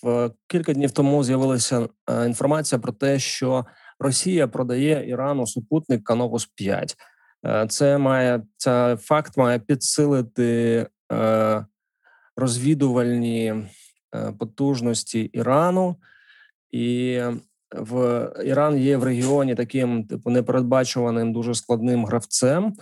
В 0.03 0.31
кілька 0.47 0.73
днів 0.73 0.91
тому 0.91 1.23
з'явилася 1.23 1.89
інформація 2.25 2.79
про 2.79 2.91
те, 2.91 3.19
що 3.19 3.65
Росія 3.99 4.47
продає 4.47 5.09
Ірану 5.09 5.47
супутник 5.47 6.03
Канопус 6.03 6.45
5 6.45 6.97
Е, 7.45 7.67
це 7.69 7.97
має 7.97 8.41
це 8.57 8.97
факт 9.01 9.37
має 9.37 9.59
підсилити 9.59 10.87
е, 11.13 11.65
розвідувальні 12.35 13.45
е, 14.15 14.31
потужності 14.39 15.21
Ірану, 15.21 15.95
і 16.71 17.21
в 17.75 18.29
Іран 18.45 18.77
є 18.77 18.97
в 18.97 19.03
регіоні 19.03 19.55
таким 19.55 20.03
типу 20.07 20.29
непередбачуваним, 20.29 21.33
дуже 21.33 21.55
складним 21.55 22.05
гравцем, 22.05 22.73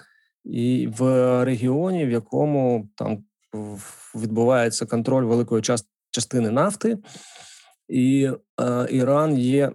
і 0.45 0.89
в 0.97 1.03
регіоні, 1.45 2.05
в 2.05 2.09
якому 2.09 2.89
там 2.95 3.23
відбувається 4.15 4.85
контроль 4.85 5.23
великої 5.23 5.61
частини 5.61 5.98
нафти. 6.51 6.97
І 7.87 8.31
е, 8.61 8.87
Іран 8.89 9.37
є 9.37 9.71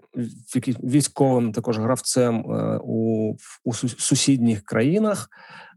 військовим 0.66 1.52
також 1.52 1.78
гравцем 1.78 2.50
е, 2.50 2.80
у 2.82 3.34
у 3.64 3.74
сусідніх 3.74 4.62
країнах. 4.62 5.28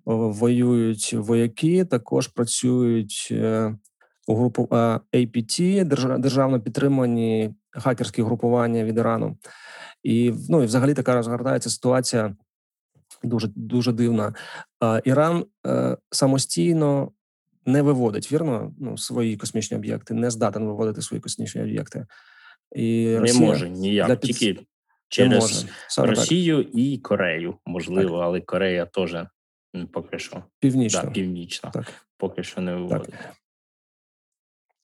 Воюють 0.06 1.14
вояки, 1.14 1.86
також 1.86 2.28
працюють 2.28 3.28
е, 3.32 3.76
у 4.28 4.36
групу 4.36 4.68
APT, 5.14 5.84
державно 6.20 6.62
підтримані 6.62 7.56
хакерські 7.72 8.22
групування 8.22 8.84
від 8.84 8.98
Ірану. 8.98 9.38
І 10.04 10.34
ну 10.50 10.64
і 10.64 10.66
взагалі 10.66 10.94
така 10.94 11.16
розгортається 11.16 11.70
ситуація 11.70 12.36
Дуже 13.24 13.50
дуже 13.56 13.92
дивна. 13.92 14.34
Іран 15.04 15.46
е, 15.68 15.98
самостійно 16.12 17.12
не 17.68 17.82
виводить 17.82 18.32
вірно 18.32 18.74
ну, 18.80 18.98
свої 18.98 19.38
космічні 19.38 19.78
об'єкти, 19.78 20.14
не 20.14 20.32
здатен 20.32 20.66
виводити 20.66 21.02
свої 21.02 21.22
космічні 21.22 21.62
об'єкти. 21.62 22.06
І 22.76 23.06
Не 23.06 23.34
може 23.34 23.70
ніяк, 23.70 24.08
для 24.08 24.16
під... 24.16 24.38
тільки 24.38 24.66
через 25.10 25.66
Росію 25.98 26.64
так. 26.64 26.76
і 26.76 26.98
Корею, 26.98 27.56
можливо, 27.66 28.18
так. 28.18 28.26
але 28.26 28.42
Корея 28.42 28.86
теж 28.86 29.16
поки 29.92 30.20
що 30.20 30.44
північна. 30.60 31.04
Да, 31.04 31.12
північна. 31.12 31.70
Так. 31.70 31.86
Поки 32.18 32.44
що 32.44 32.62
не 32.62 32.76
виводить. 32.76 33.14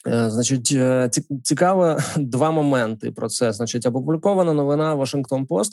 Е, 0.08 0.30
значить, 0.30 0.72
е, 0.72 1.10
цікаво 1.44 1.98
два 2.18 2.52
моменти 2.52 3.12
про 3.12 3.30
це. 3.30 3.52
Значить, 3.54 3.86
опублікована 3.86 4.54
новина 4.54 4.96
Washington 4.96 5.48
Post, 5.48 5.72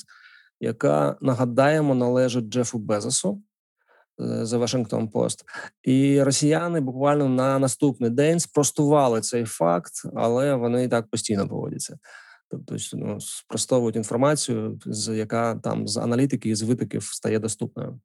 яка 0.60 1.16
нагадаємо 1.20 1.94
належить 1.94 2.44
Джефу 2.44 2.78
Безосу. 2.78 3.42
The 4.20 4.58
Washington 4.58 5.10
Post. 5.10 5.44
і 5.82 6.22
росіяни 6.22 6.80
буквально 6.80 7.28
на 7.28 7.58
наступний 7.58 8.10
день 8.10 8.40
спростували 8.40 9.20
цей 9.20 9.44
факт, 9.44 9.92
але 10.14 10.54
вони 10.54 10.84
і 10.84 10.88
так 10.88 11.10
постійно 11.10 11.48
поводяться. 11.48 11.98
Тобто 12.50 12.76
ну, 12.92 13.20
спростовують 13.20 13.96
інформацію, 13.96 14.78
з 14.86 15.16
яка 15.16 15.54
там 15.54 15.88
з 15.88 15.96
аналітики 15.96 16.48
і 16.48 16.54
з 16.54 16.62
витоків 16.62 17.02
стає 17.02 17.38
доступною. 17.38 18.00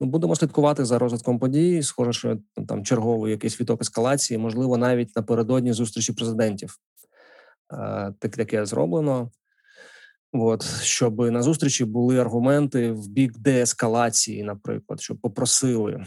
Ну 0.00 0.06
будемо 0.06 0.36
слідкувати 0.36 0.84
за 0.84 0.98
розвитком 0.98 1.38
подій. 1.38 1.82
Схоже, 1.82 2.12
що 2.12 2.38
там 2.68 2.84
черговий 2.84 3.30
якийсь 3.30 3.60
віток 3.60 3.82
ескалації, 3.82 4.38
можливо, 4.38 4.76
навіть 4.76 5.16
напередодні 5.16 5.72
зустрічі 5.72 6.12
президентів. 6.12 6.76
Так 8.18 8.36
таке 8.36 8.66
зроблено. 8.66 9.30
От 10.36 10.62
щоб 10.82 11.18
на 11.18 11.42
зустрічі 11.42 11.84
були 11.84 12.20
аргументи 12.20 12.92
в 12.92 13.08
бік 13.08 13.38
деескалації, 13.38 14.42
наприклад, 14.42 15.00
щоб 15.00 15.20
попросили 15.20 16.04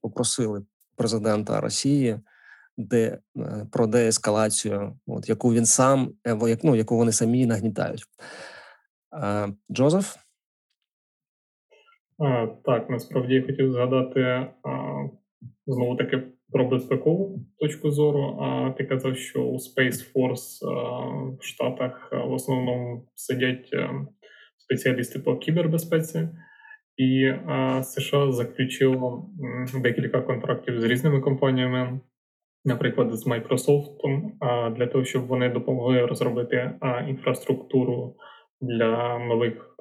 попросили 0.00 0.62
президента 0.96 1.60
Росії 1.60 2.20
де 2.76 3.18
е, 3.36 3.66
про 3.72 3.86
деескалацію, 3.86 4.98
от 5.06 5.28
яку 5.28 5.54
він 5.54 5.66
сам 5.66 6.14
е, 6.26 6.58
ну, 6.62 6.76
яку 6.76 6.96
вони 6.96 7.12
самі 7.12 7.46
нагнітають. 7.46 8.04
Джозеф? 9.72 10.16
А, 12.18 12.46
Так, 12.64 12.90
насправді 12.90 13.34
я 13.34 13.46
хотів 13.46 13.72
згадати 13.72 14.46
знову 15.66 15.96
таки 15.96 16.22
про 16.52 16.68
безпекову 16.68 17.40
точку 17.58 17.90
зору. 17.90 18.38
А 18.40 18.70
ти 18.70 18.84
казав, 18.84 19.16
що 19.16 19.42
у 19.42 19.54
Space 19.54 20.12
Force 20.14 20.60
в 21.40 21.44
Штатах 21.44 22.08
в 22.12 22.32
основному 22.32 23.08
сидять 23.14 23.70
е, 23.72 23.90
спеціалісти 24.58 25.18
по 25.18 25.36
кібербезпеці, 25.36 26.28
і 26.96 27.32
США 27.82 28.32
заключило 28.32 29.30
декілька 29.82 30.20
контрактів 30.20 30.80
з 30.80 30.84
різними 30.84 31.20
компаніями. 31.20 32.00
Наприклад, 32.64 33.12
з 33.12 33.26
Microsoft, 33.26 33.96
для 34.76 34.86
того, 34.86 35.04
щоб 35.04 35.26
вони 35.26 35.48
допомогли 35.48 36.06
розробити 36.06 36.78
інфраструктуру 37.08 38.16
для 38.60 39.18
нових 39.18 39.76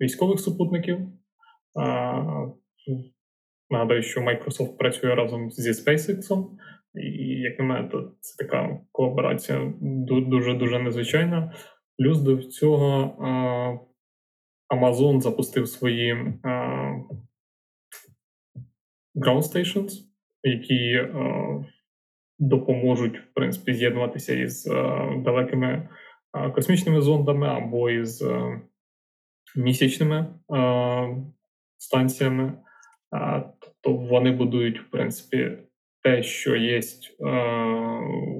військових 0.00 0.40
супутників. 0.40 0.98
Нагадаю, 3.72 4.02
що 4.02 4.20
Microsoft 4.20 4.76
працює 4.76 5.14
разом 5.14 5.50
зі 5.50 5.70
SpaceX, 5.70 6.46
і 6.94 7.40
як 7.40 7.58
на 7.58 7.64
мене, 7.64 7.88
то 7.88 8.12
це 8.20 8.44
така 8.44 8.78
колаборація 8.92 9.72
дуже 9.80 10.54
дуже 10.54 10.78
незвичайна. 10.78 11.52
Плюс 11.98 12.20
до 12.20 12.36
цього 12.36 13.16
Amazon 14.74 15.20
запустив 15.20 15.68
свої 15.68 16.14
ground 19.14 19.42
stations, 19.42 19.90
які 20.42 21.08
допоможуть 22.38 23.18
в 23.18 23.34
принципі 23.34 23.74
з'єднуватися 23.74 24.34
із 24.34 24.64
далекими 25.24 25.88
космічними 26.54 27.00
зондами 27.00 27.48
або 27.48 27.90
із 27.90 28.24
місячними 29.56 30.34
станціями. 31.78 32.52
Тобто 33.84 34.00
вони 34.00 34.30
будують, 34.32 34.80
в 34.80 34.90
принципі, 34.90 35.50
те, 36.02 36.22
що 36.22 36.56
є 36.56 36.80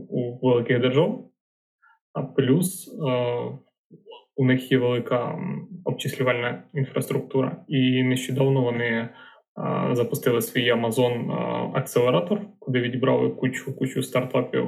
у 0.09 0.49
великих 0.49 0.81
держав, 0.81 1.31
а 2.13 2.23
плюс 2.23 2.99
у 4.37 4.45
них 4.45 4.73
є 4.73 4.79
велика 4.79 5.39
обчислювальна 5.85 6.63
інфраструктура, 6.75 7.65
і 7.69 8.03
нещодавно 8.03 8.63
вони 8.63 9.09
запустили 9.93 10.43
свій 10.43 10.73
Amazon 10.73 11.31
акселератор, 11.75 12.41
куди 12.59 12.81
відібрали 12.81 13.31
кучу 13.31 13.77
кучу 13.77 14.03
стартапів, 14.03 14.65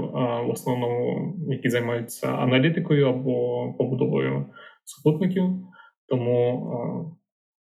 в 0.46 0.48
основному 0.50 1.34
які 1.48 1.68
займаються 1.68 2.28
аналітикою 2.28 3.08
або 3.08 3.74
побудовою 3.78 4.46
супутників. 4.84 5.44
Тому 6.08 7.16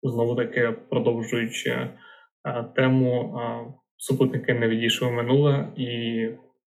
знову 0.03 0.36
таки 0.36 0.76
продовжуючи 0.89 1.89
тему 2.75 3.35
супутники 3.97 4.53
не 4.53 4.67
відійшли 4.67 5.07
в 5.07 5.11
минуле 5.11 5.73
і 5.75 6.29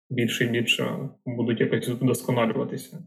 більше 0.09 0.45
і 0.45 0.47
більше 0.47 1.09
будуть 1.25 1.59
якось 1.59 1.89
вдосконалюватися. 1.89 3.03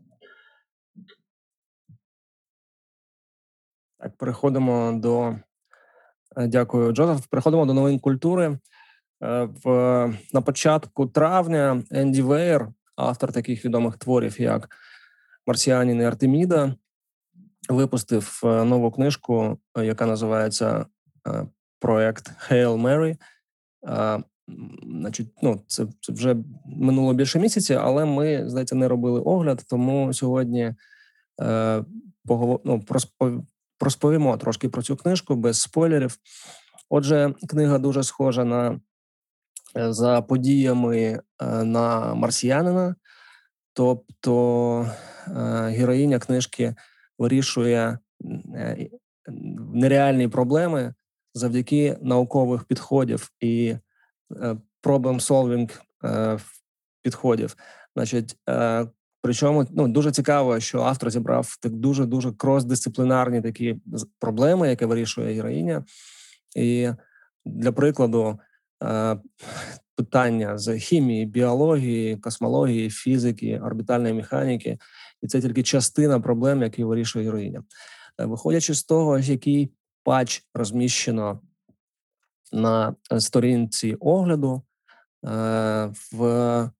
Так, 3.98 4.16
переходимо 4.16 4.92
до 5.02 5.36
е, 6.36 6.46
дякую, 6.46 6.92
Джозеф. 6.92 7.26
Переходимо 7.26 7.66
до 7.66 7.74
новин 7.74 7.98
культури. 7.98 8.58
Е, 9.24 9.48
в 9.64 9.66
на 10.32 10.40
початку 10.40 11.06
травня 11.06 11.82
Енді 11.90 12.22
Вейер, 12.22 12.68
автор 12.96 13.32
таких 13.32 13.64
відомих 13.64 13.96
творів, 13.96 14.40
як 14.40 14.76
Марсіанін 15.46 16.00
і 16.00 16.04
Артеміда, 16.04 16.74
випустив 17.68 18.40
е, 18.44 18.64
нову 18.64 18.90
книжку, 18.90 19.58
яка 19.76 20.06
називається 20.06 20.86
проект 21.82 22.30
Hail 22.50 22.80
Mary. 22.80 23.16
Значить, 24.82 25.28
ну 25.42 25.60
це 25.66 25.86
це 26.00 26.12
вже 26.12 26.36
минуло 26.66 27.14
більше 27.14 27.38
місяці, 27.38 27.74
але 27.74 28.04
ми 28.04 28.48
здається 28.48 28.74
не 28.74 28.88
робили 28.88 29.20
огляд. 29.20 29.64
Тому 29.70 30.12
сьогодні 30.12 30.74
е, 31.42 31.84
поговор, 32.26 32.60
ну, 32.64 32.84
розповімо 33.80 34.36
трошки 34.36 34.68
про 34.68 34.82
цю 34.82 34.96
книжку 34.96 35.36
без 35.36 35.60
спойлерів. 35.60 36.16
Отже, 36.90 37.34
книга 37.48 37.78
дуже 37.78 38.02
схожа 38.02 38.44
на 38.44 38.80
е, 39.76 39.92
за 39.92 40.22
подіями 40.22 40.98
е, 40.98 41.20
на 41.64 42.14
марсіянина, 42.14 42.94
тобто 43.72 44.86
е, 45.28 45.32
героїня 45.68 46.18
книжки 46.18 46.74
вирішує 47.18 47.98
нереальні 49.72 50.28
проблеми 50.28 50.94
завдяки 51.34 51.98
наукових 52.02 52.64
підходів 52.64 53.30
і 53.40 53.76
problem 54.82 55.20
solving 55.20 55.80
підходів. 57.02 57.56
Значить, 57.96 58.36
Причому 59.22 59.66
ну 59.70 59.88
дуже 59.88 60.12
цікаво, 60.12 60.60
що 60.60 60.80
автор 60.80 61.10
зібрав 61.10 61.56
так 61.60 61.72
дуже 61.72 62.06
дуже 62.06 62.28
крос-дисциплінарні 62.28 63.42
такі 63.42 63.76
проблеми, 64.18 64.68
які 64.68 64.84
вирішує 64.84 65.34
героїня. 65.34 65.84
І 66.56 66.88
для 67.44 67.72
прикладу, 67.72 68.38
е, 68.84 69.16
питання 69.96 70.58
з 70.58 70.78
хімії, 70.78 71.26
біології, 71.26 72.16
космології, 72.16 72.90
фізики, 72.90 73.60
орбітальної 73.64 74.14
механіки, 74.14 74.78
і 75.22 75.26
це 75.26 75.40
тільки 75.40 75.62
частина 75.62 76.20
проблем, 76.20 76.62
які 76.62 76.84
вирішує 76.84 77.24
героїня. 77.24 77.62
Е, 78.20 78.24
виходячи 78.24 78.74
з 78.74 78.84
того, 78.84 79.18
який 79.18 79.70
патч 80.02 80.44
розміщено 80.54 81.40
на 82.52 82.94
сторінці 83.18 83.94
огляду, 83.94 84.62
е, 85.24 85.92
в 86.12 86.70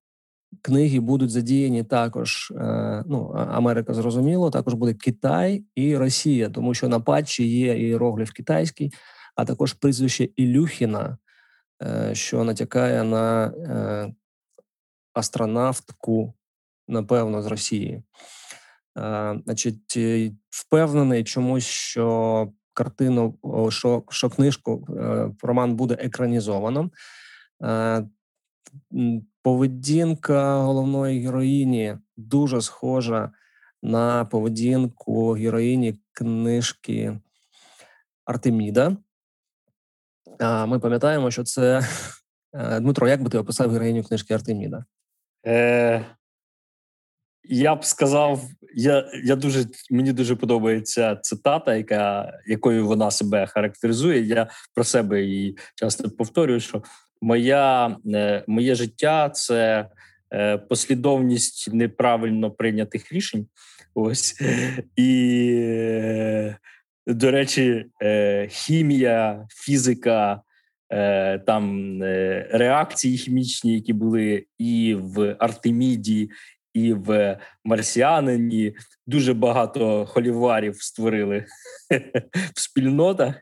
книги 0.63 1.01
будуть 1.01 1.31
задіяні 1.31 1.85
також. 1.85 2.53
Е, 2.57 3.05
ну 3.07 3.29
Америка 3.29 3.95
зрозуміло, 3.95 4.51
також 4.51 4.75
буде 4.75 4.95
Китай 4.95 5.65
і 5.75 5.97
Росія, 5.97 6.51
тому 6.51 6.75
що 6.75 6.89
на 6.89 7.01
патчі 7.01 7.47
є 7.47 7.89
іерогліф 7.89 8.31
китайський, 8.31 8.93
а 9.35 9.45
також 9.45 9.73
прізвище 9.73 10.29
Ілюхіна, 10.37 11.19
е, 11.83 12.15
що 12.15 12.45
натякає 12.45 13.05
на 13.05 13.47
е, 13.47 14.15
астронавтку, 15.15 16.35
напевно, 16.89 17.43
з 17.43 17.47
Росії. 17.47 18.03
Значить, 19.45 19.99
впевнений 20.51 21.25
чомусь, 21.25 21.65
що 21.65 22.49
картину, 22.75 23.35
що 23.69 24.03
що 24.09 24.31
книжку 24.31 24.87
роман 25.43 25.77
буде 25.77 25.97
екранізовано 26.01 26.91
поведінка 29.43 30.57
головної 30.57 31.21
героїні 31.21 31.97
дуже 32.17 32.63
схожа 32.63 33.31
на 33.83 34.25
поведінку 34.25 35.33
героїні 35.33 36.01
книжки 36.13 37.19
Артеміда. 38.25 38.97
ми 40.67 40.79
пам'ятаємо, 40.79 41.31
що 41.31 41.45
це 41.45 41.89
Дмитро. 42.81 43.09
Як 43.09 43.23
би 43.23 43.31
ти 43.31 43.39
описав 43.39 43.71
героїню 43.71 44.03
книжки 44.03 44.35
Артеміда? 44.35 44.85
Е, 45.47 46.07
Я 47.45 47.75
б 47.75 47.85
сказав, 47.85 48.41
я 48.75 49.11
я 49.25 49.37
дуже 49.37 49.65
мені 49.91 50.13
дуже 50.13 50.37
подобається 50.37 51.17
цитата, 51.17 51.75
яка 51.77 52.33
якою 52.47 52.87
вона 52.87 53.11
себе 53.11 53.47
характеризує. 53.47 54.21
Я 54.21 54.49
про 54.75 54.85
себе 54.85 55.23
її 55.23 55.59
часто 55.75 56.11
повторюю, 56.11 56.61
що 56.61 56.83
моя, 57.23 57.97
е, 58.15 58.45
моє 58.47 58.75
життя 58.75 59.31
це 59.31 59.89
е, 60.35 60.59
послідовність 60.59 61.69
неправильно 61.73 62.51
прийнятих 62.51 63.13
рішень. 63.13 63.47
Ось 63.95 64.41
і, 64.97 65.51
е, 65.63 66.57
до 67.07 67.31
речі, 67.31 67.87
хімія, 68.49 69.47
фізика. 69.51 70.43
Там 71.47 71.99
реакції 72.51 73.19
хімічні, 73.19 73.75
які 73.75 73.93
були 73.93 74.45
і 74.59 74.95
в 74.95 75.37
Артеміді, 75.39 76.31
і 76.75 76.93
в 76.93 77.39
Марсіанині 77.65 78.77
дуже 79.07 79.35
багато 79.35 80.07
холіварів 80.07 80.83
створили 80.83 81.45
в 82.55 82.61
спільнотах, 82.61 83.35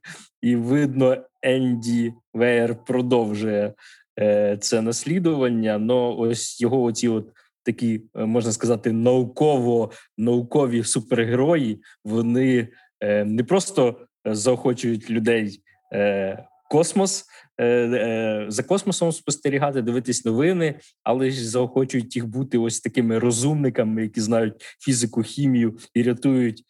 і 0.42 0.56
видно, 0.56 1.16
Енді 1.42 2.12
Вейер 2.34 2.84
продовжує 2.84 3.74
е, 4.20 4.56
це 4.60 4.82
наслідування. 4.82 5.78
Ну 5.78 6.16
ось 6.18 6.60
його 6.60 6.82
оці 6.82 7.08
от 7.08 7.28
такі 7.62 8.02
е, 8.16 8.24
можна 8.24 8.52
сказати 8.52 8.92
науково 8.92 9.90
наукові 10.18 10.84
супергерої. 10.84 11.82
Вони 12.04 12.68
е, 13.00 13.24
не 13.24 13.44
просто 13.44 14.06
заохочують 14.24 15.10
людей 15.10 15.62
космос 16.70 17.24
е, 17.58 17.66
е, 17.66 18.44
за 18.48 18.62
космосом 18.62 19.12
спостерігати, 19.12 19.82
дивитись 19.82 20.24
новини, 20.24 20.74
але 21.02 21.30
ж 21.30 21.48
заохочують 21.48 22.16
їх 22.16 22.26
бути 22.26 22.58
ось 22.58 22.80
такими 22.80 23.18
розумниками, 23.18 24.02
які 24.02 24.20
знають 24.20 24.54
фізику, 24.80 25.22
хімію 25.22 25.78
і 25.94 26.02
рятують. 26.02 26.64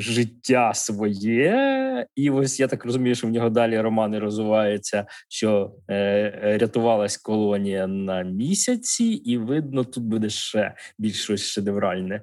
Життя 0.00 0.74
своє, 0.74 2.06
і 2.16 2.30
ось 2.30 2.60
я 2.60 2.68
так 2.68 2.84
розумію, 2.84 3.14
що 3.14 3.26
в 3.26 3.30
нього 3.30 3.50
далі 3.50 3.80
романи 3.80 4.18
розвиваються, 4.18 5.06
що 5.28 5.72
е, 5.90 6.58
рятувалась 6.60 7.16
колонія 7.16 7.86
на 7.86 8.22
місяці, 8.22 9.04
і 9.04 9.38
видно, 9.38 9.84
тут 9.84 10.04
буде 10.04 10.30
ще 10.30 10.74
більш 10.98 11.22
щось 11.22 11.42
шедевральне 11.42 12.22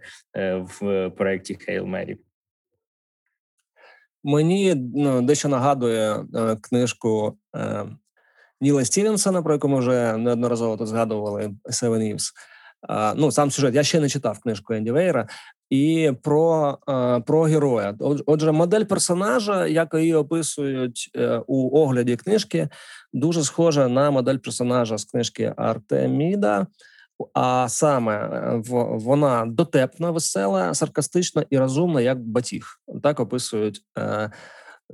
в 0.79 1.09
проєкті 1.09 1.55
Хейл 1.55 1.85
Мері. 1.85 2.17
Мені 4.27 4.75
ну, 4.95 5.21
дещо 5.21 5.49
нагадує 5.49 6.25
е, 6.35 6.57
книжку 6.61 7.37
е, 7.55 7.85
Ніла 8.61 8.85
Стівенсона, 8.85 9.41
про 9.41 9.53
яку 9.53 9.67
ми 9.67 9.79
вже 9.79 10.17
неодноразово 10.17 10.77
тут 10.77 10.87
згадували 10.87 11.51
Seven. 11.65 12.17
Е, 12.89 13.13
ну, 13.15 13.31
сам 13.31 13.51
сюжет. 13.51 13.75
Я 13.75 13.83
ще 13.83 13.99
не 13.99 14.09
читав 14.09 14.39
книжку 14.39 14.73
Енді 14.73 14.91
Вейра. 14.91 15.27
І 15.69 16.11
про 16.23 16.77
е, 16.89 17.19
про 17.19 17.41
героя. 17.41 17.95
Отже, 18.25 18.51
модель 18.51 18.83
персонажа, 18.83 19.67
як 19.67 19.93
її 19.93 20.13
описують 20.13 21.11
у 21.47 21.79
огляді 21.79 22.15
книжки, 22.15 22.69
дуже 23.13 23.43
схожа 23.43 23.87
на 23.87 24.11
модель 24.11 24.37
персонажа 24.37 24.97
з 24.97 25.05
книжки 25.05 25.53
Артеміда. 25.57 26.67
А 27.33 27.69
саме 27.69 28.13
е, 28.13 28.61
вона 28.97 29.45
дотепна, 29.45 30.11
весела, 30.11 30.73
саркастична 30.73 31.45
і 31.49 31.57
розумна, 31.57 32.01
як 32.01 32.19
батіг. 32.19 32.65
Так 33.03 33.19
описують 33.19 33.81
е, 33.97 34.31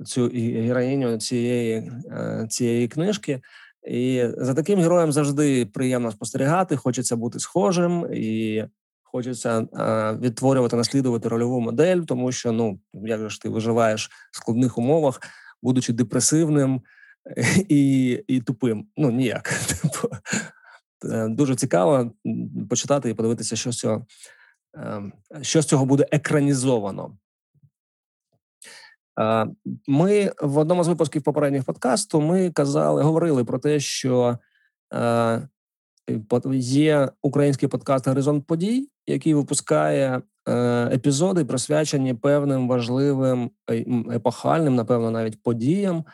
цю 0.04 0.28
героїню 0.34 1.18
цієї 1.18 1.92
е, 2.10 2.46
цієї 2.50 2.88
книжки. 2.88 3.40
І 3.88 4.24
за 4.36 4.54
таким 4.54 4.80
героєм 4.80 5.12
завжди 5.12 5.66
приємно 5.66 6.10
спостерігати. 6.10 6.76
Хочеться 6.76 7.16
бути 7.16 7.38
схожим 7.38 8.06
і 8.12 8.64
хочеться 9.02 9.60
е, 9.60 10.18
відтворювати, 10.20 10.76
наслідувати 10.76 11.28
рольову 11.28 11.60
модель, 11.60 11.98
тому 12.00 12.32
що 12.32 12.52
ну 12.52 12.80
як 12.92 13.30
ж 13.30 13.42
ти 13.42 13.48
виживаєш 13.48 14.10
в 14.32 14.36
складних 14.36 14.78
умовах, 14.78 15.20
будучи 15.62 15.92
депресивним 15.92 16.80
і 17.68 18.10
і 18.26 18.40
тупим. 18.40 18.86
Ну 18.96 19.10
ніяк. 19.10 19.52
Е, 21.04 21.28
дуже 21.28 21.56
цікаво 21.56 22.10
почитати 22.70 23.10
і 23.10 23.14
подивитися, 23.14 23.56
що 23.56 23.72
з 23.72 23.78
цього 23.78 24.06
ем, 24.74 25.12
що 25.42 25.62
з 25.62 25.66
цього 25.66 25.86
буде 25.86 26.06
екранізовано. 26.10 27.16
Е, 29.20 29.46
ми 29.86 30.32
в 30.42 30.58
одному 30.58 30.84
з 30.84 30.88
випусків 30.88 31.22
попередніх 31.22 31.64
подкасту 31.64 32.20
ми 32.20 32.50
казали, 32.50 33.02
говорили 33.02 33.44
про 33.44 33.58
те, 33.58 33.80
що 33.80 34.38
е, 34.94 35.48
є 36.54 37.08
український 37.22 37.68
подкаст 37.68 38.08
Горизонт 38.08 38.46
подій, 38.46 38.88
який 39.06 39.34
випускає 39.34 40.22
епізоди, 40.92 41.44
присвячені 41.44 42.14
певним 42.14 42.68
важливим 42.68 43.50
епохальним, 44.12 44.74
напевно, 44.74 45.10
навіть 45.10 45.42
подіям 45.42 46.04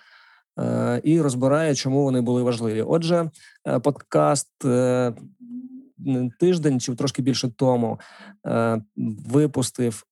і 1.03 1.21
розбирає, 1.21 1.75
чому 1.75 2.03
вони 2.03 2.21
були 2.21 2.43
важливі. 2.43 2.83
Отже, 2.83 3.31
е, 3.67 3.79
подкаст 3.79 4.65
е, 4.65 5.15
тиждень 6.41 6.81
чи 6.81 6.95
трошки 6.95 7.23
більше 7.23 7.49
тому 7.49 8.01
випустив 9.27 10.05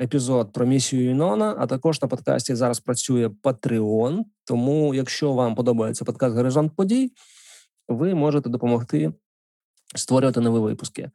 епізод 0.00 0.52
про 0.52 0.66
місію 0.66 1.04
Юнона. 1.04 1.56
А 1.58 1.66
також 1.66 2.02
на 2.02 2.08
подкасті 2.08 2.54
зараз 2.54 2.80
працює 2.80 3.26
Patreon. 3.26 4.24
Тому, 4.44 4.94
якщо 4.94 5.32
вам 5.32 5.54
подобається 5.54 6.04
подкаст 6.04 6.36
Горизонт 6.36 6.76
подій, 6.76 7.12
ви 7.88 8.14
можете 8.14 8.48
допомогти 8.48 9.12
створювати 9.94 10.40
нові 10.40 10.58
випуски. 10.58 11.10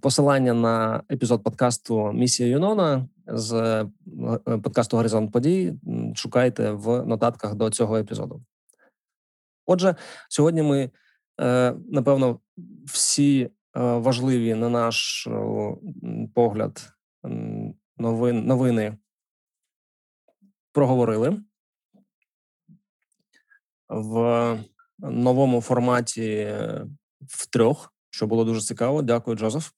Посилання 0.00 0.54
на 0.54 1.02
епізод 1.10 1.44
подкасту 1.44 2.12
Місія 2.12 2.48
Юнона 2.48 3.08
з 3.26 3.52
е, 3.52 3.86
подкасту 4.58 4.96
Горизонт 4.96 5.32
подій 5.32 5.74
шукайте 6.14 6.70
в 6.70 7.06
нотатках 7.06 7.54
до 7.54 7.70
цього 7.70 7.96
епізоду. 7.96 8.44
Отже, 9.66 9.96
сьогодні 10.28 10.62
ми, 10.62 10.90
е, 11.40 11.74
напевно, 11.90 12.40
всі 12.84 13.42
е, 13.42 13.50
важливі 13.74 14.54
на 14.54 14.68
наш 14.68 15.28
погляд 16.34 16.92
новин, 17.98 18.46
новини 18.46 18.98
проговорили 20.72 21.42
в 23.88 24.58
новому 24.98 25.60
форматі 25.60 26.54
в 27.28 27.46
трьох, 27.50 27.94
що 28.10 28.26
було 28.26 28.44
дуже 28.44 28.60
цікаво. 28.60 29.02
Дякую, 29.02 29.36
Джозеф. 29.36 29.70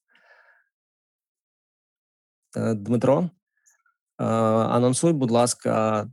Дмитро, 2.57 3.31
Анонсуй, 4.19 5.13
будь 5.13 5.31
ласка, 5.31 6.11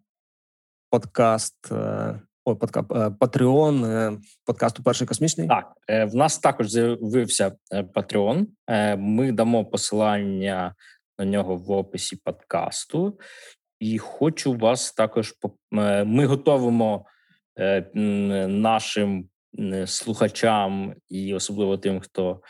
подкаст. 0.92 1.72
Е, 1.72 2.22
ой, 2.46 2.56
подка, 2.56 2.84
Патреон 3.20 3.86
е, 3.86 4.18
подкасту 4.46 4.84
Перший 4.84 5.08
космічний. 5.08 5.48
Так, 5.48 5.74
е, 5.90 6.06
в 6.06 6.16
нас 6.16 6.40
також 6.40 6.70
з'явився 6.70 7.56
Патреон. 7.94 8.48
Ми 8.98 9.32
дамо 9.32 9.66
посилання 9.66 10.76
на 11.20 11.26
нього 11.26 11.56
в 11.56 11.72
описі 11.72 12.16
подкасту. 12.16 13.20
І 13.80 13.98
хочу 13.98 14.54
вас 14.54 14.92
також 14.92 15.34
ми 16.06 16.26
готовимо 16.26 17.06
нашим 18.48 19.30
слухачам 19.86 20.94
і 21.10 21.34
особливо 21.34 21.78
тим, 21.78 22.00
хто 22.00 22.42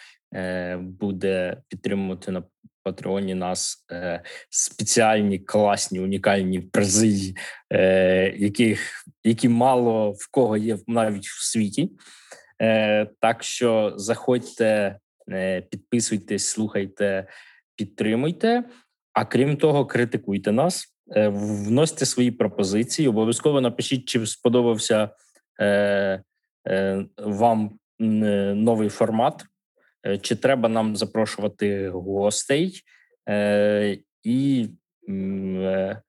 буде 0.80 1.62
підтримувати 1.68 2.32
на 2.32 2.44
Патреоні 2.86 3.36
нас 3.36 3.86
е, 3.92 4.22
спеціальні 4.50 5.40
класні 5.40 6.00
унікальні 6.00 6.60
призи, 6.60 7.34
е, 7.74 8.34
яких 8.38 9.06
які 9.24 9.50
мало 9.50 10.12
в 10.12 10.32
кого 10.32 10.58
є 10.58 10.78
навіть 10.88 11.28
в 11.28 11.46
світі. 11.46 11.92
Е, 12.62 13.08
Так 13.20 13.44
що 13.44 13.94
заходьте, 13.98 15.00
е, 15.32 15.62
підписуйтесь, 15.62 16.48
слухайте, 16.48 17.28
підтримуйте. 17.76 18.64
А 19.14 19.26
крім 19.26 19.58
того, 19.58 19.86
критикуйте 19.86 20.52
нас, 20.52 20.96
е, 21.16 21.28
вносьте 21.28 22.06
свої 22.06 22.32
пропозиції. 22.32 23.08
Обов'язково 23.08 23.62
напишіть, 23.62 24.06
чи 24.06 24.26
сподобався 24.26 25.10
е, 25.60 26.24
е, 26.68 27.06
вам 27.18 27.80
новий 28.00 28.90
формат. 28.90 29.46
Е, 30.08 30.18
чи 30.18 30.36
треба 30.36 30.70
нам 30.70 30.96
запрошувати 30.96 31.90
гостей? 31.90 32.82
Е, 33.30 33.98
І 34.24 34.70
е, 35.10 36.02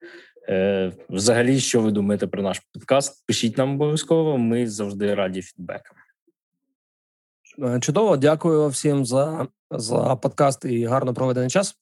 взагалі, 1.09 1.61
що 1.61 1.81
ви 1.81 1.91
думаєте 1.91 2.27
про 2.27 2.43
наш 2.43 2.61
подкаст? 2.73 3.27
Пишіть 3.27 3.59
нам 3.59 3.75
обов'язково. 3.75 4.39
Ми 4.39 4.67
завжди 4.67 5.15
раді 5.15 5.43
фідбекам. 5.43 5.97
Чудово, 7.81 8.17
дякую 8.17 8.69
всім 8.69 9.07
за, 9.07 9.49
за 9.71 10.17
подкаст 10.17 10.65
і 10.65 10.85
гарно 10.85 11.15
проведений 11.15 11.51
час. 11.51 11.75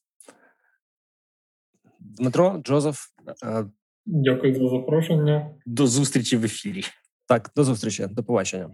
Дмитро, 1.99 2.61
Джозеф, 2.65 3.07
Дякую 4.07 4.55
за 4.55 4.69
запрошення. 4.69 5.51
До 5.67 5.87
зустрічі 5.87 6.37
в 6.37 6.45
ефірі. 6.45 6.85
Так, 7.29 7.51
до 7.57 7.65
зустрічі, 7.65 8.07
до 8.07 8.25
побачення. 8.25 8.71